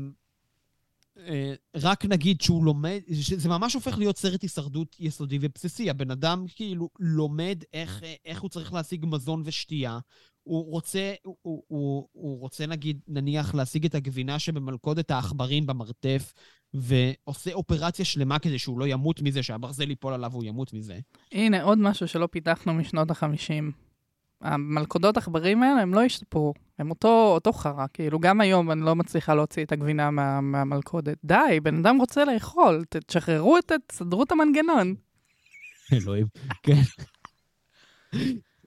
רק 1.76 2.04
נגיד 2.04 2.40
שהוא 2.40 2.64
לומד, 2.64 3.00
זה 3.36 3.48
ממש 3.48 3.74
הופך 3.74 3.98
להיות 3.98 4.18
סרט 4.18 4.42
הישרדות 4.42 4.96
יסודי 5.00 5.38
ובסיסי. 5.40 5.90
הבן 5.90 6.11
אדם 6.11 6.44
כאילו 6.54 6.90
לומד 6.98 7.59
איך, 7.72 8.02
איך 8.24 8.42
הוא 8.42 8.50
צריך 8.50 8.72
להשיג 8.72 9.04
מזון 9.09 9.42
ושתייה. 9.44 9.98
הוא 10.42 10.70
רוצה, 10.70 11.14
הוא, 11.22 11.36
הוא, 11.42 11.62
הוא, 11.68 12.09
הוא 12.12 12.40
רוצה 12.40 12.66
נגיד, 12.66 13.00
נניח, 13.09 13.54
להשיג 13.54 13.84
את 13.84 13.94
הגבינה 13.94 14.38
שבמלכודת 14.38 15.11
העכברים 15.11 15.66
במרתף, 15.66 16.32
ועושה 16.75 17.53
אופרציה 17.53 18.05
שלמה 18.05 18.39
כדי 18.39 18.59
שהוא 18.59 18.79
לא 18.81 18.87
ימות 18.87 19.23
מזה, 19.23 19.43
שהברזל 19.43 19.91
ייפול 19.91 20.12
עליו 20.12 20.31
והוא 20.33 20.45
ימות 20.45 20.73
מזה. 20.73 20.99
הנה, 21.33 21.62
עוד 21.62 21.79
משהו 21.79 22.09
שלא 22.09 22.29
פיתחנו 22.31 22.75
משנות 22.75 23.11
ה-50. 23.11 23.73
המלכודות 24.41 25.17
עכברים 25.17 25.62
האלה, 25.62 25.81
הם 25.81 25.95
לא 25.95 26.03
השתפרו. 26.03 26.55
הם 26.79 26.91
אותו, 26.91 27.33
אותו 27.35 27.53
חרא, 27.53 27.87
כאילו, 27.95 28.19
גם 28.21 28.41
היום 28.41 28.71
אני 28.71 28.81
לא 28.81 28.97
מצליחה 28.97 29.35
להוציא 29.35 29.64
את 29.64 29.73
הגבינה 29.73 30.11
מה, 30.11 30.41
מהמלכודת. 30.41 31.19
די, 31.25 31.61
בן 31.62 31.79
אדם 31.79 31.97
רוצה 31.99 32.25
לאכול, 32.25 32.85
תשחררו 33.07 33.59
את, 33.59 33.73
תסדרו 33.87 34.23
את 34.23 34.33
המנגנון. 34.33 34.95
אלוהים, 35.93 36.27
כן. 36.62 36.81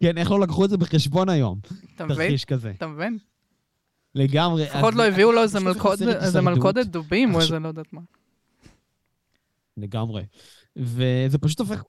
כן, 0.03 0.17
איך 0.17 0.31
לא 0.31 0.39
לקחו 0.39 0.65
את 0.65 0.69
זה 0.69 0.77
בחשבון 0.77 1.29
היום? 1.29 1.59
אתה 1.95 2.05
מבין? 2.05 2.17
תרחיש 2.17 2.45
כזה. 2.45 2.71
אתה 2.77 2.87
מבין? 2.87 3.17
לגמרי. 4.15 4.63
לפחות 4.63 4.95
לא 4.95 5.03
הביאו 5.03 5.31
לו 5.31 5.43
איזה 5.43 6.41
מלכודת 6.41 6.85
דובים 6.87 7.35
או 7.35 7.41
איזה 7.41 7.59
לא 7.59 7.67
יודעת 7.67 7.93
מה. 7.93 8.01
לגמרי. 9.77 10.23
וזה 10.75 11.37
פשוט 11.37 11.59
הופך 11.59 11.83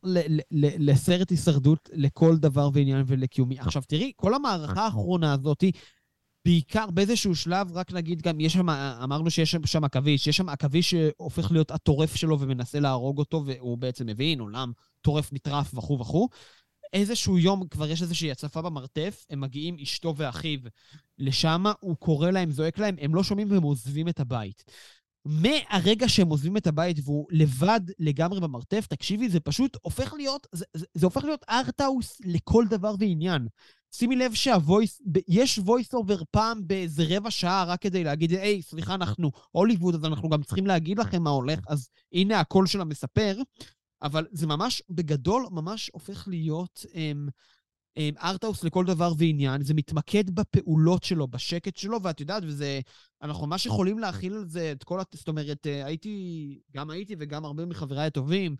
לסרט 0.79 1.31
הישרדות 1.31 1.89
לכל 1.93 2.37
דבר 2.37 2.71
ועניין 2.73 3.05
ולקיומי. 3.07 3.59
עכשיו, 3.59 3.83
תראי, 3.89 4.13
כל 4.17 4.35
המערכה 4.35 4.85
האחרונה 4.85 5.33
הזאת, 5.33 5.65
בעיקר 6.45 6.91
באיזשהו 6.91 7.37
שלב, 7.37 7.77
רק 7.77 7.93
נגיד 7.93 8.23
גם, 8.23 8.41
יש 8.41 8.53
שם, 8.53 8.71
אמרנו 8.71 9.31
שיש 9.31 9.57
שם 9.65 9.85
עכביש, 9.85 10.27
יש 10.27 10.37
שם 10.37 10.49
עכביש 10.49 10.91
שהופך 10.91 11.53
להיות 11.53 11.71
הטורף 11.71 12.15
שלו 12.15 12.41
ומנסה 12.41 12.81
להרוג 12.81 13.19
אותו, 13.19 13.43
והוא 13.47 13.79
בעצם 13.79 14.07
מבין, 14.07 14.41
עולם 14.41 14.73
טורף 15.01 15.33
נטרף 15.33 15.75
וכו' 15.75 15.99
וכו'. 15.99 16.29
איזשהו 16.93 17.39
יום 17.39 17.69
כבר 17.69 17.91
יש 17.91 18.03
איזושהי 18.03 18.31
הצפה 18.31 18.63
במרתף, 18.63 19.27
הם 19.31 19.41
מגיעים, 19.41 19.77
אשתו 19.83 20.15
ואחיו, 20.17 20.59
לשם, 21.19 21.65
הוא 21.81 21.97
קורא 21.97 22.31
להם, 22.31 22.51
זועק 22.51 22.79
להם, 22.79 22.97
הם 23.01 23.15
לא 23.15 23.23
שומעים 23.23 23.51
והם 23.51 23.63
עוזבים 23.63 24.09
את 24.09 24.21
הבית. 24.21 24.65
מהרגע 25.25 26.09
שהם 26.09 26.29
עוזבים 26.29 26.57
את 26.57 26.67
הבית 26.67 26.97
והוא 27.05 27.27
לבד 27.31 27.81
לגמרי 27.99 28.41
במרתף, 28.41 28.87
תקשיבי, 28.87 29.29
זה 29.29 29.41
פשוט 29.41 29.77
הופך 29.83 30.15
להיות, 30.15 30.47
זה, 30.53 30.65
זה, 30.75 30.87
זה 30.95 31.07
הופך 31.07 31.25
להיות 31.25 31.45
arthouse 31.49 32.21
לכל 32.25 32.65
דבר 32.71 32.95
ועניין. 32.99 33.47
שימי 33.95 34.17
לב 34.17 34.35
שה 34.35 34.57
voice, 34.57 35.03
יש 35.29 35.59
voice 35.59 35.95
over 35.95 36.23
פעם 36.31 36.67
באיזה 36.67 37.05
רבע 37.09 37.31
שעה 37.31 37.65
רק 37.65 37.83
כדי 37.83 38.05
להגיד, 38.05 38.33
היי, 38.33 38.63
סליחה, 38.63 38.95
אנחנו 38.95 39.31
הוליווד, 39.51 39.95
אז 39.95 40.05
אנחנו 40.05 40.29
גם 40.29 40.43
צריכים 40.43 40.67
להגיד 40.67 40.99
לכם 40.99 41.23
מה 41.23 41.31
הולך, 41.31 41.59
אז 41.69 41.89
הנה 42.13 42.41
הקול 42.41 42.67
של 42.67 42.81
המספר. 42.81 43.37
אבל 44.03 44.27
זה 44.33 44.47
ממש, 44.47 44.83
בגדול, 44.91 45.47
ממש 45.51 45.91
הופך 45.93 46.29
להיות 46.29 46.87
אמ, 46.95 47.29
אמ, 47.97 48.15
ארטהאוס 48.23 48.65
לכל 48.65 48.85
דבר 48.85 49.13
ועניין. 49.19 49.63
זה 49.63 49.75
מתמקד 49.75 50.31
בפעולות 50.31 51.05
שלו, 51.05 51.29
בשקט 51.29 51.77
שלו, 51.77 52.03
ואת 52.03 52.21
יודעת, 52.21 52.43
וזה... 52.47 52.81
אנחנו 53.23 53.47
ממש 53.47 53.67
יכולים 53.67 53.99
להכיל 53.99 54.35
על 54.35 54.49
זה 54.49 54.73
את 54.73 54.85
כל... 54.85 55.01
זאת 55.15 55.29
אומרת, 55.29 55.67
אה, 55.67 55.87
הייתי, 55.87 56.59
גם 56.77 56.91
הייתי 56.91 57.17
וגם 57.19 57.45
הרבה 57.45 57.67
מחבריי 57.67 58.07
הטובים. 58.07 58.57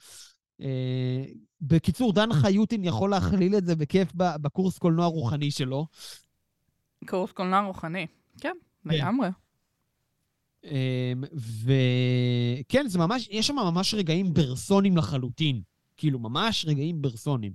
אה, 0.61 1.25
בקיצור, 1.61 2.13
דן 2.13 2.33
חיוטין 2.43 2.85
יכול 2.85 3.11
להכליל 3.11 3.57
את 3.57 3.67
זה 3.67 3.77
בכיף 3.77 4.13
בקורס 4.15 4.79
קולנוע 4.79 5.07
רוחני 5.07 5.51
שלו. 5.51 5.87
קורס 7.07 7.33
קולנוע 7.33 7.61
רוחני, 7.61 8.07
כן, 8.41 8.53
כן. 8.85 8.91
לגמרי. 8.91 9.29
וכן, 11.65 12.89
זה 12.89 12.99
ממש, 12.99 13.29
יש 13.31 13.47
שם 13.47 13.57
ממש 13.57 13.95
רגעים 13.95 14.35
ברסוניים 14.35 14.97
לחלוטין. 14.97 15.61
כאילו, 15.97 16.19
ממש 16.19 16.65
רגעים 16.69 17.03
ברסוניים. 17.03 17.53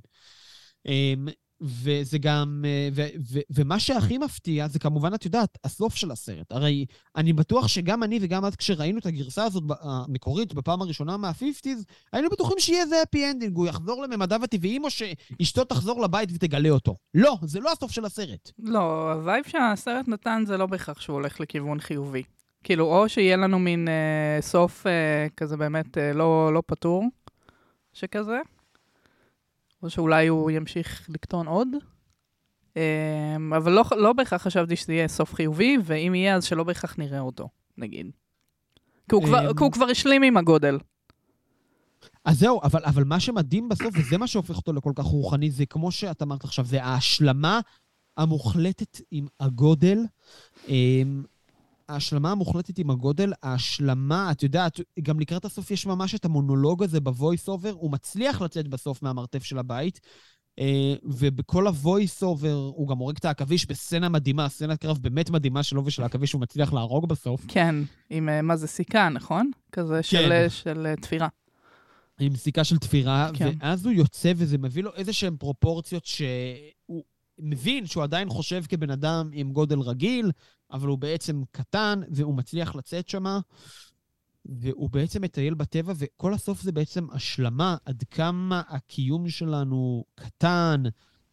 אמ, 0.88 1.28
וזה 1.62 2.18
גם, 2.18 2.66
אה, 2.68 2.90
ו, 2.94 3.08
ו, 3.32 3.40
ומה 3.50 3.80
שהכי 3.80 4.18
מפתיע 4.18 4.68
זה 4.68 4.80
כמובן, 4.80 5.14
את 5.14 5.26
יודעת, 5.26 5.58
הסוף 5.64 5.96
של 5.96 6.12
הסרט. 6.12 6.52
הרי 6.52 6.86
אני 7.16 7.34
בטוח 7.34 7.68
שגם 7.68 8.04
אני 8.04 8.20
וגם 8.22 8.48
את, 8.48 8.56
כשראינו 8.56 9.00
את 9.00 9.06
הגרסה 9.06 9.44
הזאת 9.44 9.64
המקורית 9.82 10.54
בפעם 10.54 10.82
הראשונה 10.82 11.18
מה-50's, 11.18 11.84
היינו 12.14 12.30
בטוחים 12.30 12.60
שיהיה 12.60 12.82
איזה 12.82 13.04
happy 13.04 13.32
ending, 13.32 13.56
הוא 13.56 13.68
יחזור 13.68 14.04
לממדיו 14.04 14.44
הטבעיים 14.44 14.84
או 14.84 14.90
שאשתו 14.90 15.64
תחזור 15.64 16.02
לבית 16.02 16.30
ותגלה 16.34 16.70
אותו. 16.70 16.96
לא, 17.14 17.38
זה 17.44 17.60
לא 17.60 17.72
הסוף 17.72 17.92
של 17.92 18.06
הסרט. 18.06 18.52
לא, 18.60 19.12
ה 19.12 19.18
vibe 19.18 19.46
שהסרט 19.48 20.08
נתן 20.08 20.44
זה 20.48 20.58
לא 20.58 20.66
בהכרח 20.66 21.02
שהוא 21.02 21.14
הולך 21.14 21.40
לכיוון 21.40 21.80
חיובי. 21.80 22.24
כאילו, 22.66 22.86
או 22.86 23.10
שיהיה 23.10 23.38
לנו 23.38 23.60
מין 23.60 23.88
אה, 23.88 24.42
סוף 24.42 24.88
אה, 24.88 25.28
כזה 25.38 25.58
באמת 25.58 25.98
אה, 25.98 26.14
לא, 26.14 26.54
לא 26.54 26.64
פתור, 26.66 27.06
שכזה, 27.94 28.40
או 29.84 29.90
שאולי 29.90 30.28
הוא 30.28 30.52
ימשיך 30.52 31.10
לקטון 31.10 31.48
עוד. 31.48 31.68
אה, 32.78 33.36
אבל 33.58 33.72
לא, 33.72 33.84
לא 33.92 34.14
בהכרח 34.14 34.42
חשבתי 34.42 34.76
שזה 34.76 34.94
יהיה 34.94 35.08
סוף 35.08 35.34
חיובי, 35.34 35.78
ואם 35.84 36.16
יהיה, 36.16 36.36
אז 36.36 36.44
שלא 36.44 36.64
בהכרח 36.64 36.98
נראה 36.98 37.20
אותו, 37.20 37.50
נגיד. 37.78 38.12
כי 39.10 39.16
הוא, 39.16 39.24
כבר, 39.24 39.50
אמ, 39.50 39.58
כי 39.58 39.64
הוא 39.64 39.72
כבר 39.72 39.86
השלים 39.86 40.24
עם 40.24 40.38
הגודל. 40.38 40.78
אז 42.26 42.40
זהו, 42.40 42.62
אבל, 42.64 42.82
אבל 42.86 43.04
מה 43.04 43.20
שמדהים 43.20 43.70
בסוף, 43.70 43.96
וזה 43.98 44.18
מה 44.18 44.28
שהופך 44.28 44.58
אותו 44.58 44.74
לכל 44.74 44.92
כך 44.96 45.04
רוחני, 45.04 45.52
זה 45.52 45.66
כמו 45.66 45.92
שאת 45.92 46.22
אמרת 46.22 46.44
עכשיו, 46.44 46.66
זה 46.66 46.84
ההשלמה 46.84 47.60
המוחלטת 48.18 49.02
עם 49.12 49.28
הגודל. 49.40 49.98
ההשלמה 51.90 52.32
המוחלטת 52.32 52.78
עם 52.78 52.90
הגודל, 52.90 53.34
ההשלמה, 53.44 54.32
את 54.32 54.44
יודעת, 54.44 54.80
גם 55.02 55.20
לקראת 55.20 55.46
הסוף 55.46 55.72
יש 55.72 55.86
ממש 55.86 56.16
את 56.16 56.26
המונולוג 56.26 56.84
הזה 56.84 57.00
ב 57.00 57.08
voice 57.08 57.48
over, 57.48 57.72
הוא 57.72 57.92
מצליח 57.92 58.42
לצאת 58.42 58.68
בסוף 58.68 59.02
מהמרתף 59.02 59.44
של 59.44 59.58
הבית, 59.58 60.00
אה, 60.60 60.94
ובכל 61.04 61.68
ה 61.68 61.77
voice 61.77 62.24
over 62.24 62.72
הוא 62.76 62.88
גם 62.88 62.98
הורג 62.98 63.16
את 63.18 63.26
העכביש 63.26 63.66
בסצנה 63.66 64.10
מדהימה, 64.10 64.50
סצנת 64.50 64.82
קרב 64.82 64.98
באמת 65.02 65.30
מדהימה 65.30 65.64
שלו 65.64 65.86
ושל 65.86 66.04
העכביש, 66.04 66.34
הוא 66.34 66.42
מצליח 66.42 66.74
להרוג 66.74 67.10
בסוף. 67.10 67.46
כן, 67.48 67.76
עם 68.10 68.30
אה, 68.30 68.42
מה 68.42 68.56
זה 68.56 68.68
סיכה, 68.68 69.10
נכון? 69.10 69.52
כזה 69.72 70.04
של, 70.04 70.30
כן. 70.30 70.50
של 70.50 70.86
אה, 70.86 70.96
תפירה. 70.96 71.28
עם 72.20 72.36
סיכה 72.36 72.64
של 72.64 72.78
תפירה, 72.78 73.30
כן. 73.34 73.52
ואז 73.60 73.86
הוא 73.86 73.94
יוצא 73.94 74.32
וזה 74.36 74.58
מביא 74.58 74.84
לו 74.84 74.96
איזה 74.96 75.14
שהן 75.14 75.36
פרופורציות 75.36 76.06
שהוא 76.06 77.04
מבין 77.40 77.86
שהוא 77.86 78.04
עדיין 78.04 78.30
חושב 78.30 78.64
כבן 78.70 78.90
אדם 78.90 79.30
עם 79.34 79.52
גודל 79.52 79.80
רגיל, 79.80 80.32
אבל 80.72 80.88
הוא 80.88 80.98
בעצם 80.98 81.42
קטן, 81.52 82.02
והוא 82.10 82.36
מצליח 82.36 82.76
לצאת 82.76 83.10
שמה, 83.10 83.40
והוא 84.46 84.90
בעצם 84.90 85.22
מטייל 85.22 85.54
בטבע, 85.54 85.94
וכל 85.98 86.34
הסוף 86.34 86.62
זה 86.62 86.72
בעצם 86.72 87.08
השלמה 87.12 87.78
עד 87.86 88.04
כמה 88.12 88.62
הקיום 88.68 89.30
שלנו 89.30 90.04
קטן, 90.16 90.84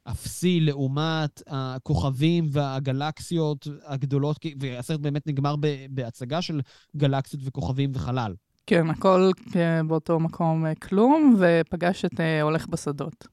אפסי, 0.05 0.61
לעומת 0.61 1.42
הכוכבים 1.46 2.46
והגלקסיות 2.53 3.66
הגדולות, 3.84 4.36
והסרט 4.61 5.00
באמת 5.00 5.26
נגמר 5.26 5.55
בהצגה 5.90 6.42
של 6.42 6.61
גלקסיות 6.96 7.42
וכוכבים 7.46 7.90
וחלל. 7.94 8.34
כן, 8.66 8.90
הכל 8.90 9.30
אה, 9.57 9.82
באותו 9.82 10.20
מקום 10.20 10.66
אה, 10.66 10.74
כלום, 10.74 11.36
ופגש 11.38 12.05
את 12.05 12.20
אה, 12.20 12.42
הולך 12.42 12.66
בשדות. 12.66 13.26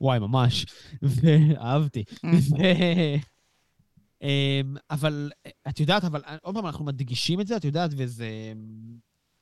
וואי, 0.00 0.18
ממש. 0.18 0.66
ואהבתי. 1.02 2.04
ו... 2.24 2.56
אמ, 4.22 4.76
אבל 4.90 5.30
את 5.68 5.80
יודעת, 5.80 6.04
אבל 6.04 6.22
עוד 6.42 6.54
פעם, 6.54 6.66
אנחנו 6.66 6.84
מדגישים 6.84 7.40
את 7.40 7.46
זה, 7.46 7.56
את 7.56 7.64
יודעת, 7.64 7.90
וזה 7.96 8.52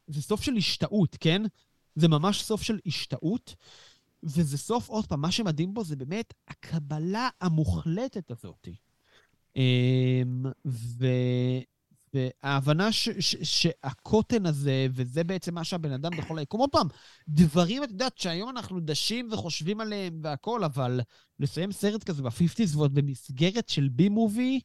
זה 0.07 0.23
סוף 0.23 0.43
של 0.43 0.57
השתאות, 0.57 1.17
כן? 1.21 1.43
זה 1.95 2.09
ממש 2.09 2.43
סוף 2.43 2.63
של 2.63 2.79
השתאות, 2.87 3.55
וזה 4.23 4.59
סוף, 4.59 4.89
עוד 4.89 5.07
פעם, 5.07 5.21
מה 5.21 5.33
שמדהים 5.33 5.75
בו 5.75 5.85
זה 5.85 5.97
באמת 5.97 6.35
הקבלה 6.49 7.29
המוחלטת 7.41 8.31
הזאת. 8.31 8.69
אמ, 9.57 10.45
ו... 10.67 11.07
וההבנה 12.15 12.93
ש- 12.93 13.09
ש- 13.21 13.37
שהקוטן 13.43 14.47
הזה, 14.47 14.87
וזה 14.95 15.25
בעצם 15.25 15.55
מה 15.55 15.65
שהבן 15.65 15.93
אדם 15.93 16.11
בכל 16.19 16.39
היקום, 16.39 16.61
עוד 16.61 16.71
פעם, 16.71 16.87
דברים, 17.29 17.85
את 17.85 17.91
יודעת, 17.91 18.19
שהיום 18.19 18.49
אנחנו 18.49 18.81
דשים 18.81 19.29
וחושבים 19.33 19.81
עליהם 19.81 20.21
והכול, 20.23 20.65
אבל 20.65 21.01
לסיים 21.41 21.73
סרט 21.73 22.05
כזה 22.05 22.23
ב-50's 22.23 22.77
ועוד 22.77 22.95
במסגרת 22.95 23.69
של 23.69 23.89
בי 23.89 24.09
מובי, 24.09 24.61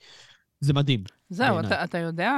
זה 0.60 0.74
מדהים. 0.74 1.04
זהו. 1.30 1.60
אתה, 1.60 1.84
אתה 1.84 1.98
יודע 1.98 2.32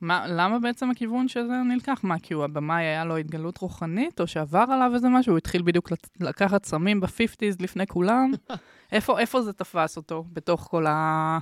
מה, 0.00 0.26
למה 0.28 0.58
בעצם 0.58 0.90
הכיוון 0.90 1.28
שזה 1.28 1.52
נלקח? 1.68 2.00
מה, 2.02 2.18
כי 2.18 2.34
הוא 2.34 2.44
הבמאי 2.44 2.84
היה 2.84 3.04
לו 3.04 3.16
התגלות 3.16 3.58
רוחנית, 3.58 4.20
או 4.20 4.26
שעבר 4.26 4.64
עליו 4.68 4.90
איזה 4.94 5.08
משהו? 5.08 5.32
הוא 5.32 5.38
התחיל 5.38 5.62
בדיוק 5.62 5.92
לקחת 6.20 6.64
סמים 6.64 7.00
ב-50's 7.00 7.56
לפני 7.60 7.86
כולם? 7.86 8.30
איפה, 8.92 9.20
איפה 9.20 9.42
זה 9.42 9.52
תפס 9.52 9.96
אותו 9.96 10.24
בתוך 10.32 10.66
כל 10.70 10.86
ה... 10.86 11.38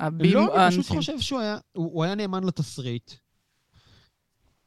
הבים... 0.00 0.34
לא, 0.34 0.66
אני 0.66 0.78
פשוט? 0.82 0.96
חושב 0.96 1.20
שהוא 1.20 1.40
היה, 1.40 1.58
הוא, 1.72 1.90
הוא 1.92 2.04
היה 2.04 2.14
נאמן 2.14 2.44
לתסריט. 2.44 3.12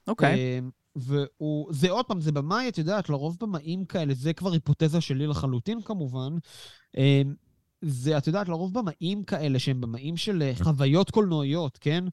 אוקיי. 0.07 0.33
אה, 0.33 0.59
והוא, 0.95 1.73
זה 1.73 1.89
עוד 1.89 2.05
פעם, 2.05 2.21
זה 2.21 2.31
במאי, 2.31 2.69
את 2.69 2.77
יודעת, 2.77 3.09
לרוב 3.09 3.37
במאים 3.39 3.85
כאלה, 3.85 4.13
זה 4.13 4.33
כבר 4.33 4.51
היפותזה 4.51 5.01
שלי 5.01 5.27
לחלוטין 5.27 5.81
כמובן. 5.81 6.33
אה, 6.97 7.21
זה, 7.81 8.17
את 8.17 8.27
יודעת, 8.27 8.49
לרוב 8.49 8.73
במאים 8.73 9.23
כאלה, 9.23 9.59
שהם 9.59 9.81
במאים 9.81 10.17
של 10.17 10.41
אה, 10.41 10.51
חוויות 10.63 11.11
קולנועיות, 11.11 11.77
כן? 11.77 12.03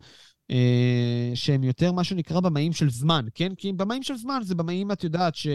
אה, 0.50 1.30
שהם 1.34 1.64
יותר 1.64 1.92
מה 1.92 2.04
שנקרא 2.04 2.40
במאים 2.40 2.72
של 2.72 2.90
זמן, 2.90 3.26
כן? 3.34 3.54
כי 3.54 3.72
במאים 3.72 4.02
של 4.02 4.16
זמן 4.16 4.40
זה 4.42 4.54
במאים, 4.54 4.92
את 4.92 5.04
יודעת, 5.04 5.34
ש... 5.34 5.46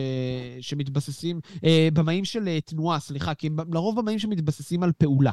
שמתבססים, 0.62 1.40
אה, 1.64 1.88
במאים 1.94 2.26
של 2.26 2.60
תנועה, 2.66 3.00
סליחה, 3.00 3.34
כי 3.34 3.48
הם 3.48 3.56
לרוב 3.74 4.00
במאים 4.00 4.20
שמתבססים 4.20 4.84
על 4.84 4.92
פעולה. 4.92 5.32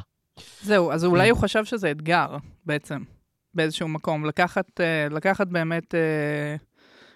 זהו, 0.61 0.91
אז 0.91 1.05
אולי 1.05 1.23
כן. 1.23 1.29
הוא 1.29 1.39
חשב 1.39 1.65
שזה 1.65 1.91
אתגר, 1.91 2.37
בעצם, 2.65 3.03
באיזשהו 3.53 3.87
מקום. 3.87 4.25
לקחת, 4.25 4.81
אה, 4.81 5.07
לקחת 5.11 5.47
באמת, 5.47 5.95
אה, 5.95 6.55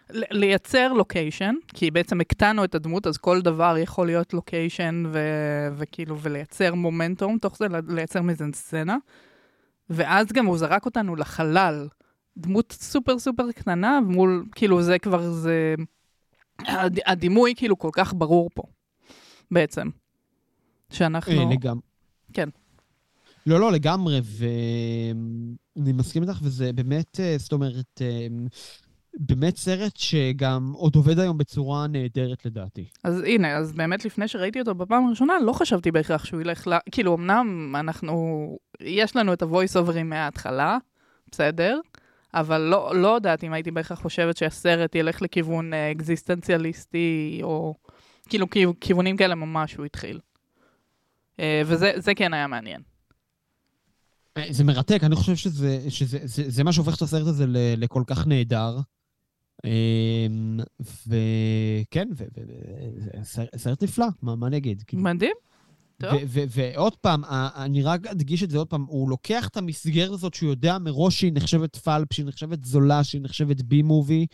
לייצר 0.09 0.93
לוקיישן, 0.93 1.55
כי 1.67 1.91
בעצם 1.91 2.21
הקטנו 2.21 2.63
את 2.63 2.75
הדמות, 2.75 3.07
אז 3.07 3.17
כל 3.17 3.41
דבר 3.41 3.75
יכול 3.77 4.07
להיות 4.07 4.33
לוקיישן, 4.33 5.03
ו- 5.13 5.67
וכאילו, 5.77 6.19
ולייצר 6.19 6.73
מומנטום, 6.73 7.37
תוך 7.37 7.57
זה 7.57 7.65
לייצר 7.87 8.21
מזה 8.21 8.45
סצנה. 8.53 8.97
ואז 9.89 10.31
גם 10.31 10.45
הוא 10.45 10.57
זרק 10.57 10.85
אותנו 10.85 11.15
לחלל. 11.15 11.87
דמות 12.37 12.71
סופר 12.71 13.19
סופר 13.19 13.51
קטנה, 13.51 13.99
מול, 14.01 14.45
כאילו, 14.55 14.81
זה 14.81 14.99
כבר, 14.99 15.29
זה... 15.29 15.75
הד- 16.59 16.99
הדימוי 17.05 17.53
כאילו 17.57 17.79
כל 17.79 17.89
כך 17.93 18.13
ברור 18.13 18.49
פה, 18.53 18.63
בעצם. 19.51 19.89
שאנחנו... 20.89 21.51
לגמרי. 21.51 21.81
כן. 22.33 22.49
לא, 23.45 23.59
לא, 23.59 23.71
לגמרי, 23.71 24.21
ואני 24.23 25.93
מסכים 25.93 26.23
איתך, 26.23 26.39
וזה 26.43 26.73
באמת, 26.73 27.19
אה, 27.19 27.35
זאת 27.37 27.51
אומרת, 27.51 28.01
אה, 28.01 28.27
באמת 29.19 29.57
סרט 29.57 29.97
שגם 29.97 30.71
עוד 30.75 30.95
עובד 30.95 31.19
היום 31.19 31.37
בצורה 31.37 31.87
נהדרת 31.87 32.45
לדעתי. 32.45 32.85
אז 33.03 33.21
הנה, 33.25 33.57
אז 33.57 33.73
באמת 33.73 34.05
לפני 34.05 34.27
שראיתי 34.27 34.59
אותו 34.59 34.75
בפעם 34.75 35.07
הראשונה, 35.07 35.33
לא 35.45 35.53
חשבתי 35.53 35.91
בהכרח 35.91 36.25
שהוא 36.25 36.41
ילך 36.41 36.67
ל... 36.67 36.73
כאילו, 36.91 37.15
אמנם 37.15 37.75
אנחנו... 37.79 38.57
יש 38.79 39.15
לנו 39.15 39.33
את 39.33 39.41
ה-voice 39.41 39.75
overים 39.87 40.03
מההתחלה, 40.03 40.77
בסדר, 41.31 41.79
אבל 42.33 42.61
לא, 42.61 42.95
לא 42.95 43.07
יודעת 43.07 43.43
אם 43.43 43.53
הייתי 43.53 43.71
בהכרח 43.71 44.01
חושבת 44.01 44.37
שהסרט 44.37 44.95
ילך 44.95 45.21
לכיוון 45.21 45.73
אה, 45.73 45.91
אקזיסטנציאליסטי, 45.91 47.39
או 47.43 47.75
כאילו 48.29 48.49
כיו- 48.49 48.79
כיוונים 48.79 49.17
כאלה 49.17 49.35
ממש 49.35 49.75
הוא 49.75 49.85
התחיל. 49.85 50.19
אה, 51.39 51.61
וזה 51.65 51.91
זה 51.95 52.15
כן 52.15 52.33
היה 52.33 52.47
מעניין. 52.47 52.92
אה, 54.37 54.43
זה 54.49 54.63
מרתק, 54.63 54.99
אני 55.03 55.15
חושב 55.15 55.35
שזה, 55.35 55.85
שזה 55.89 56.19
זה, 56.23 56.43
זה 56.49 56.63
מה 56.63 56.73
שהופך 56.73 56.97
את 56.97 57.01
הסרט 57.01 57.27
הזה 57.27 57.45
ל, 57.47 57.57
לכל 57.77 58.03
כך 58.07 58.27
נהדר. 58.27 58.79
אמ, 59.65 60.59
וכן, 61.07 62.07
ו- 62.17 62.23
ו- 62.37 62.41
ו- 62.47 63.23
זה 63.23 63.59
סרט- 63.59 63.83
נפלא, 63.83 64.05
מה, 64.21 64.35
מה 64.35 64.47
אני 64.47 64.57
אגיד? 64.57 64.83
כאילו, 64.87 65.03
מדהים. 65.03 65.35
טוב. 65.97 66.13
ו- 66.13 66.25
ו- 66.27 66.43
ועוד 66.49 66.95
פעם, 66.95 67.23
אני 67.55 67.83
רק 67.83 68.07
אדגיש 68.07 68.43
את 68.43 68.49
זה 68.49 68.57
עוד 68.57 68.67
פעם, 68.67 68.85
הוא 68.87 69.09
לוקח 69.09 69.47
את 69.47 69.57
המסגרת 69.57 70.11
הזאת 70.11 70.33
שהוא 70.33 70.49
יודע 70.49 70.77
מראש 70.77 71.19
שהיא 71.19 71.31
נחשבת 71.35 71.75
פלפ, 71.75 72.13
שהיא 72.13 72.25
נחשבת 72.25 72.63
זולה, 72.63 73.03
שהיא 73.03 73.21
נחשבת 73.21 73.61
בי 73.61 73.81
מובי, 73.81 74.25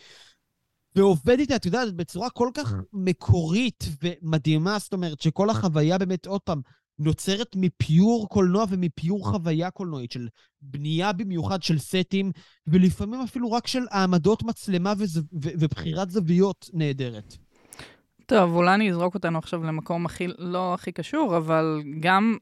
ועובד 0.96 1.38
איתה, 1.38 1.56
את 1.56 1.66
יודעת, 1.66 1.94
בצורה 1.94 2.30
כל 2.30 2.50
כך 2.54 2.74
מקורית 2.92 3.84
ומדהימה, 4.02 4.78
זאת 4.78 4.92
אומרת, 4.92 5.20
שכל 5.20 5.50
החוויה 5.50 5.98
באמת, 5.98 6.26
עוד 6.26 6.40
פעם, 6.40 6.60
נוצרת 7.00 7.56
מפיור 7.56 8.28
קולנוע 8.28 8.64
ומפיור 8.68 9.26
חוויה 9.26 9.70
קולנועית, 9.70 10.12
של 10.12 10.28
בנייה 10.62 11.12
במיוחד 11.12 11.62
של 11.62 11.78
סטים, 11.78 12.32
ולפעמים 12.66 13.20
אפילו 13.20 13.52
רק 13.52 13.66
של 13.66 13.82
העמדות 13.90 14.42
מצלמה 14.42 14.92
וזו, 14.98 15.20
ו- 15.20 15.50
ובחירת 15.58 16.10
זוויות 16.10 16.70
נהדרת. 16.72 17.36
טוב, 18.26 18.54
אולי 18.54 18.74
אני 18.74 18.90
אזרוק 18.90 19.14
אותנו 19.14 19.38
עכשיו 19.38 19.64
למקום 19.64 20.06
הכי, 20.06 20.26
לא 20.38 20.74
הכי 20.74 20.92
קשור, 20.92 21.36
אבל 21.36 21.82
גם 22.00 22.36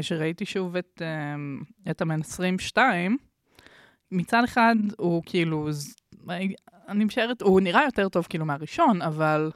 שראיתי 0.00 0.44
שוב 0.44 0.76
את, 0.76 1.02
אמ, 1.02 1.62
את 1.90 2.00
המנסרים 2.00 2.58
2, 2.58 3.16
מצד 4.12 4.42
אחד 4.44 4.74
הוא 4.98 5.22
כאילו, 5.26 5.68
אני 6.88 7.04
משערת, 7.04 7.42
הוא 7.42 7.60
נראה 7.60 7.84
יותר 7.84 8.08
טוב 8.08 8.26
כאילו 8.28 8.44
מהראשון, 8.44 9.02
אבל 9.02 9.50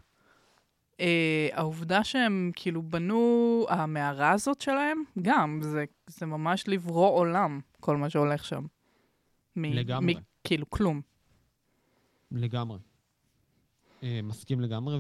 אה, 1.01 1.49
העובדה 1.53 2.05
שהם 2.05 2.51
כאילו 2.57 2.83
בנו, 2.83 3.21
המערה 3.69 4.31
הזאת 4.31 4.61
שלהם, 4.61 5.03
גם, 5.23 5.61
זה, 5.63 5.85
זה 6.07 6.27
ממש 6.27 6.65
לברוא 6.69 7.11
עולם, 7.11 7.61
כל 7.81 7.97
מה 7.97 8.11
שהולך 8.11 8.45
שם. 8.45 8.65
מ, 9.57 9.65
לגמרי. 9.65 10.15
מ, 10.15 10.19
כאילו, 10.45 10.71
כלום. 10.71 11.01
לגמרי. 12.33 12.79
אה, 14.03 14.21
מסכים 14.23 14.61
לגמרי, 14.61 14.99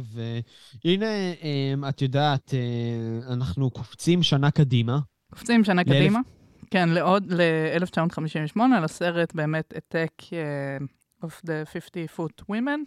והנה, 0.84 1.06
אה, 1.06 1.88
את 1.88 2.02
יודעת, 2.02 2.54
אה, 2.54 3.32
אנחנו 3.32 3.70
קופצים 3.70 4.22
שנה 4.22 4.50
קדימה. 4.50 4.98
קופצים 5.30 5.64
שנה 5.64 5.82
לאלף- 5.82 5.88
קדימה. 5.94 6.20
כן, 6.70 6.88
לעוד, 6.88 7.32
ל-1958, 7.32 8.60
לסרט 8.82 9.34
באמת 9.34 9.72
Attack 9.76 10.24
of 11.24 11.28
the 11.46 11.66
50 11.72 12.06
foot 12.16 12.42
women, 12.52 12.80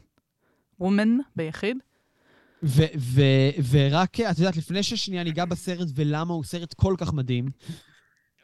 woman 0.82 1.08
ביחיד. 1.36 1.78
ו- 2.64 2.94
ו- 2.98 3.62
ורק, 3.70 4.20
את 4.20 4.40
יודעת, 4.40 4.58
לפני 4.58 4.84
ששנייה 4.84 5.24
ניגע 5.24 5.46
בסרט 5.46 5.88
ולמה 5.96 6.34
הוא 6.34 6.44
סרט 6.44 6.74
כל 6.74 6.96
כך 6.98 7.14
מדהים, 7.14 7.46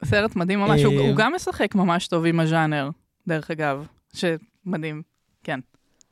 סרט 0.05 0.35
מדהים 0.35 0.59
ממש, 0.59 0.81
הוא, 0.81 0.93
אה, 0.93 0.99
הוא 0.99 1.17
גם 1.17 1.33
משחק 1.35 1.75
ממש 1.75 2.07
טוב 2.07 2.25
עם 2.25 2.39
הז'אנר, 2.39 2.89
דרך 3.27 3.51
אגב, 3.51 3.87
שמדהים. 4.13 5.01
כן. 5.43 5.59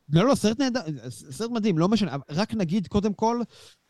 לא, 0.10 0.26
לא, 0.28 0.36
סרט 0.36 0.60
נהדר, 0.60 0.80
סרט 1.10 1.52
מדהים, 1.52 1.78
לא 1.78 1.90
משנה. 1.90 2.16
רק 2.30 2.54
נגיד, 2.54 2.88
קודם 2.88 3.14
כל, 3.14 3.42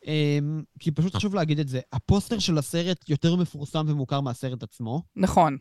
אמ, 0.07 0.63
כי 0.79 0.91
פשוט 0.91 1.15
חשוב 1.15 1.35
להגיד 1.35 1.59
את 1.59 1.67
זה, 1.67 1.79
הפוסטר 1.93 2.39
של 2.39 2.57
הסרט 2.57 3.09
יותר 3.09 3.35
מפורסם 3.35 3.85
ומוכר 3.87 4.21
מהסרט 4.21 4.63
עצמו. 4.63 5.01
נכון. 5.15 5.57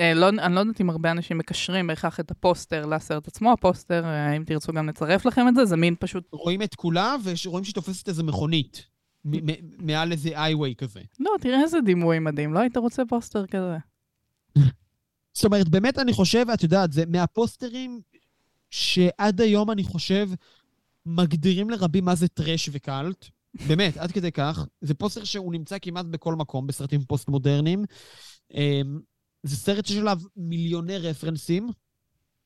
אה, 0.00 0.14
לא, 0.14 0.28
אני 0.28 0.54
לא 0.54 0.60
יודעת 0.60 0.80
אם 0.80 0.90
הרבה 0.90 1.10
אנשים 1.10 1.38
מקשרים 1.38 1.86
בהכרח 1.86 2.20
את 2.20 2.30
הפוסטר 2.30 2.86
לסרט 2.86 3.28
עצמו. 3.28 3.52
הפוסטר, 3.52 4.04
אה, 4.04 4.36
אם 4.36 4.44
תרצו 4.44 4.72
גם 4.72 4.88
לצרף 4.88 5.26
לכם 5.26 5.48
את 5.48 5.54
זה, 5.54 5.64
זה 5.64 5.76
מין 5.76 5.94
פשוט... 6.00 6.28
רואים 6.32 6.62
את 6.62 6.74
כולה, 6.74 7.16
ורואים 7.24 7.64
שהיא 7.64 7.74
תופסת 7.74 8.08
איזה 8.08 8.22
מכונית. 8.22 8.86
מעל 9.78 10.12
איזה 10.12 10.28
איי-ווי 10.28 10.74
כזה. 10.78 11.00
לא, 11.20 11.30
תראה 11.40 11.62
איזה 11.62 11.80
דימוי 11.80 12.18
מדהים, 12.18 12.54
לא 12.54 12.58
היית 12.58 12.76
רוצה 12.76 13.02
פוסטר 13.08 13.46
כזה. 13.46 13.76
זאת 15.32 15.44
אומרת, 15.44 15.68
באמת 15.68 15.98
אני 15.98 16.12
חושב, 16.12 16.46
את 16.54 16.62
יודעת, 16.62 16.92
זה 16.92 17.04
מהפוסטרים 17.06 18.00
שעד 18.70 19.40
היום 19.40 19.70
אני 19.70 19.84
חושב 19.84 20.28
מגדירים 21.06 21.70
לרבים 21.70 22.04
מה 22.04 22.14
זה 22.14 22.28
trash 22.28 22.68
ו 22.72 22.81
cult. 22.81 23.26
באמת, 23.68 23.96
עד 23.96 24.12
כדי 24.12 24.32
כך. 24.32 24.66
זה 24.80 24.94
פוסטר 24.94 25.24
שהוא 25.24 25.52
נמצא 25.52 25.76
כמעט 25.82 26.06
בכל 26.06 26.34
מקום 26.34 26.66
בסרטים 26.66 27.00
פוסט-מודרניים. 27.04 27.84
זה 29.46 29.56
סרט 29.56 29.86
שיש 29.86 29.96
עליו 29.96 30.18
מיליוני 30.36 30.98
רפרנסים, 30.98 31.68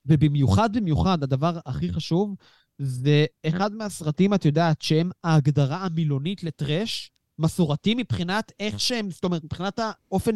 ובמיוחד, 0.06 0.76
במיוחד, 0.76 1.22
הדבר 1.22 1.58
הכי 1.66 1.92
חשוב, 1.92 2.34
זה 2.78 3.26
אחד 3.46 3.72
מהסרטים, 3.72 4.34
את 4.34 4.44
יודעת, 4.44 4.82
שהם 4.82 5.10
ההגדרה 5.24 5.76
המילונית 5.76 6.44
ל 6.44 6.54
trash, 6.54 7.10
מסורתי 7.38 7.94
מבחינת 7.94 8.52
איך 8.60 8.80
שהם, 8.80 9.10
זאת 9.10 9.24
אומרת, 9.24 9.44
מבחינת 9.44 9.78
האופן, 9.78 10.34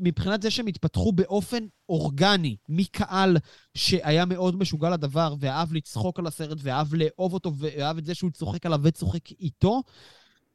מבחינת 0.00 0.42
זה 0.42 0.50
שהם 0.50 0.66
התפתחו 0.66 1.12
באופן 1.12 1.66
אורגני, 1.88 2.56
מקהל 2.68 3.36
שהיה 3.74 4.24
מאוד 4.24 4.56
משוגע 4.56 4.90
לדבר, 4.90 5.34
ואהב 5.38 5.72
לצחוק 5.72 6.18
על 6.18 6.26
הסרט, 6.26 6.58
ואהב 6.62 6.94
לאהוב 6.94 7.34
אותו, 7.34 7.52
ואהב 7.56 7.98
את 7.98 8.04
זה 8.04 8.14
שהוא 8.14 8.30
צוחק 8.30 8.66
עליו 8.66 8.80
וצוחק 8.82 9.30
איתו, 9.30 9.82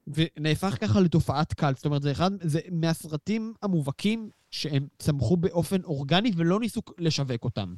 ונהפך 0.07 0.77
ככה 0.81 0.99
לתופעת 0.99 1.53
קל. 1.53 1.73
זאת 1.75 1.85
אומרת, 1.85 2.01
זה 2.01 2.11
אחד, 2.11 2.31
זה 2.41 2.59
מהסרטים 2.71 3.53
המובהקים 3.61 4.29
שהם 4.51 4.87
צמחו 4.99 5.37
באופן 5.37 5.83
אורגני 5.83 6.31
ולא 6.35 6.59
ניסו 6.59 6.81
לשווק 6.97 7.43
אותם. 7.43 7.75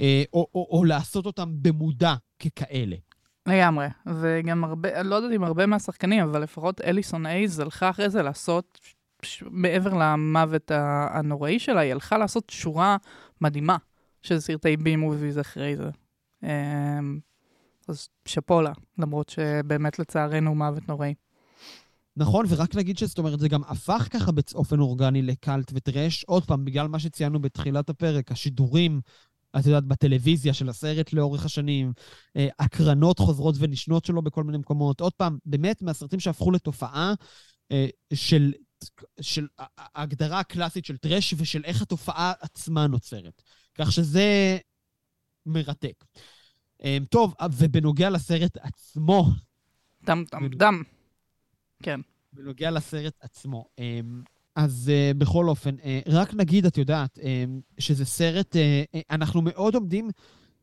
אה, 0.00 0.22
או, 0.32 0.46
או, 0.54 0.68
או 0.70 0.84
לעשות 0.84 1.26
אותם 1.26 1.50
במודע 1.62 2.14
ככאלה. 2.38 2.96
לגמרי, 3.46 3.86
וגם 4.06 4.64
הרבה, 4.64 5.02
לא 5.02 5.14
יודעת 5.14 5.32
אם 5.32 5.44
הרבה 5.44 5.66
מהשחקנים, 5.66 6.22
אבל 6.22 6.42
לפחות 6.42 6.80
אליסון 6.80 7.26
אייז 7.26 7.58
הלכה 7.58 7.90
אחרי 7.90 8.10
זה 8.10 8.22
לעשות. 8.22 8.78
מעבר 9.42 9.94
למוות 9.94 10.70
הנוראי 10.74 11.58
שלה, 11.58 11.80
היא 11.80 11.92
הלכה 11.92 12.18
לעשות 12.18 12.50
שורה 12.50 12.96
מדהימה 13.40 13.76
של 14.22 14.40
סרטי 14.40 14.76
בי 14.76 14.96
מוביז 14.96 15.38
אחרי 15.38 15.76
זה. 15.76 15.90
אמ, 16.42 17.18
אז 17.88 18.08
שאפו 18.24 18.62
לה, 18.62 18.72
למרות 18.98 19.28
שבאמת 19.28 19.98
לצערנו 19.98 20.54
מוות 20.54 20.88
נוראי. 20.88 21.14
נכון, 22.16 22.46
ורק 22.48 22.74
נגיד 22.74 22.98
שזאת 22.98 23.18
אומרת, 23.18 23.40
זה 23.40 23.48
גם 23.48 23.62
הפך 23.68 24.08
ככה 24.10 24.32
באופן 24.32 24.80
אורגני 24.80 25.22
לקאלט 25.22 25.70
וטרש, 25.74 26.24
עוד 26.24 26.44
פעם, 26.44 26.64
בגלל 26.64 26.88
מה 26.88 26.98
שציינו 26.98 27.40
בתחילת 27.42 27.90
הפרק, 27.90 28.32
השידורים 28.32 29.00
את 29.58 29.66
יודעת, 29.66 29.84
בטלוויזיה 29.84 30.54
של 30.54 30.68
הסרט 30.68 31.12
לאורך 31.12 31.44
השנים, 31.44 31.92
אה, 32.36 32.48
הקרנות 32.58 33.18
חוזרות 33.18 33.54
ונשנות 33.58 34.04
שלו 34.04 34.22
בכל 34.22 34.44
מיני 34.44 34.58
מקומות. 34.58 35.00
עוד 35.00 35.12
פעם, 35.12 35.38
באמת 35.46 35.82
מהסרטים 35.82 36.20
שהפכו 36.20 36.50
לתופעה 36.50 37.14
אה, 37.72 37.86
של, 38.14 38.52
של 39.20 39.46
ההגדרה 39.78 40.40
הקלאסית 40.40 40.84
של 40.84 40.96
טרש 40.96 41.34
ושל 41.36 41.62
איך 41.64 41.82
התופעה 41.82 42.32
עצמה 42.40 42.86
נוצרת. 42.86 43.42
כך 43.74 43.92
שזה 43.92 44.58
מרתק. 45.46 46.04
אה, 46.84 46.98
טוב, 47.10 47.34
ובנוגע 47.58 48.10
לסרט 48.10 48.56
עצמו... 48.56 49.26
דם, 50.04 50.24
דם, 50.32 50.48
דם. 50.48 50.82
כן. 51.82 52.00
בנוגע 52.32 52.70
לסרט 52.70 53.14
עצמו. 53.20 53.64
אז 54.56 54.90
uh, 54.90 55.18
בכל 55.18 55.48
אופן, 55.48 55.76
uh, 55.76 55.82
רק 56.06 56.34
נגיד, 56.34 56.66
את 56.66 56.78
יודעת, 56.78 57.18
uh, 57.18 57.22
שזה 57.78 58.04
סרט, 58.04 58.56
uh, 58.56 58.96
uh, 58.96 59.00
אנחנו 59.10 59.42
מאוד 59.42 59.74
עומדים 59.74 60.10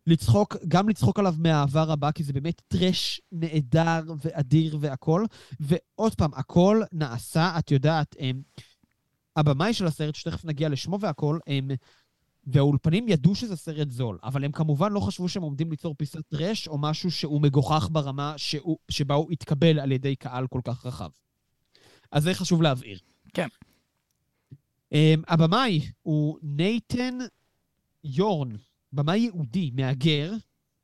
לצחוק, 0.08 0.56
גם 0.68 0.90
לצחוק 0.90 1.20
עליו 1.20 1.36
מהעבר 1.38 1.92
הבא, 1.92 2.12
כי 2.12 2.24
זה 2.24 2.34
באמת 2.34 2.62
טרש 2.68 3.22
נהדר 3.32 4.04
ואדיר 4.24 4.78
והכול. 4.82 5.26
ועוד 5.60 6.16
פעם, 6.16 6.32
הכל 6.34 6.82
נעשה, 6.92 7.56
את 7.60 7.72
יודעת, 7.72 8.16
um, 8.16 8.62
הבמאי 9.36 9.74
של 9.74 9.88
הסרט, 9.88 10.16
שתכף 10.16 10.46
נגיע 10.46 10.70
לשמו 10.70 11.00
והכול, 11.00 11.40
um, 11.46 11.76
והאולפנים 12.52 13.08
ידעו 13.08 13.36
שזה 13.36 13.56
סרט 13.56 13.92
זול, 13.92 14.20
אבל 14.24 14.46
הם 14.46 14.52
כמובן 14.52 14.92
לא 14.92 15.00
חשבו 15.00 15.30
שהם 15.30 15.44
עומדים 15.44 15.72
ליצור 15.72 15.96
פיסת 15.98 16.20
טרש 16.28 16.68
או 16.68 16.78
משהו 16.78 17.12
שהוא 17.12 17.42
מגוחך 17.42 17.90
ברמה 17.92 18.34
שהוא, 18.38 18.78
שבה 18.90 19.16
הוא 19.16 19.32
התקבל 19.32 19.80
על 19.80 19.92
ידי 19.92 20.16
קהל 20.16 20.48
כל 20.48 20.62
כך 20.64 20.86
רחב. 20.86 21.10
אז 22.12 22.24
זה 22.24 22.34
חשוב 22.34 22.62
להבהיר. 22.62 23.00
כן. 23.34 23.48
Um, 24.94 25.24
הבמאי 25.28 25.82
הוא 26.02 26.38
נייתן 26.42 27.18
יורן, 28.04 28.50
במאי 28.94 29.20
יהודי, 29.20 29.72
מהגר, 29.74 30.34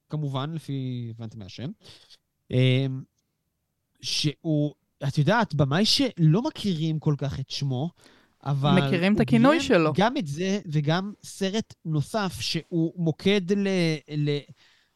כמובן, 0.09 0.53
לפי, 0.53 1.07
הבנתי 1.15 1.37
מהשם, 1.37 1.69
um, 2.53 2.55
שהוא, 4.01 4.73
את 5.07 5.17
יודעת, 5.17 5.53
במאי 5.53 5.85
שלא 5.85 6.41
מכירים 6.41 6.99
כל 6.99 7.15
כך 7.17 7.39
את 7.39 7.49
שמו, 7.49 7.89
אבל... 8.45 8.81
מכירים 8.81 9.15
את 9.15 9.19
הכינוי 9.19 9.61
שלו. 9.61 9.93
גם 9.95 10.17
את 10.17 10.27
זה, 10.27 10.59
וגם 10.65 11.13
סרט 11.23 11.73
נוסף 11.85 12.37
שהוא 12.39 12.93
מוקד 12.97 13.51
ל, 13.51 13.67
ל, 14.17 14.37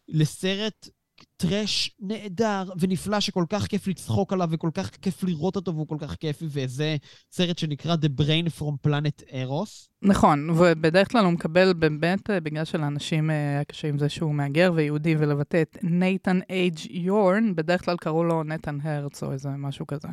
לסרט 0.07 0.89
טראש 1.37 1.95
נהדר 1.99 2.63
ונפלא 2.79 3.19
שכל 3.19 3.45
כך 3.49 3.67
כיף 3.67 3.87
לצחוק 3.87 4.33
עליו 4.33 4.47
וכל 4.51 4.69
כך 4.73 4.89
כיף 4.89 5.23
לראות 5.23 5.55
אותו 5.55 5.73
והוא 5.73 5.87
כל 5.87 5.97
כך 5.99 6.15
כיפי, 6.15 6.45
וזה 6.49 6.97
סרט 7.31 7.57
שנקרא 7.57 7.95
The 7.95 8.21
Brain 8.21 8.59
from 8.59 8.87
Planet 8.87 9.23
Eros. 9.29 9.89
נכון, 10.01 10.49
ובדרך 10.49 11.11
כלל 11.11 11.25
הוא 11.25 11.33
מקבל 11.33 11.73
באמת, 11.73 12.29
אה, 12.29 12.39
בגלל 12.39 12.65
שלאנשים 12.65 13.29
אה, 13.29 13.35
היה 13.35 13.63
קשה 13.63 13.87
עם 13.87 13.97
זה 13.97 14.09
שהוא 14.09 14.35
מהגר 14.35 14.71
ויהודי 14.75 15.15
ולבטא 15.19 15.61
את 15.61 15.77
נייתן 15.83 16.39
אייג' 16.49 16.79
יורן, 16.89 17.55
בדרך 17.55 17.85
כלל 17.85 17.97
קראו 17.97 18.23
לו 18.23 18.43
נתן 18.43 18.77
הרץ 18.83 19.23
או 19.23 19.31
איזה 19.31 19.49
משהו 19.49 19.87
כזה. 19.87 20.07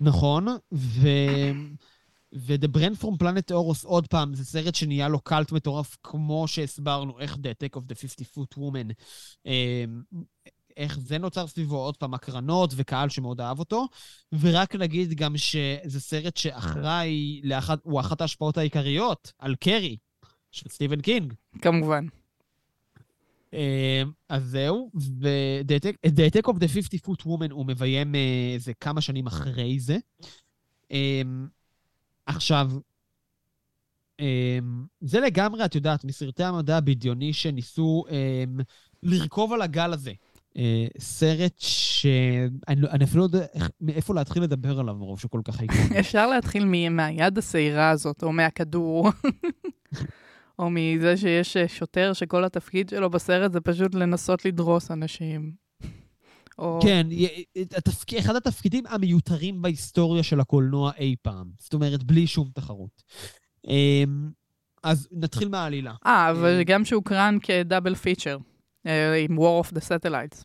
נכון, 0.00 0.46
ו... 0.72 1.08
ו- 2.34 2.48
The 2.48 2.68
Brain 2.76 3.02
from 3.02 3.22
Planet 3.22 3.50
Arous, 3.50 3.84
עוד 3.86 4.06
פעם, 4.06 4.34
זה 4.34 4.44
סרט 4.44 4.74
שנהיה 4.74 5.08
לו 5.08 5.20
קאלט 5.20 5.52
מטורף, 5.52 5.96
כמו 6.02 6.48
שהסברנו, 6.48 7.20
איך 7.20 7.34
The 7.34 7.36
Attack 7.36 7.78
of 7.78 7.92
the 7.92 7.94
50 7.94 8.26
Foot 8.34 8.58
Woman, 8.58 8.92
אמ, 9.46 10.02
איך 10.76 10.98
זה 10.98 11.18
נוצר 11.18 11.46
סביבו, 11.46 11.76
עוד 11.76 11.96
פעם, 11.96 12.14
הקרנות 12.14 12.72
וקהל 12.76 13.08
שמאוד 13.08 13.40
אהב 13.40 13.58
אותו. 13.58 13.86
ורק 14.40 14.74
נגיד 14.74 15.14
גם 15.14 15.36
שזה 15.36 16.00
סרט 16.00 16.36
שאחראי, 16.36 17.40
לאחת, 17.44 17.78
הוא 17.82 18.00
אחת 18.00 18.20
ההשפעות 18.20 18.58
העיקריות 18.58 19.32
על 19.38 19.54
קרי, 19.54 19.96
של 20.52 20.68
סטיבן 20.68 21.00
קינג. 21.00 21.34
כמובן. 21.62 22.06
אמ, 23.52 24.10
אז 24.28 24.44
זהו, 24.44 24.90
ו-The 25.20 26.30
Attack 26.30 26.52
of 26.52 26.56
the 26.56 26.68
50 26.68 27.00
Foot 27.06 27.22
Woman 27.22 27.50
הוא 27.52 27.66
מביים 27.66 28.14
איזה 28.54 28.70
אה, 28.70 28.74
כמה 28.80 29.00
שנים 29.00 29.26
אחרי 29.26 29.80
זה. 29.80 29.96
אמ, 30.90 31.48
עכשיו, 32.28 32.70
אמ, 34.20 34.84
זה 35.00 35.20
לגמרי, 35.20 35.64
את 35.64 35.74
יודעת, 35.74 36.04
מסרטי 36.04 36.44
המדע 36.44 36.76
הבדיוני 36.76 37.32
שניסו 37.32 38.04
אמ, 38.10 38.60
לרכוב 39.02 39.52
על 39.52 39.62
הגל 39.62 39.92
הזה. 39.92 40.12
אה, 40.56 40.86
סרט 40.98 41.54
שאני 41.58 43.04
אפילו 43.04 43.20
לא 43.20 43.24
יודע 43.24 43.46
מאיפה 43.80 44.14
להתחיל 44.14 44.42
לדבר 44.42 44.80
עליו 44.80 44.94
מרוב 44.94 45.20
שכל 45.20 45.40
כך 45.44 45.62
איקוני. 45.62 46.00
אפשר 46.00 46.26
להתחיל 46.26 46.64
מהיד 46.90 47.38
השעירה 47.38 47.90
הזאת, 47.90 48.22
או 48.22 48.32
מהכדור, 48.32 49.08
או 50.58 50.70
מזה 50.70 51.16
שיש 51.16 51.56
שוטר 51.56 52.12
שכל 52.12 52.44
התפקיד 52.44 52.88
שלו 52.88 53.10
בסרט 53.10 53.52
זה 53.52 53.60
פשוט 53.60 53.94
לנסות 53.94 54.44
לדרוס 54.44 54.90
אנשים. 54.90 55.67
או... 56.58 56.80
כן, 56.82 57.06
התפק... 57.76 58.14
אחד 58.14 58.36
התפקידים 58.36 58.84
המיותרים 58.86 59.62
בהיסטוריה 59.62 60.22
של 60.22 60.40
הקולנוע 60.40 60.92
אי 60.98 61.16
פעם. 61.22 61.50
זאת 61.60 61.74
אומרת, 61.74 62.02
בלי 62.02 62.26
שום 62.26 62.50
תחרות. 62.54 63.02
אמ, 63.68 64.30
אז 64.82 65.08
נתחיל 65.12 65.48
מהעלילה. 65.48 65.94
אה, 66.06 66.30
אבל 66.30 66.62
גם 66.62 66.84
שהוקרן 66.84 67.36
כדאבל 67.42 67.94
פיצ'ר, 67.94 68.38
אה, 68.86 69.14
עם 69.14 69.38
War 69.38 69.66
of 69.66 69.70
the 69.72 69.80
Satellites. 69.80 70.44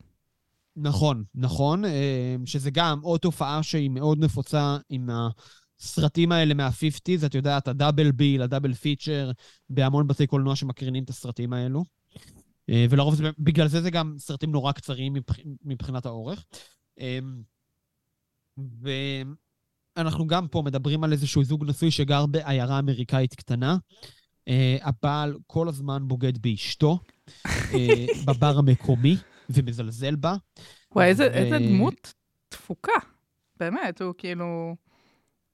נכון, 0.76 1.24
נכון, 1.36 1.86
אמ, 1.86 2.46
שזה 2.46 2.72
גם 2.72 3.00
עוד 3.02 3.20
תופעה 3.20 3.64
שהיא 3.64 3.90
מאוד 3.90 4.20
נפוצה 4.24 4.78
עם 4.90 5.10
הסרטים 5.80 6.32
האלה 6.32 6.54
מה-50's, 6.54 7.26
את 7.26 7.36
יודעת, 7.36 7.68
הדאבל 7.68 8.12
ביל, 8.12 8.42
הדאבל 8.42 8.74
פיצ'ר, 8.74 9.32
בהמון 9.70 10.08
בתי 10.08 10.28
קולנוע 10.28 10.56
שמקרינים 10.56 11.04
את 11.04 11.10
הסרטים 11.10 11.54
האלו. 11.54 11.84
אה, 12.70 12.86
ולרוב 12.90 13.16
זה, 13.16 13.24
בגלל 13.40 13.68
זה 13.68 13.82
זה 13.82 13.92
גם 13.92 14.16
סרטים 14.18 14.52
נורא 14.52 14.72
קצרים 14.72 15.14
מבח, 15.14 15.36
מבחינת 15.66 16.06
האורך. 16.06 16.46
אמ, 17.00 17.42
ואנחנו 19.98 20.28
גם 20.28 20.48
פה 20.48 20.62
מדברים 20.66 21.04
על 21.04 21.12
איזשהו 21.12 21.44
זוג 21.44 21.66
נשוי 21.66 21.92
שגר 21.92 22.26
בעיירה 22.26 22.80
אמריקאית 22.80 23.34
קטנה. 23.36 23.78
אה, 24.48 24.78
הבעל 24.82 25.38
כל 25.48 25.68
הזמן 25.68 26.08
בוגד 26.08 26.38
באשתו. 26.38 27.00
אה, 27.48 28.06
בבר 28.28 28.58
המקומי 28.58 29.16
ומזלזל 29.50 30.16
בה. 30.16 30.36
וואי, 30.96 31.08
איזה, 31.08 31.24
ו- 31.24 31.34
איזה 31.34 31.58
דמות 31.60 32.14
תפוקה. 32.50 33.00
באמת, 33.60 34.02
הוא 34.02 34.14
כאילו... 34.18 34.76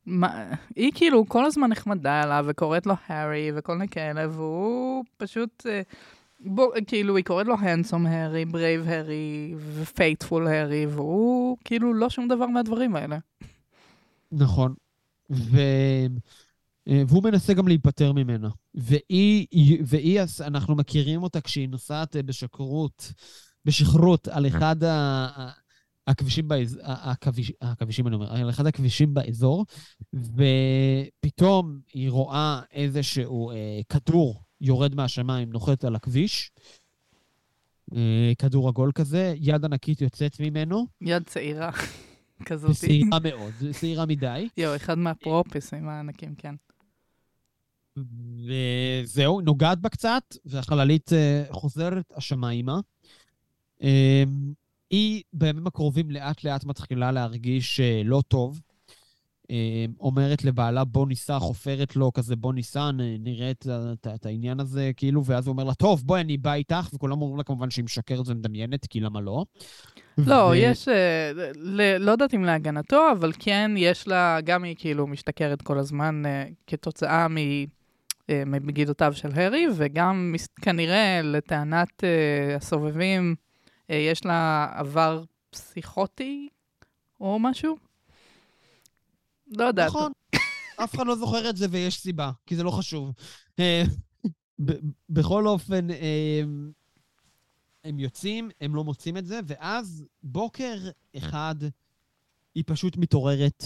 מה, 0.05 0.53
היא 0.75 0.91
כאילו 0.95 1.25
כל 1.27 1.45
הזמן 1.45 1.69
נחמדה 1.69 2.23
אליו, 2.23 2.45
וקוראת 2.47 2.85
לו 2.85 2.93
הארי, 3.07 3.51
וכל 3.55 3.73
מיני 3.73 3.87
כאלה, 3.87 4.29
והוא 4.29 5.03
פשוט... 5.17 5.65
אה, 5.69 5.81
בו, 6.39 6.71
כאילו, 6.87 7.15
היא 7.15 7.25
קוראת 7.25 7.47
לו 7.47 7.55
handsome 7.59 8.05
Harry, 8.05 8.45
brave 8.45 8.87
Harry, 8.87 9.55
ו 9.57 9.67
faithful 9.67 10.47
Harry, 10.47 10.85
והוא 10.85 11.57
כאילו 11.65 11.93
לא 11.93 12.09
שום 12.09 12.27
דבר 12.27 12.47
מהדברים 12.47 12.95
האלה. 12.95 13.17
נכון. 14.31 14.73
ו... 15.29 15.59
אה, 16.87 17.03
והוא 17.07 17.23
מנסה 17.23 17.53
גם 17.53 17.67
להיפטר 17.67 18.11
ממנה. 18.11 18.49
והיא, 18.73 19.47
והיא, 19.85 20.21
אנחנו 20.41 20.75
מכירים 20.75 21.23
אותה 21.23 21.41
כשהיא 21.41 21.69
נוסעת 21.69 22.15
אה, 22.15 22.23
בשכרות, 22.23 23.13
בשכרות 23.65 24.27
על 24.27 24.47
אחד 24.47 24.83
ה... 24.83 24.93
ה- 25.35 25.51
הכבישים 26.07 26.47
באזור, 26.47 26.81
הכביש, 26.83 27.51
הכבישים, 27.61 28.07
אני 28.07 28.15
אומר, 28.15 28.33
על 28.33 28.49
אחד 28.49 28.67
הכבישים 28.67 29.13
באזור, 29.13 29.65
ופתאום 30.13 31.79
היא 31.93 32.11
רואה 32.11 32.61
איזשהו 32.71 33.51
אה, 33.51 33.79
כדור 33.89 34.43
יורד 34.61 34.95
מהשמיים, 34.95 35.49
נוחת 35.49 35.83
על 35.83 35.95
הכביש, 35.95 36.51
אה, 37.95 38.31
כדור 38.37 38.67
עגול 38.67 38.91
כזה, 38.91 39.33
יד 39.37 39.65
ענקית 39.65 40.01
יוצאת 40.01 40.39
ממנו, 40.39 40.87
יד 41.01 41.23
צעירה 41.23 41.71
כזאת. 42.45 42.71
ושעירה 42.71 43.19
מאוד, 43.23 43.53
שעירה 43.79 44.05
מדי. 44.05 44.49
יואו, 44.57 44.75
אחד 44.75 44.97
מהפרופסים 44.97 45.89
הענקים, 45.89 46.35
כן. 46.35 46.55
וזהו, 48.47 49.41
נוגעת 49.41 49.79
בה 49.79 49.89
קצת, 49.89 50.23
והחללית 50.45 51.13
אה, 51.13 51.43
חוזרת 51.51 52.13
השמיימה. 52.15 52.79
אה, 53.83 54.23
היא 54.89 55.23
בימים 55.33 55.67
הקרובים 55.67 56.11
לאט 56.11 56.43
לאט 56.43 56.65
מתחילה 56.65 57.11
להרגיש 57.11 57.79
לא 58.05 58.21
טוב. 58.27 58.61
אה, 59.51 59.85
אומרת 59.99 60.43
לבעלה, 60.43 60.83
בוא 60.83 61.07
ניסע, 61.07 61.39
חופרת 61.39 61.95
לו 61.95 62.13
כזה, 62.13 62.35
בוא 62.35 62.53
ניסע, 62.53 62.91
נראה 63.19 63.51
את, 63.51 63.67
את, 63.93 64.07
את 64.15 64.25
העניין 64.25 64.59
הזה, 64.59 64.91
כאילו, 64.97 65.25
ואז 65.25 65.47
הוא 65.47 65.53
אומר 65.53 65.63
לה, 65.63 65.73
טוב, 65.73 66.01
בואי, 66.05 66.21
אני 66.21 66.37
בא 66.37 66.53
איתך, 66.53 66.89
וכולם 66.93 67.21
אומרים 67.21 67.37
לה 67.37 67.43
כמובן 67.43 67.69
שהיא 67.69 67.85
משקרת 67.85 68.27
ומדמיינת, 68.27 68.85
כי 68.85 68.99
למה 68.99 69.21
לא? 69.21 69.45
לא, 70.17 70.49
ו- 70.51 70.55
יש, 70.55 70.87
אה, 70.87 71.31
ל- 71.55 71.97
לא 71.97 72.11
יודעת 72.11 72.33
אם 72.33 72.43
להגנתו, 72.43 73.11
אבל 73.19 73.31
כן, 73.39 73.71
יש 73.77 74.07
לה, 74.07 74.41
גם 74.41 74.63
היא 74.63 74.75
כאילו 74.79 75.07
משתכרת 75.07 75.61
כל 75.61 75.79
הזמן 75.79 76.25
אה, 76.25 76.45
כתוצאה 76.67 77.27
מ... 77.27 77.35
מבגידותיו 78.45 79.13
של 79.13 79.29
הארי, 79.33 79.65
וגם 79.75 80.35
כנראה 80.61 81.21
לטענת 81.23 82.03
הסובבים, 82.55 83.35
יש 83.89 84.25
לה 84.25 84.67
עבר 84.75 85.23
פסיכוטי 85.49 86.49
או 87.21 87.39
משהו? 87.39 87.88
לא 89.49 89.63
יודעת. 89.63 89.87
נכון. 89.87 90.11
אף 90.83 90.95
אחד 90.95 91.07
לא 91.07 91.15
זוכר 91.15 91.49
את 91.49 91.57
זה 91.57 91.67
ויש 91.69 91.99
סיבה, 91.99 92.31
כי 92.45 92.55
זה 92.55 92.63
לא 92.63 92.71
חשוב. 92.71 93.11
אה, 93.59 93.83
בכל 95.09 95.47
אופן, 95.47 95.91
אה, 95.91 96.41
הם 97.83 97.99
יוצאים, 97.99 98.49
הם 98.61 98.75
לא 98.75 98.83
מוצאים 98.83 99.17
את 99.17 99.25
זה, 99.25 99.39
ואז 99.47 100.05
בוקר 100.23 100.77
אחד 101.17 101.55
היא 102.55 102.63
פשוט 102.67 102.97
מתעוררת 102.97 103.63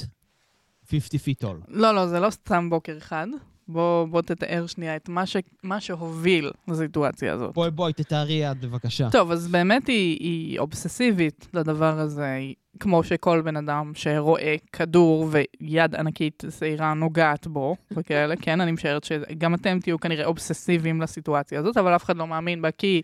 50 0.91 1.19
feet 1.19 1.45
tall. 1.45 1.65
לא, 1.67 1.95
לא, 1.95 2.07
זה 2.07 2.19
לא 2.19 2.29
סתם 2.29 2.69
בוקר 2.69 2.97
אחד. 2.97 3.27
בוא, 3.67 4.05
בוא 4.05 4.21
תתאר 4.21 4.67
שנייה 4.67 4.95
את 4.95 5.09
מה, 5.09 5.25
ש... 5.25 5.38
מה 5.63 5.81
שהוביל 5.81 6.51
לסיטואציה 6.67 7.34
הזאת. 7.34 7.53
בואי, 7.53 7.71
בואי, 7.71 7.93
תתארי 7.93 8.34
יד, 8.34 8.61
בבקשה. 8.61 9.09
טוב, 9.11 9.31
אז 9.31 9.47
באמת 9.47 9.88
היא, 9.88 10.17
היא 10.19 10.59
אובססיבית 10.59 11.47
לדבר 11.53 11.99
הזה, 11.99 12.34
היא, 12.34 12.55
כמו 12.80 13.03
שכל 13.03 13.41
בן 13.41 13.57
אדם 13.57 13.91
שרואה 13.95 14.55
כדור 14.74 15.30
ויד 15.32 15.95
ענקית 15.95 16.43
שעירה 16.59 16.93
נוגעת 16.93 17.47
בו, 17.47 17.76
וכאלה, 17.91 18.36
כן, 18.36 18.61
אני 18.61 18.71
משערת 18.71 19.03
שגם 19.03 19.53
אתם 19.53 19.80
תהיו 19.80 19.99
כנראה 19.99 20.26
אובססיביים 20.26 21.01
לסיטואציה 21.01 21.59
הזאת, 21.59 21.78
אבל 21.78 21.95
אף 21.95 22.03
אחד 22.03 22.17
לא 22.17 22.28
מאמין 22.28 22.61
בה, 22.61 22.71
כי 22.71 23.01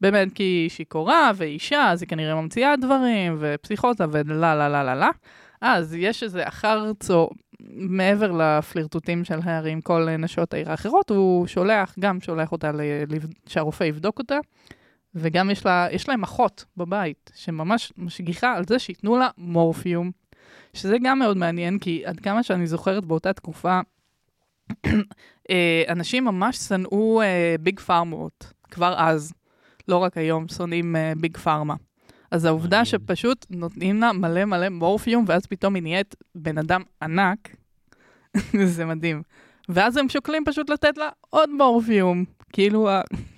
באמת 0.00 0.32
כי 0.34 0.42
היא 0.42 0.70
שיכורה 0.70 1.30
ואישה, 1.36 1.90
אז 1.90 2.02
היא 2.02 2.08
כנראה 2.08 2.34
ממציאה 2.34 2.76
דברים, 2.76 3.36
ופסיכוזה 3.38 4.04
ולה 4.10 4.54
לה 4.54 4.68
לה 4.68 4.82
לה 4.82 4.94
לה. 4.94 5.10
אז 5.60 5.94
יש 5.94 6.22
איזה 6.22 6.48
אחר 6.48 6.92
צור, 7.00 7.30
מעבר 7.76 8.32
לפלירטוטים 8.32 9.24
של 9.24 9.38
הארי 9.42 9.70
עם 9.70 9.80
כל 9.80 10.16
נשות 10.18 10.54
העיר 10.54 10.70
האחרות, 10.70 11.10
הוא 11.10 11.46
שולח, 11.46 11.94
גם 12.00 12.20
שולח 12.20 12.52
אותה 12.52 12.70
שהרופא 13.46 13.84
יבדוק 13.84 14.18
אותה. 14.18 14.38
וגם 15.14 15.50
יש, 15.50 15.66
לה, 15.66 15.88
יש 15.90 16.08
להם 16.08 16.22
אחות 16.22 16.64
בבית, 16.76 17.30
שממש 17.34 17.92
משגיחה 17.96 18.54
על 18.54 18.64
זה 18.68 18.78
שייתנו 18.78 19.16
לה 19.16 19.28
מורפיום, 19.38 20.10
שזה 20.72 20.96
גם 21.02 21.18
מאוד 21.18 21.36
מעניין, 21.36 21.78
כי 21.78 22.02
עד 22.06 22.20
כמה 22.20 22.42
שאני 22.42 22.66
זוכרת 22.66 23.04
באותה 23.04 23.32
תקופה, 23.32 23.80
אה, 25.50 25.82
אנשים 25.88 26.24
ממש 26.24 26.56
שנאו 26.56 27.22
אה, 27.22 27.54
ביג 27.60 27.80
פארמות, 27.80 28.52
כבר 28.70 28.94
אז. 28.98 29.32
לא 29.88 29.96
רק 29.96 30.16
היום 30.18 30.48
שונאים 30.48 30.96
אה, 30.96 31.12
ביג 31.16 31.36
פארמה. 31.36 31.74
אז 32.30 32.44
העובדה. 32.44 32.84
שפשוט 32.84 33.46
נותנים 33.50 34.00
לה 34.00 34.12
מלא 34.12 34.44
מלא 34.44 34.68
מורפיום, 34.68 35.24
ואז 35.28 35.46
פתאום 35.46 35.74
היא 35.74 35.82
נהיית 35.82 36.14
בן 36.34 36.58
אדם 36.58 36.82
ענק, 37.02 37.56
זה 38.74 38.84
מדהים. 38.84 39.22
ואז 39.68 39.96
הם 39.96 40.08
שוקלים 40.08 40.44
פשוט 40.46 40.70
לתת 40.70 40.98
לה 40.98 41.08
עוד 41.30 41.50
מורפיום. 41.50 42.24
כאילו, 42.52 42.88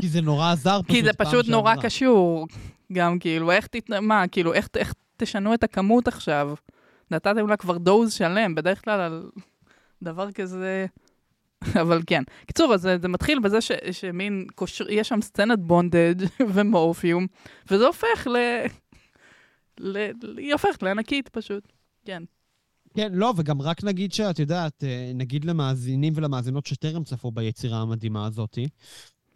כי 0.00 0.08
זה 0.08 0.20
נורא 0.20 0.52
עזר 0.52 0.80
פשוט 0.82 0.96
כי 0.96 1.02
זה 1.02 1.12
פשוט 1.12 1.48
נורא 1.48 1.74
שעברה. 1.74 1.84
קשור. 1.84 2.46
גם 2.92 3.18
כאילו, 3.18 3.50
איך 3.50 3.66
תת... 3.66 3.90
מה, 3.90 4.28
כאילו, 4.28 4.54
איך, 4.54 4.68
איך 4.76 4.94
תשנו 5.16 5.54
את 5.54 5.64
הכמות 5.64 6.08
עכשיו? 6.08 6.54
נתתם 7.10 7.48
לה 7.48 7.56
כבר 7.56 7.78
דוז 7.78 8.12
שלם, 8.12 8.54
בדרך 8.54 8.84
כלל 8.84 9.00
על 9.00 9.30
דבר 10.02 10.32
כזה... 10.32 10.86
אבל 11.82 12.02
כן. 12.06 12.22
קיצור, 12.46 12.74
אז 12.74 12.80
זה, 12.80 12.96
זה 13.02 13.08
מתחיל 13.08 13.38
בזה 13.38 13.60
ש, 13.60 13.72
שמין, 13.90 14.46
קושר, 14.54 14.90
יש 14.90 15.08
שם 15.08 15.20
סצנת 15.22 15.58
בונדד 15.58 16.14
ומורפיום, 16.54 17.26
וזה 17.70 17.86
הופך 17.86 18.26
ל... 18.26 18.36
ל... 19.80 20.10
היא 20.38 20.52
הופכת 20.52 20.82
לענקית 20.82 21.28
פשוט. 21.28 21.72
כן. 22.04 22.22
כן, 22.96 23.12
לא, 23.14 23.32
וגם 23.36 23.62
רק 23.62 23.84
נגיד 23.84 24.12
שאת 24.12 24.38
יודעת, 24.38 24.84
אה, 24.84 25.10
נגיד 25.14 25.44
למאזינים 25.44 26.12
ולמאזינות 26.16 26.66
שטרם 26.66 27.04
צפו 27.04 27.30
ביצירה 27.30 27.80
המדהימה 27.80 28.26
הזאת, 28.26 28.58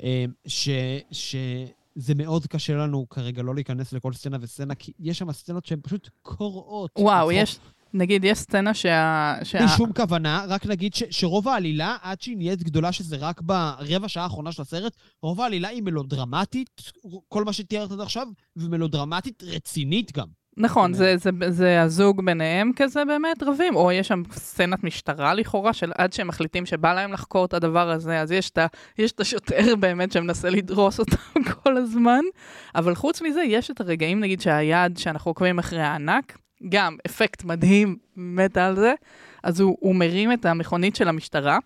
אה, 0.02 0.24
ש... 0.46 0.68
שזה 1.12 2.14
מאוד 2.14 2.46
קשה 2.46 2.76
לנו 2.76 3.06
כרגע 3.08 3.42
לא 3.42 3.54
להיכנס 3.54 3.92
לכל 3.92 4.12
סצנה 4.12 4.36
וסצנה, 4.40 4.74
כי 4.74 4.92
יש 5.00 5.18
שם 5.18 5.32
סצנות 5.32 5.64
שהן 5.64 5.80
פשוט 5.82 6.10
קורעות. 6.22 6.90
וואו. 6.98 7.32
יש, 7.32 7.58
נגיד, 7.94 8.24
יש 8.24 8.38
סצנה 8.38 8.74
שה... 8.74 9.34
שה... 9.42 9.58
בלי 9.58 9.68
שום 9.68 9.92
כוונה, 9.92 10.44
רק 10.48 10.66
נגיד 10.66 10.94
ש, 10.94 11.02
שרוב 11.10 11.48
העלילה, 11.48 11.96
עד 12.02 12.20
שהיא 12.20 12.36
נהיית 12.36 12.62
גדולה, 12.62 12.92
שזה 12.92 13.16
רק 13.16 13.40
ברבע 13.40 14.08
שעה 14.08 14.24
האחרונה 14.24 14.52
של 14.52 14.62
הסרט, 14.62 14.96
רוב 15.22 15.40
העלילה 15.40 15.68
היא 15.68 15.82
מלודרמטית, 15.82 16.92
כל 17.28 17.44
מה 17.44 17.52
שתיארת 17.52 17.92
עד 17.92 18.00
עכשיו, 18.00 18.26
ומלודרמטית 18.56 19.42
רצינית 19.42 20.12
גם. 20.12 20.39
נכון, 20.56 20.94
זאת 20.94 21.20
זה, 21.20 21.30
זה, 21.40 21.50
זה 21.50 21.82
הזוג 21.82 22.26
ביניהם 22.26 22.72
כזה 22.76 23.04
באמת 23.04 23.42
רבים, 23.42 23.76
או 23.76 23.92
יש 23.92 24.08
שם 24.08 24.22
סצנת 24.32 24.84
משטרה 24.84 25.34
לכאורה, 25.34 25.72
של 25.72 25.92
עד 25.98 26.12
שהם 26.12 26.28
מחליטים 26.28 26.66
שבא 26.66 26.94
להם 26.94 27.12
לחקור 27.12 27.44
את 27.44 27.54
הדבר 27.54 27.90
הזה, 27.90 28.20
אז 28.20 28.32
יש 28.32 28.50
את, 28.50 28.58
ה, 28.58 28.66
יש 28.98 29.12
את 29.12 29.20
השוטר 29.20 29.74
באמת 29.80 30.12
שמנסה 30.12 30.50
לדרוס 30.50 30.98
אותם 30.98 31.42
כל 31.62 31.76
הזמן, 31.76 32.20
אבל 32.74 32.94
חוץ 32.94 33.22
מזה, 33.22 33.42
יש 33.42 33.70
את 33.70 33.80
הרגעים, 33.80 34.20
נגיד, 34.20 34.40
שהיד 34.40 34.98
שאנחנו 34.98 35.30
עוקבים 35.30 35.58
אחרי 35.58 35.82
הענק, 35.82 36.38
גם 36.68 36.96
אפקט 37.06 37.44
מדהים, 37.44 37.96
מתה 38.16 38.66
על 38.66 38.76
זה, 38.76 38.94
אז 39.42 39.60
הוא, 39.60 39.76
הוא 39.80 39.94
מרים 39.94 40.32
את 40.32 40.46
המכונית 40.46 40.96
של 40.96 41.08
המשטרה. 41.08 41.58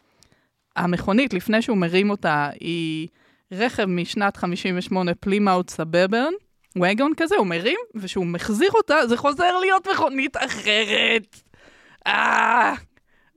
המכונית, 0.76 1.35
לפני 1.35 1.62
שהוא 1.62 1.76
מרים 1.76 2.11
אותה, 2.11 2.51
היא 2.61 3.09
רכב 3.53 3.85
משנת 3.85 4.37
58 4.37 5.14
פלימאוט 5.14 5.70
סבברן, 5.70 6.32
וגון 6.77 7.12
כזה, 7.16 7.37
הוא 7.37 7.47
מרים, 7.47 7.79
וכשהוא 7.95 8.27
מחזיר 8.27 8.70
אותה, 8.75 8.95
זה 9.09 9.16
חוזר 9.16 9.59
להיות 9.61 9.89
מכונית 9.95 10.37
אחרת. 10.37 11.41
אה, 12.07 12.75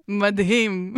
מדהים. 0.08 0.94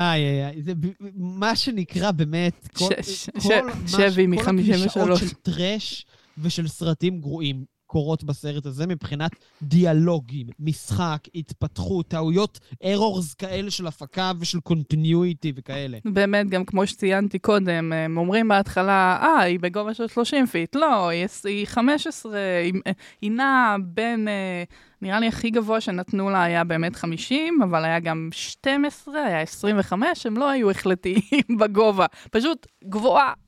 איי, 0.00 0.24
איי, 0.24 0.46
איי, 0.46 0.62
זה 0.62 0.72
מה 1.16 1.56
שנקרא 1.56 2.10
באמת, 2.10 2.68
כל, 2.76 2.84
ש- 3.02 3.28
כל, 3.30 3.40
ש- 3.40 3.48
מה 3.48 3.88
ש- 3.88 4.14
שבי 4.14 4.26
כל 4.36 4.50
הקלישאות 4.50 5.08
מ-53. 5.08 5.16
של 5.18 5.34
טראש 5.42 6.06
ושל 6.38 6.68
סרטים 6.68 7.20
גרועים 7.20 7.64
קורות 7.86 8.24
בסרט 8.24 8.66
הזה 8.66 8.86
מבחינת 8.86 9.30
דיאלוגים, 9.62 10.46
משחק, 10.60 11.18
התפתחות, 11.34 12.08
טעויות, 12.08 12.60
errors 12.84 13.34
כאלה 13.34 13.70
של 13.70 13.86
הפקה 13.86 14.32
ושל 14.40 14.60
continuity 14.60 15.52
וכאלה. 15.56 15.98
באמת, 16.04 16.48
גם 16.48 16.64
כמו 16.64 16.86
שציינתי 16.86 17.38
קודם, 17.38 17.92
הם 17.92 18.16
אומרים 18.16 18.48
בהתחלה, 18.48 19.18
אה, 19.22 19.40
היא 19.40 19.60
בגובה 19.60 19.94
של 19.94 20.06
30 20.06 20.46
feet. 20.46 20.74
לא, 20.74 21.08
היא, 21.08 21.26
היא 21.44 21.66
15, 21.66 22.38
היא, 22.62 22.72
היא 23.20 23.30
נעה 23.30 23.76
בין, 23.84 24.28
אה, 24.28 24.64
נראה 25.02 25.20
לי 25.20 25.28
הכי 25.28 25.50
גבוה 25.50 25.80
שנתנו 25.80 26.30
לה 26.30 26.42
היה 26.42 26.64
באמת 26.64 26.96
50, 26.96 27.62
אבל 27.62 27.84
היה 27.84 28.00
גם 28.00 28.28
12, 28.32 29.22
היה 29.22 29.40
25, 29.40 30.26
הם 30.26 30.36
לא 30.36 30.48
היו 30.48 30.70
החלטיים 30.70 31.20
בגובה, 31.60 32.06
פשוט 32.30 32.66
גבוהה. 32.84 33.43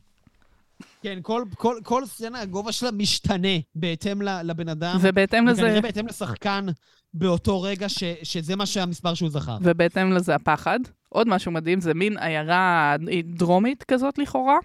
כן, 1.03 1.18
כל, 1.22 1.45
כל, 1.55 1.77
כל 1.85 2.07
סצנה, 2.07 2.41
הגובה 2.41 2.72
שלה 2.72 2.91
משתנה 2.91 3.59
בהתאם 3.74 4.22
לבן 4.22 4.68
אדם. 4.68 4.99
ובהתאם 5.01 5.49
לזה... 5.49 5.62
וכנראה 5.62 5.81
בהתאם 5.81 6.07
לשחקן 6.07 6.66
באותו 7.14 7.62
רגע, 7.62 7.89
ש, 7.89 8.05
שזה 8.22 8.57
מה 8.57 8.66
שהמספר 8.66 9.14
שהוא 9.14 9.31
זכר. 9.31 9.59
ובהתאם 9.62 10.12
לזה 10.12 10.35
הפחד. 10.35 10.81
עוד 11.09 11.29
משהו 11.29 11.53
מדהים, 11.53 11.81
זה 11.81 11.95
מין 11.95 12.18
עיירה 12.18 12.97
דרומית 13.24 13.83
כזאת 13.85 14.18
לכאורה, 14.18 14.59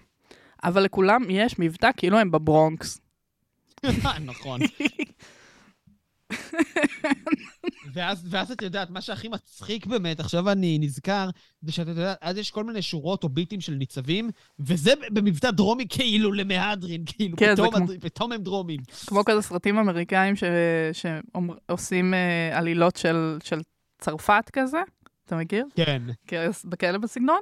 אבל 0.64 0.82
לכולם 0.82 1.22
יש 1.30 1.58
מבטא 1.58 1.90
כאילו 1.96 2.18
הם 2.18 2.30
בברונקס. 2.30 3.00
נכון. 4.26 4.60
ואז, 7.94 8.26
ואז 8.30 8.50
את 8.50 8.62
יודעת, 8.62 8.90
מה 8.90 9.00
שהכי 9.00 9.28
מצחיק 9.28 9.86
באמת, 9.86 10.20
עכשיו 10.20 10.50
אני 10.50 10.78
נזכר, 10.80 11.30
זה 11.62 11.72
שאת 11.72 11.88
יודעת, 11.88 12.18
אז 12.20 12.36
יש 12.36 12.50
כל 12.50 12.64
מיני 12.64 12.82
שורות 12.82 13.24
או 13.24 13.28
ביטים 13.28 13.60
של 13.60 13.72
ניצבים, 13.72 14.30
וזה 14.58 14.92
במבטא 15.10 15.50
דרומי 15.50 15.86
כאילו 15.88 16.32
למהדרין, 16.32 17.04
כאילו, 17.06 17.36
כן, 17.36 17.54
פתאום, 17.54 17.74
כמו, 17.74 17.86
פתאום 18.00 18.32
הם 18.32 18.42
דרומים. 18.42 18.80
כמו 19.06 19.24
כזה 19.24 19.42
סרטים 19.42 19.78
אמריקאים 19.78 20.36
ש, 20.36 20.44
שעושים 20.92 22.14
uh, 22.14 22.56
עלילות 22.56 22.96
של, 22.96 23.38
של 23.44 23.60
צרפת 23.98 24.50
כזה, 24.52 24.78
אתה 25.26 25.36
מכיר? 25.36 25.66
כן. 25.74 26.02
בכאלה 26.64 26.98
בסגנון. 26.98 27.40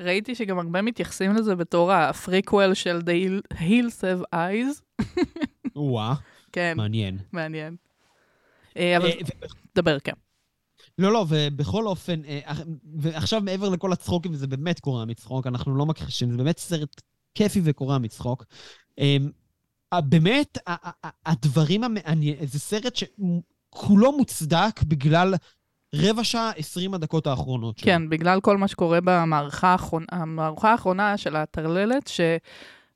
ראיתי 0.00 0.34
שגם 0.34 0.58
הרבה 0.58 0.82
מתייחסים 0.82 1.34
לזה 1.34 1.56
בתור 1.56 1.92
הפריקוול 1.92 2.74
של 2.74 2.98
The 2.98 3.54
Hills 3.54 4.00
Have 4.00 4.34
Eyes. 4.34 5.04
וואה. 5.76 6.14
כן. 6.52 6.74
מעניין. 6.76 7.18
מעניין. 7.32 7.76
אה, 8.76 8.96
אבל 8.96 9.10
דבר, 9.74 9.98
כן. 9.98 10.12
לא, 10.98 11.12
לא, 11.12 11.26
ובכל 11.28 11.86
אופן, 11.86 12.24
אה, 12.24 12.52
ועכשיו 12.94 13.40
מעבר 13.40 13.68
לכל 13.68 13.92
הצחוקים, 13.92 14.32
וזה 14.32 14.46
באמת 14.46 14.80
קורה 14.80 15.04
מצחוק, 15.04 15.46
אנחנו 15.46 15.76
לא 15.76 15.86
מכחישים, 15.86 16.30
זה 16.30 16.36
באמת 16.36 16.58
סרט 16.58 17.00
כיפי 17.34 17.60
וקורע 17.64 17.98
מצחוק. 17.98 18.44
אמ, 18.98 19.30
באמת, 19.94 20.58
הדברים 21.26 21.84
המעניינים, 21.84 22.46
זה 22.46 22.58
סרט 22.58 22.96
שכולו 22.96 24.12
מוצדק 24.12 24.82
בגלל 24.82 25.34
רבע 25.94 26.24
שעה, 26.24 26.50
עשרים 26.50 26.94
הדקות 26.94 27.26
האחרונות 27.26 27.78
שלו. 27.78 27.86
כן, 27.86 28.08
בגלל 28.08 28.40
כל 28.40 28.56
מה 28.56 28.68
שקורה 28.68 28.98
במערכה 29.04 29.68
האחרונה, 29.68 30.06
המערכה 30.12 30.70
האחרונה 30.70 31.16
של 31.16 31.36
הטרללת, 31.36 32.06
ש... 32.06 32.20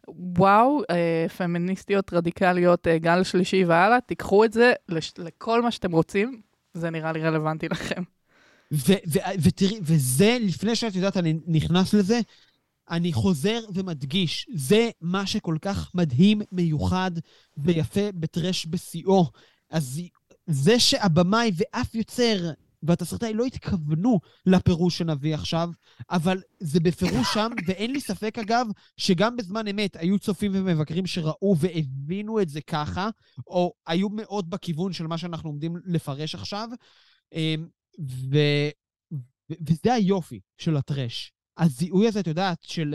וואו, 0.09 0.83
אה, 0.91 1.27
פמיניסטיות 1.37 2.13
רדיקליות, 2.13 2.87
אה, 2.87 2.99
גל 2.99 3.23
שלישי 3.23 3.65
והלאה, 3.65 4.01
תיקחו 4.01 4.45
את 4.45 4.53
זה 4.53 4.73
לש, 4.89 5.13
לכל 5.19 5.63
מה 5.63 5.71
שאתם 5.71 5.93
רוצים, 5.93 6.41
זה 6.75 6.91
נראה 6.91 7.13
לי 7.13 7.23
רלוונטי 7.23 7.69
לכם. 7.69 8.03
ותראי, 9.43 9.81
וזה, 9.83 10.39
לפני 10.41 10.77
שאת 10.77 10.95
יודעת, 10.95 11.17
אני 11.17 11.39
נכנס 11.47 11.95
לזה, 11.95 12.21
אני 12.91 13.13
חוזר 13.13 13.61
ומדגיש, 13.75 14.47
זה 14.55 14.91
מה 15.01 15.27
שכל 15.27 15.57
כך 15.63 15.91
מדהים, 15.95 16.43
מיוחד 16.53 17.11
ויפה 17.57 18.13
בטרש 18.15 18.67
בשיאו. 18.67 19.27
אז 19.71 20.01
זה 20.47 20.81
שהבמאי 20.81 21.51
ואף 21.55 21.95
יוצר 21.95 22.51
והתסריטאי 22.83 23.35
לא 23.35 23.45
התכוונו 23.45 24.21
לפירוש 24.47 24.99
שנביא 24.99 25.35
עכשיו, 25.35 25.71
אבל 26.11 26.41
זה 26.61 26.81
בפירוש 26.81 27.35
שם, 27.35 27.51
ואין 27.67 27.93
לי 27.93 28.01
ספק, 28.01 28.39
אגב, 28.39 28.67
שגם 28.97 29.37
בזמן 29.37 29.69
אמת 29.69 29.97
היו 29.97 30.19
צופים 30.19 30.53
ומבקרים 30.55 31.07
שראו 31.07 31.57
והבינו 31.59 32.41
את 32.41 32.49
זה 32.49 32.61
ככה, 32.61 33.09
או 33.47 33.73
היו 33.87 34.09
מאוד 34.09 34.51
בכיוון 34.51 34.93
של 34.93 35.07
מה 35.07 35.19
שאנחנו 35.19 35.51
עומדים 35.51 35.77
לפרש 35.85 36.35
עכשיו, 36.35 36.69
אמ, 37.33 37.69
ו... 38.31 38.39
וזה 39.69 39.93
היופי 39.95 40.41
של 40.59 40.77
הטרש. 40.77 41.33
הזיהוי 41.59 42.09
הזה, 42.09 42.21
את 42.21 42.27
יודעת, 42.27 42.63
של... 42.63 42.95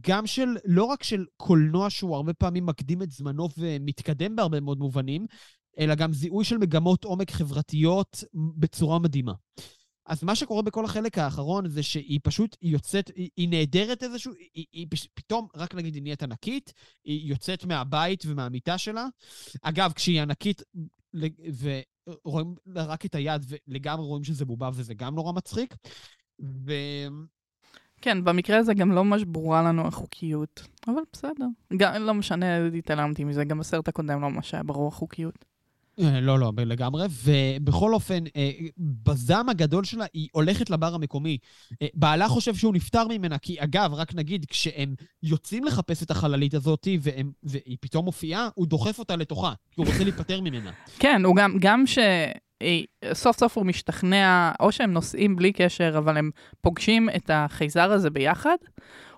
גם 0.00 0.26
של, 0.26 0.48
לא 0.64 0.84
רק 0.84 1.02
של 1.02 1.24
קולנוע 1.36 1.90
שהוא 1.90 2.16
הרבה 2.16 2.34
פעמים 2.34 2.66
מקדים 2.66 3.02
את 3.02 3.10
זמנו 3.10 3.48
ומתקדם 3.58 4.36
בהרבה 4.36 4.60
מאוד 4.60 4.78
מובנים, 4.78 5.26
אלא 5.78 5.94
גם 5.94 6.12
זיהוי 6.12 6.44
של 6.44 6.58
מגמות 6.58 7.04
עומק 7.04 7.30
חברתיות 7.30 8.24
בצורה 8.34 8.98
מדהימה. 8.98 9.32
אז 10.06 10.24
מה 10.24 10.34
שקורה 10.34 10.62
בכל 10.62 10.84
החלק 10.84 11.18
האחרון 11.18 11.68
זה 11.68 11.82
שהיא 11.82 12.20
פשוט 12.22 12.56
יוצאת, 12.62 13.10
היא, 13.16 13.30
היא 13.36 13.48
נעדרת 13.48 14.02
איזשהו, 14.02 14.32
היא, 14.54 14.66
היא 14.72 14.86
פתאום, 15.14 15.48
רק 15.56 15.74
נגיד 15.74 15.94
היא 15.94 16.02
נהיית 16.02 16.22
ענקית, 16.22 16.72
היא 17.04 17.30
יוצאת 17.30 17.64
מהבית 17.64 18.22
ומהמיטה 18.26 18.78
שלה. 18.78 19.06
אגב, 19.62 19.92
כשהיא 19.92 20.22
ענקית 20.22 20.62
ורואים 22.14 22.54
רק 22.76 23.06
את 23.06 23.14
היד 23.14 23.44
ולגמרי 23.48 24.06
רואים 24.06 24.24
שזה 24.24 24.44
בובה 24.44 24.70
וזה 24.74 24.94
גם 24.94 25.14
נורא 25.14 25.32
מצחיק. 25.32 25.74
ו... 26.42 26.72
כן, 28.00 28.24
במקרה 28.24 28.58
הזה 28.58 28.74
גם 28.74 28.92
לא 28.92 29.04
ממש 29.04 29.24
ברורה 29.24 29.62
לנו 29.62 29.86
החוקיות, 29.86 30.62
אבל 30.88 31.02
בסדר. 31.12 31.46
גם, 31.76 32.02
לא 32.02 32.14
משנה, 32.14 32.66
התעלמתי 32.66 33.24
מזה, 33.24 33.44
גם 33.44 33.58
בסרט 33.58 33.88
הקודם 33.88 34.20
לא 34.20 34.30
ממש 34.30 34.54
היה 34.54 34.62
ברור 34.62 34.88
החוקיות. 34.88 35.44
אה, 36.00 36.20
לא, 36.20 36.38
לא, 36.38 36.52
לגמרי. 36.56 37.06
ובכל 37.24 37.94
אופן, 37.94 38.24
אה, 38.36 38.50
בזעם 38.78 39.48
הגדול 39.48 39.84
שלה, 39.84 40.04
היא 40.14 40.28
הולכת 40.32 40.70
לבר 40.70 40.94
המקומי. 40.94 41.38
אה, 41.82 41.86
בעלה 41.94 42.28
חושב 42.28 42.54
שהוא 42.54 42.74
נפטר 42.74 43.08
ממנה, 43.08 43.38
כי 43.38 43.56
אגב, 43.58 43.94
רק 43.94 44.14
נגיד, 44.14 44.44
כשהם 44.44 44.94
יוצאים 45.22 45.64
לחפש 45.64 46.02
את 46.02 46.10
החללית 46.10 46.54
הזאת, 46.54 46.88
והם, 47.00 47.32
והיא 47.42 47.76
פתאום 47.80 48.04
מופיעה, 48.04 48.48
הוא 48.54 48.66
דוחף 48.66 48.98
אותה 48.98 49.16
לתוכה, 49.16 49.52
כי 49.70 49.80
הוא 49.80 49.86
רוצה 49.86 50.04
להיפטר 50.04 50.40
ממנה. 50.40 50.70
כן, 50.98 51.24
הוא 51.24 51.36
גם, 51.36 51.56
גם 51.60 51.86
ש... 51.86 51.98
סוף 53.12 53.38
סוף 53.38 53.58
הוא 53.58 53.66
משתכנע, 53.66 54.52
או 54.60 54.72
שהם 54.72 54.92
נוסעים 54.92 55.36
בלי 55.36 55.52
קשר, 55.52 55.94
אבל 55.98 56.16
הם 56.16 56.30
פוגשים 56.60 57.08
את 57.16 57.30
החייזר 57.34 57.92
הזה 57.92 58.10
ביחד, 58.10 58.56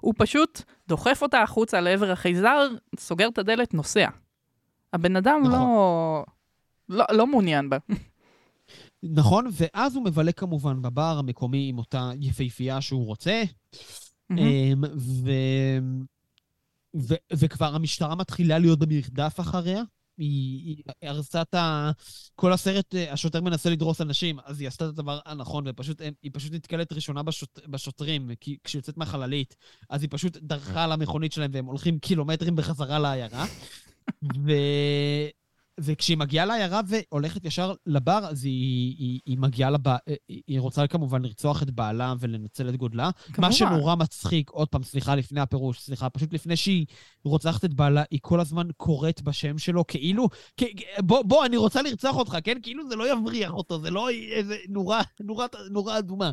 הוא 0.01 0.15
פשוט 0.19 0.63
דוחף 0.89 1.23
אותה 1.23 1.43
החוצה 1.43 1.81
לעבר 1.81 2.11
החייזר, 2.11 2.69
סוגר 2.99 3.29
את 3.29 3.39
הדלת, 3.39 3.75
נוסע. 3.75 4.09
הבן 4.93 5.17
אדם 5.17 5.41
נכון. 5.41 5.53
לא... 5.53 6.25
לא, 6.89 7.05
לא 7.13 7.27
מעוניין 7.27 7.71
בה. 7.71 7.79
נכון, 9.03 9.47
ואז 9.53 9.97
הוא 9.97 10.05
מבלה 10.05 10.33
כמובן 10.33 10.83
בבר 10.83 11.17
המקומי 11.19 11.69
עם 11.69 11.79
אותה 11.79 12.11
יפהפייה 12.21 12.81
שהוא 12.81 13.07
רוצה, 13.07 13.43
mm-hmm. 14.33 14.37
ו... 14.97 15.31
ו... 16.97 17.15
וכבר 17.33 17.75
המשטרה 17.75 18.15
מתחילה 18.15 18.59
להיות 18.59 18.79
במרדף 18.79 19.41
אחריה. 19.41 19.83
היא, 20.19 20.83
הרסה 21.03 21.43
את 21.43 21.55
ה... 21.55 21.91
כל 22.35 22.53
הסרט, 22.53 22.95
אה, 22.95 23.13
השוטר 23.13 23.41
מנסה 23.41 23.71
לדרוס 23.71 24.01
אנשים, 24.01 24.39
אז 24.45 24.61
היא 24.61 24.69
עשתה 24.69 24.85
את 24.85 24.89
הדבר 24.89 25.19
הנכון, 25.27 25.65
והיא 25.65 26.31
פשט 26.33 26.53
נתקלת 26.53 26.93
ראשונה 26.93 27.23
בשוט, 27.23 27.59
בשוטרים, 27.67 28.31
כי 28.41 28.57
כשהיא 28.65 28.79
יוצאת 28.79 28.97
מהחללית, 28.97 29.57
אז 29.91 30.03
היא 30.03 30.09
פשוט 30.13 30.37
דרכה 30.37 30.85
על 30.85 30.93
המכונית 30.93 31.33
שלהם, 31.33 31.51
והם 31.55 31.67
הולכים 31.67 31.99
קילומטרים 31.99 32.57
בחזרה 32.57 32.99
לעיירה. 32.99 33.45
ו... 34.47 34.53
וכשהיא 35.79 36.17
מגיעה 36.17 36.47
לעיירה 36.47 36.81
והולכת 36.87 37.45
ישר 37.45 37.75
לבר, 37.87 38.19
אז 38.31 38.45
היא, 38.45 38.97
היא, 38.99 39.21
היא 39.27 39.39
מגיעה 39.39 39.71
לבר, 39.71 39.97
היא 40.29 40.61
רוצה 40.61 40.87
כמובן 40.87 41.23
לרצוח 41.23 41.63
את 41.63 41.71
בעלה 41.71 42.15
ולנצל 42.19 42.69
את 42.69 42.77
גודלה. 42.77 43.11
כמובן. 43.27 43.49
מה 43.49 43.53
שנורא 43.53 43.95
מצחיק, 43.95 44.51
עוד 44.51 44.69
פעם, 44.69 44.83
סליחה, 44.83 45.15
לפני 45.15 45.41
הפירוש, 45.41 45.81
סליחה, 45.81 46.11
פשוט 46.11 46.33
לפני 46.33 46.57
שהיא 46.57 46.87
רוצחת 47.25 47.65
את 47.65 47.75
בעלה, 47.75 48.03
היא 48.11 48.21
כל 48.23 48.41
הזמן 48.41 48.69
קוראת 48.77 49.23
בשם 49.23 49.59
שלו, 49.59 49.87
כאילו, 49.87 50.29
כ, 50.57 50.63
בוא, 50.99 51.23
בוא, 51.23 51.47
אני 51.47 51.57
רוצה 51.57 51.83
לרצוח 51.83 52.17
אותך, 52.17 52.39
כן? 52.45 52.59
כאילו 52.63 52.89
זה 52.89 52.97
לא 52.97 53.13
יבריח 53.13 53.53
אותו, 53.53 53.81
זה 53.81 53.91
לא 53.91 54.11
איזה 54.11 54.57
נורה, 54.69 55.01
נורה, 55.21 55.47
נורה 55.71 55.99
אדומה. 55.99 56.31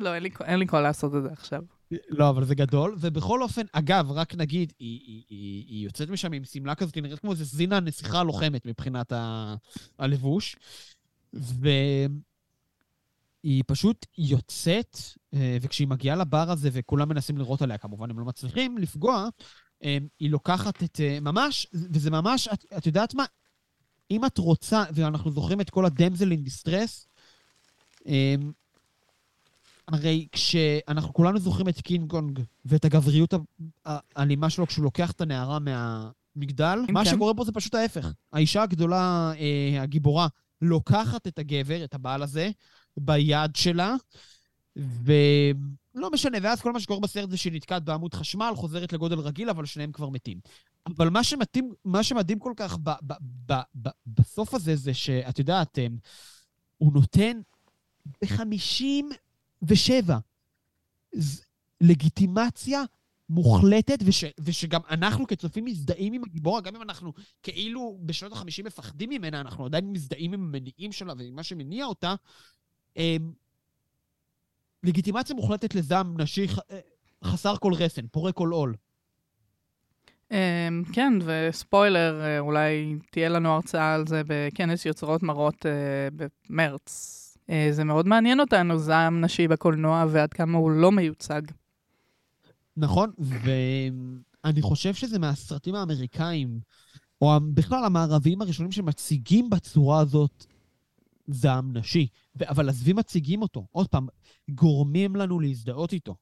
לא, 0.00 0.14
אין 0.14 0.22
לי, 0.22 0.30
אין 0.44 0.58
לי 0.58 0.66
קול 0.66 0.80
לעשות 0.80 1.14
את 1.14 1.22
זה 1.22 1.28
עכשיו. 1.32 1.62
לא, 2.08 2.28
אבל 2.28 2.44
זה 2.44 2.54
גדול. 2.54 2.96
ובכל 3.00 3.42
אופן, 3.42 3.62
אגב, 3.72 4.10
רק 4.10 4.34
נגיד, 4.34 4.72
היא, 4.78 5.00
היא, 5.06 5.24
היא, 5.28 5.64
היא 5.68 5.84
יוצאת 5.84 6.10
משם 6.10 6.32
עם 6.32 6.44
שמלה 6.44 6.74
כזאת, 6.74 6.94
היא 6.94 7.02
נראית 7.02 7.18
כמו 7.18 7.32
איזה 7.32 7.44
זינה 7.44 7.80
נסיכה 7.80 8.22
לוחמת 8.22 8.66
מבחינת 8.66 9.12
ה, 9.12 9.54
הלבוש. 9.98 10.56
והיא 11.32 12.12
פשוט 13.66 14.06
יוצאת, 14.18 14.96
אה, 15.34 15.58
וכשהיא 15.62 15.88
מגיעה 15.88 16.16
לבר 16.16 16.50
הזה 16.50 16.68
וכולם 16.72 17.08
מנסים 17.08 17.38
לראות 17.38 17.62
עליה, 17.62 17.78
כמובן 17.78 18.10
הם 18.10 18.18
לא 18.18 18.24
מצליחים 18.24 18.78
לפגוע, 18.78 19.28
אה, 19.84 19.98
היא 20.20 20.30
לוקחת 20.30 20.82
את... 20.82 21.00
אה, 21.00 21.20
ממש, 21.20 21.66
וזה 21.72 22.10
ממש, 22.10 22.48
את, 22.48 22.64
את 22.76 22.86
יודעת 22.86 23.14
מה? 23.14 23.24
אם 24.10 24.24
את 24.24 24.38
רוצה, 24.38 24.84
ואנחנו 24.94 25.30
זוכרים 25.30 25.60
את 25.60 25.70
כל 25.70 25.86
הדמזל 25.86 26.30
אין 26.30 26.42
דיסטרס, 26.42 27.06
הרי 29.88 30.26
כשאנחנו 30.32 31.12
כולנו 31.12 31.38
זוכרים 31.38 31.68
את 31.68 31.80
קינג 31.80 32.10
קונג 32.10 32.40
ואת 32.64 32.84
הגבריות 32.84 33.34
האלימה 33.84 34.50
שלו 34.50 34.66
כשהוא 34.66 34.84
לוקח 34.84 35.10
את 35.10 35.20
הנערה 35.20 35.58
מהמגדל, 35.58 36.78
מה 36.88 37.04
כן. 37.04 37.10
שקורה 37.10 37.34
פה 37.34 37.44
זה 37.44 37.52
פשוט 37.52 37.74
ההפך. 37.74 38.12
האישה 38.32 38.62
הגדולה, 38.62 39.32
אה, 39.38 39.82
הגיבורה, 39.82 40.28
לוקחת 40.62 41.26
את 41.26 41.38
הגבר, 41.38 41.84
את 41.84 41.94
הבעל 41.94 42.22
הזה, 42.22 42.50
ביד 42.96 43.56
שלה, 43.56 43.94
ולא 44.76 46.10
משנה, 46.12 46.38
ואז 46.42 46.60
כל 46.60 46.72
מה 46.72 46.80
שקורה 46.80 47.00
בסרט 47.00 47.30
זה 47.30 47.36
שהיא 47.36 47.52
נתקעת 47.52 47.84
בעמוד 47.84 48.14
חשמל, 48.14 48.52
חוזרת 48.56 48.92
לגודל 48.92 49.18
רגיל, 49.18 49.50
אבל 49.50 49.66
שניהם 49.66 49.92
כבר 49.92 50.08
מתים. 50.08 50.40
אבל 50.86 51.10
מה 51.10 51.24
שמתאים, 51.24 51.74
מה 51.84 52.02
שמדהים 52.02 52.38
כל 52.38 52.52
כך 52.56 52.78
ב, 52.82 52.90
ב, 53.02 53.12
ב, 53.46 53.54
ב, 53.82 53.88
בסוף 54.06 54.54
הזה, 54.54 54.76
זה 54.76 54.94
שאת 54.94 55.38
יודעת, 55.38 55.78
אה, 55.78 55.86
הוא 56.78 56.92
נותן 56.92 57.40
ב-50 58.06 58.84
ושבע, 59.62 60.18
לגיטימציה 61.80 62.82
מוחלטת, 63.28 63.98
וש, 64.04 64.24
ושגם 64.40 64.80
אנחנו 64.90 65.26
כצופים 65.26 65.64
מזדהים 65.64 66.12
עם 66.12 66.24
הגיבורה, 66.24 66.60
גם 66.60 66.76
אם 66.76 66.82
אנחנו 66.82 67.12
כאילו 67.42 67.98
בשנות 68.06 68.32
ה-50 68.32 68.64
מפחדים 68.64 69.10
ממנה, 69.10 69.40
אנחנו 69.40 69.64
עדיין 69.66 69.92
מזדהים 69.92 70.32
עם 70.32 70.44
המניעים 70.44 70.92
שלה 70.92 71.14
ועם 71.18 71.34
מה 71.34 71.42
שמניע 71.42 71.84
אותה. 71.84 72.14
אה, 72.96 73.16
לגיטימציה 74.82 75.36
מוחלטת 75.36 75.74
לזעם 75.74 76.20
נשי 76.20 76.46
אה, 76.70 76.78
חסר 77.24 77.56
כל 77.56 77.72
רסן, 77.74 78.06
פורה 78.06 78.32
כל 78.32 78.48
עול. 78.48 78.74
אמ, 80.30 80.82
כן, 80.92 81.12
וספוילר, 81.24 82.20
אה, 82.20 82.38
אולי 82.38 82.96
תהיה 83.10 83.28
לנו 83.28 83.48
הרצאה 83.48 83.94
על 83.94 84.06
זה 84.06 84.22
בכנס 84.26 84.86
יוצרות 84.86 85.22
מראות 85.22 85.66
אה, 85.66 86.28
במרץ. 86.50 87.18
אה, 87.50 87.68
זה 87.70 87.84
מאוד 87.84 88.08
מעניין 88.08 88.40
אותנו, 88.40 88.78
זעם 88.78 89.20
נשי 89.20 89.48
בקולנוע 89.48 90.04
ועד 90.08 90.32
כמה 90.32 90.58
הוא 90.58 90.70
לא 90.70 90.92
מיוצג. 90.92 91.42
נכון, 92.76 93.10
ואני 93.18 94.62
חושב 94.62 94.94
שזה 94.94 95.18
מהסרטים 95.18 95.74
האמריקאים, 95.74 96.60
או 97.20 97.38
בכלל 97.54 97.84
המערביים 97.84 98.42
הראשונים 98.42 98.72
שמציגים 98.72 99.50
בצורה 99.50 100.00
הזאת 100.00 100.46
זעם 101.26 101.76
נשי. 101.76 102.06
אבל 102.48 102.68
עזבי 102.68 102.92
מציגים 102.92 103.42
אותו. 103.42 103.66
עוד 103.72 103.88
פעם, 103.88 104.06
גורמים 104.50 105.16
לנו 105.16 105.40
להזדהות 105.40 105.92
איתו. 105.92 106.14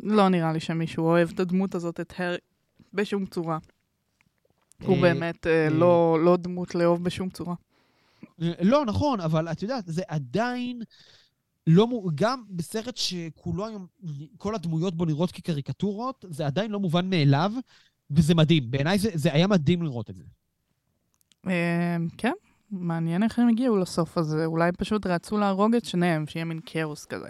לא 0.00 0.28
נראה 0.28 0.52
לי 0.52 0.60
שמישהו 0.60 1.04
אוהב 1.04 1.30
את 1.30 1.40
הדמות 1.40 1.74
הזאת, 1.74 2.00
את 2.00 2.12
הר... 2.18 2.36
בשום 2.92 3.26
צורה. 3.26 3.58
הוא 4.82 4.96
אה, 4.96 5.00
באמת 5.02 5.46
אה. 5.46 5.68
לא, 5.70 6.18
לא 6.24 6.36
דמות 6.36 6.74
לאהוב 6.74 7.04
בשום 7.04 7.30
צורה. 7.30 7.54
לא, 8.62 8.84
נכון, 8.86 9.20
אבל 9.20 9.48
את 9.48 9.62
יודעת, 9.62 9.84
זה 9.86 10.02
עדיין 10.08 10.82
לא... 11.66 11.86
מו- 11.86 12.06
גם 12.14 12.42
בסרט 12.50 12.96
שכולו 12.96 13.66
היום, 13.66 13.86
כל 14.38 14.54
הדמויות 14.54 14.94
בו 14.94 15.04
נראות 15.04 15.32
כקריקטורות, 15.32 16.24
זה 16.28 16.46
עדיין 16.46 16.70
לא 16.70 16.80
מובן 16.80 17.10
מאליו, 17.10 17.52
וזה 18.10 18.34
מדהים. 18.34 18.70
בעיניי 18.70 18.98
זה, 18.98 19.10
זה 19.14 19.32
היה 19.32 19.46
מדהים 19.46 19.82
לראות 19.82 20.10
את 20.10 20.16
זה. 20.16 20.24
אה, 21.46 21.96
כן, 22.18 22.32
מעניין 22.70 23.22
איך 23.22 23.38
הם 23.38 23.48
הגיעו 23.48 23.76
לסוף 23.76 24.18
הזה. 24.18 24.44
אולי 24.44 24.72
פשוט 24.72 25.06
רצו 25.06 25.38
להרוג 25.38 25.74
את 25.74 25.84
שניהם, 25.84 26.26
שיהיה 26.26 26.44
מין 26.44 26.60
כאוס 26.66 27.04
כזה. 27.04 27.28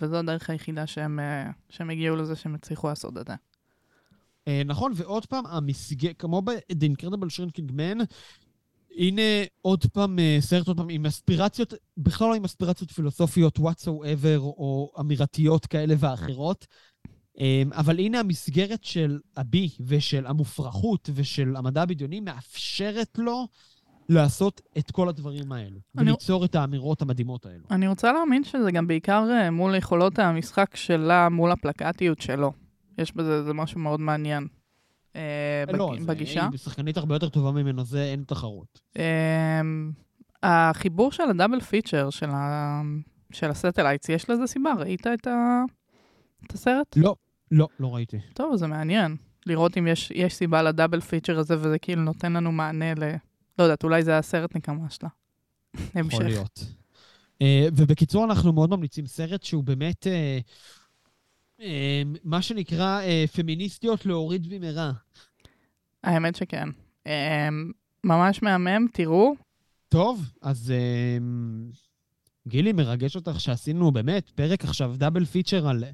וזו 0.00 0.16
הדרך 0.16 0.50
היחידה 0.50 0.86
שהם, 0.86 1.20
אה, 1.20 1.50
שהם 1.68 1.90
הגיעו 1.90 2.16
לזה 2.16 2.36
שהם 2.36 2.54
הצליחו 2.54 2.88
לעשות 2.88 3.18
את 3.18 3.26
זה. 3.26 3.34
אה, 4.48 4.62
נכון, 4.64 4.92
ועוד 4.94 5.26
פעם, 5.26 5.46
המסגר, 5.46 6.12
כמו 6.18 6.42
ב-The 6.42 6.84
Incredible 6.84 7.26
Shrinking 7.26 7.70
Man, 7.70 8.04
הנה 8.98 9.22
עוד 9.62 9.84
פעם 9.92 10.18
אה, 10.18 10.36
סרט 10.40 10.68
עוד 10.68 10.76
פעם 10.76 10.88
עם 10.90 11.06
אספירציות, 11.06 11.74
בכלל 11.96 12.28
לא 12.28 12.34
עם 12.34 12.44
אספירציות 12.44 12.90
פילוסופיות 12.90 13.58
whatsoever, 13.58 14.38
או 14.38 14.92
אמירתיות 15.00 15.66
כאלה 15.66 15.94
ואחרות. 15.98 16.66
אה, 17.40 17.62
אבל 17.72 17.98
הנה 17.98 18.20
המסגרת 18.20 18.84
של 18.84 19.18
הבי 19.36 19.68
ושל 19.80 20.26
המופרכות 20.26 21.10
ושל 21.14 21.56
המדע 21.56 21.82
הבדיוני 21.82 22.20
מאפשרת 22.20 23.18
לו 23.18 23.46
לעשות 24.08 24.60
את 24.78 24.90
כל 24.90 25.08
הדברים 25.08 25.52
האלו. 25.52 25.78
אני- 25.98 26.10
וליצור 26.10 26.44
את 26.44 26.54
האמירות 26.54 27.02
המדהימות 27.02 27.46
האלו. 27.46 27.64
אני 27.70 27.88
רוצה 27.88 28.12
להאמין 28.12 28.44
שזה 28.44 28.70
גם 28.72 28.86
בעיקר 28.86 29.24
אה, 29.30 29.50
מול 29.50 29.74
יכולות 29.74 30.18
המשחק 30.18 30.76
שלה, 30.76 31.28
מול 31.28 31.50
הפלקטיות 31.52 32.20
שלו. 32.20 32.52
יש 32.98 33.12
בזה 33.16 33.42
זה 33.44 33.52
משהו 33.54 33.80
מאוד 33.80 34.00
מעניין. 34.00 34.46
אה, 35.16 35.64
בג- 35.68 35.74
לא, 35.76 35.94
בגישה. 36.06 36.48
היא 36.50 36.58
שחקנית 36.58 36.96
הרבה 36.96 37.14
יותר 37.14 37.28
טובה 37.28 37.50
ממנו, 37.50 37.84
זה 37.84 38.04
אין 38.04 38.24
תחרות. 38.26 38.80
אמ, 38.96 39.92
החיבור 40.42 41.12
של 41.12 41.22
ה 41.30 41.34
double 41.34 41.60
feature 41.60 42.10
של, 42.10 42.30
ה... 42.30 42.80
של 43.32 43.50
ה 43.50 43.55
satellites, 43.55 44.08
יש 44.08 44.30
לזה 44.30 44.46
סיבה? 44.46 44.72
ראית 44.78 45.06
את, 45.06 45.26
ה... 45.26 45.62
את 46.46 46.52
הסרט? 46.52 46.96
לא, 46.96 47.14
לא, 47.50 47.68
לא 47.80 47.94
ראיתי. 47.94 48.18
טוב, 48.34 48.56
זה 48.56 48.66
מעניין. 48.66 49.16
לראות 49.46 49.78
אם 49.78 49.86
יש, 49.86 50.10
יש 50.14 50.34
סיבה 50.34 50.62
ל 50.62 50.67
double 50.67 51.00
feature 51.00 51.38
הזה, 51.38 51.54
וזה 51.58 51.78
כאילו 51.78 52.02
נותן 52.02 52.32
לנו 52.32 52.52
מענה 52.52 52.94
ל... 52.94 53.02
לא 53.58 53.64
יודעת, 53.64 53.84
אולי 53.84 54.02
זה 54.02 54.18
הסרט 54.18 54.56
נקמה 54.56 54.90
שלה. 54.90 55.08
המשך. 55.94 56.12
יכול 56.14 56.24
להיות. 56.24 56.64
Uh, 57.42 57.42
ובקיצור, 57.76 58.24
אנחנו 58.24 58.52
מאוד 58.52 58.70
ממליצים 58.70 59.06
סרט 59.06 59.42
שהוא 59.42 59.64
באמת, 59.64 60.06
אה, 60.06 60.50
מה 62.24 62.42
שנקרא, 62.42 63.00
uh, 63.00 63.30
פמיניסטיות 63.36 64.06
להוריד 64.06 64.46
במהרה. 64.50 64.92
האמת 66.04 66.36
שכן. 66.36 66.68
אמ, 67.06 67.70
ממש 68.04 68.42
מהמם, 68.42 68.86
תראו. 68.92 69.34
טוב, 69.88 70.24
אז 70.42 70.72
גילי, 72.48 72.72
מרגש 72.72 73.16
אותך 73.16 73.40
שעשינו 73.40 73.92
באמת 73.92 74.28
פרק 74.28 74.64
עכשיו 74.64 74.94
דאבל 74.96 75.24
פיצ'ר 75.24 75.68
על 75.68 75.84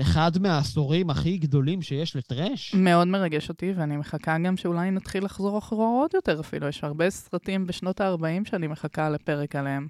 אחד 0.00 0.30
מהעשורים 0.40 1.10
הכי 1.10 1.38
גדולים 1.38 1.82
שיש 1.82 2.16
לטרש. 2.16 2.74
מאוד 2.74 3.08
מרגש 3.08 3.48
אותי, 3.48 3.72
ואני 3.72 3.96
מחכה 3.96 4.38
גם 4.38 4.56
שאולי 4.56 4.90
נתחיל 4.90 5.24
לחזור 5.24 5.58
אחורה 5.58 5.86
עוד 5.86 6.10
יותר 6.14 6.40
אפילו. 6.40 6.68
יש 6.68 6.84
הרבה 6.84 7.10
סרטים 7.10 7.66
בשנות 7.66 8.00
ה-40 8.00 8.48
שאני 8.48 8.66
מחכה 8.66 9.10
לפרק 9.10 9.56
עליהם. 9.56 9.88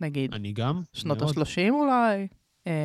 נגיד, 0.00 0.34
אני 0.34 0.52
גם. 0.52 0.80
שנות 0.92 1.22
מאוד. 1.22 1.38
ה-30 1.38 1.70
אולי, 1.70 2.20
אה, 2.20 2.26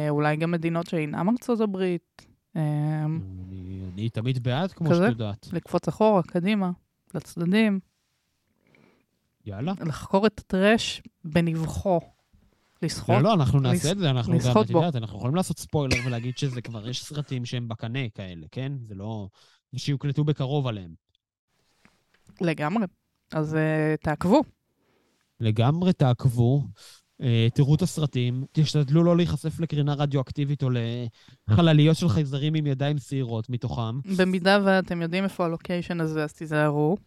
אולי 0.09 0.35
גם 0.35 0.51
מדינות 0.51 0.87
שאינם 0.87 1.29
ארצות 1.29 1.59
הברית. 1.59 2.25
אה, 2.55 3.05
אני, 3.05 3.81
אני 3.93 4.09
תמיד 4.09 4.43
בעד, 4.43 4.71
כמו 4.71 4.89
כזה? 4.89 5.03
שאת 5.03 5.11
יודעת. 5.11 5.47
לקפוץ 5.53 5.87
אחורה, 5.87 6.23
קדימה, 6.23 6.71
לצדדים, 7.13 7.79
יאללה. 9.45 9.73
לחקור 9.85 10.27
את 10.27 10.39
הטרש 10.39 11.01
בנבחו. 11.23 11.99
לסחוט. 12.81 13.15
לא, 13.15 13.21
לא, 13.21 13.33
אנחנו 13.33 13.59
נעשה 13.59 13.91
את 13.91 13.97
זה, 13.97 14.09
אנחנו 14.09 14.37
גם, 14.39 14.61
את. 14.61 14.69
יודעת, 14.69 14.95
אנחנו 14.95 15.17
יכולים 15.17 15.35
לעשות 15.35 15.59
ספוילר 15.59 15.97
ולהגיד 16.05 16.37
שזה 16.37 16.61
כבר, 16.61 16.89
יש 16.89 17.03
סרטים 17.03 17.45
שהם 17.45 17.67
בקנה 17.67 18.09
כאלה, 18.09 18.45
כן? 18.51 18.71
זה 18.87 18.95
לא... 18.95 19.27
שיוקלטו 19.75 20.23
בקרוב 20.23 20.67
עליהם. 20.67 20.93
לגמרי. 22.41 22.85
אז 23.33 23.55
אה, 23.55 23.95
תעקבו. 24.01 24.41
לגמרי 25.39 25.93
תעקבו, 25.93 26.61
אה, 26.61 26.65
תראו 27.53 27.75
את 27.75 27.81
הסרטים, 27.81 28.43
תשתדלו 28.51 29.03
לא 29.03 29.17
להיחשף 29.17 29.59
לקרינה 29.59 29.93
רדיואקטיבית 29.93 30.63
או 30.63 30.69
לחלליות 31.47 31.97
של 31.97 32.09
חייזרים 32.09 32.55
עם 32.55 32.67
ידיים 32.67 32.97
שעירות 32.97 33.49
מתוכם. 33.49 33.99
במידה 34.17 34.59
ואתם 34.65 35.01
יודעים 35.01 35.23
איפה 35.23 35.45
הלוקיישן 35.45 36.01
הזה, 36.01 36.23
אז 36.23 36.33
תיזהרו. 36.33 36.97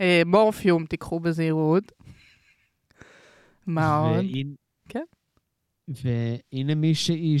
אה, 0.00 0.22
מורפיום, 0.26 0.86
תיקחו 0.86 1.20
בזהירות. 1.20 1.92
מה 3.66 3.96
עוד? 3.96 4.24
כן. 4.88 5.04
והנה 5.88 6.74
מישהי 6.74 7.36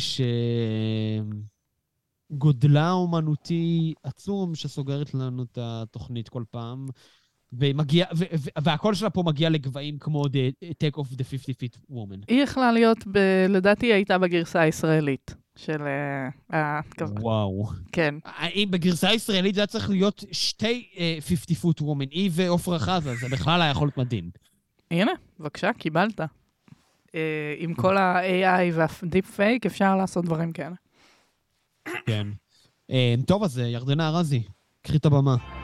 שגודלה 2.30 2.90
אומנותי 2.90 3.94
עצום 4.02 4.54
שסוגרת 4.54 5.14
לנו 5.14 5.42
את 5.42 5.58
התוכנית 5.60 6.28
כל 6.28 6.44
פעם. 6.50 6.86
ומגיע, 7.52 8.06
ו- 8.16 8.24
ו- 8.38 8.48
והקול 8.62 8.94
שלה 8.94 9.10
פה 9.10 9.22
מגיע 9.26 9.50
לגבהים 9.50 9.98
כמו 9.98 10.24
The 10.24 10.64
Take 10.64 10.96
of 11.00 11.04
the 11.18 11.24
50 11.24 11.54
feet 11.62 11.76
woman. 11.92 12.24
היא 12.28 12.42
יכלה 12.42 12.72
להיות, 12.72 12.98
ב... 13.12 13.18
לדעתי 13.48 13.86
היא 13.86 13.94
הייתה 13.94 14.18
בגרסה 14.18 14.60
הישראלית 14.60 15.34
של... 15.56 15.82
אה, 16.52 16.58
ה- 16.58 16.80
וואו. 17.20 17.66
כן. 17.92 18.14
אם 18.54 18.68
בגרסה 18.70 19.08
הישראלית 19.08 19.54
זה 19.54 19.60
היה 19.60 19.66
צריך 19.66 19.90
להיות 19.90 20.24
שתי 20.32 20.88
אה, 20.98 21.18
50 21.20 21.56
foot 21.62 21.80
woman, 21.82 22.08
היא 22.10 22.30
ועופרה 22.32 22.78
חזה, 22.78 23.14
זה 23.14 23.28
בכלל 23.28 23.62
היה 23.62 23.70
יכול 23.70 23.86
להיות 23.86 23.98
מדהים. 23.98 24.30
הנה, 24.90 25.12
בבקשה, 25.40 25.72
קיבלת. 25.72 26.20
אה, 27.14 27.54
עם 27.58 27.74
כל 27.74 27.96
ה-AI 27.96 28.74
והדיפ 28.74 29.30
פייק 29.30 29.66
אפשר 29.66 29.96
לעשות 29.96 30.24
דברים 30.24 30.52
כאלה. 30.52 30.74
כן. 32.06 32.26
אה, 32.90 33.14
טוב, 33.26 33.42
אז 33.44 33.58
אה, 33.58 33.66
ירדנה 33.66 34.08
ארזי, 34.08 34.42
קחי 34.82 34.96
את 34.96 35.06
הבמה. 35.06 35.61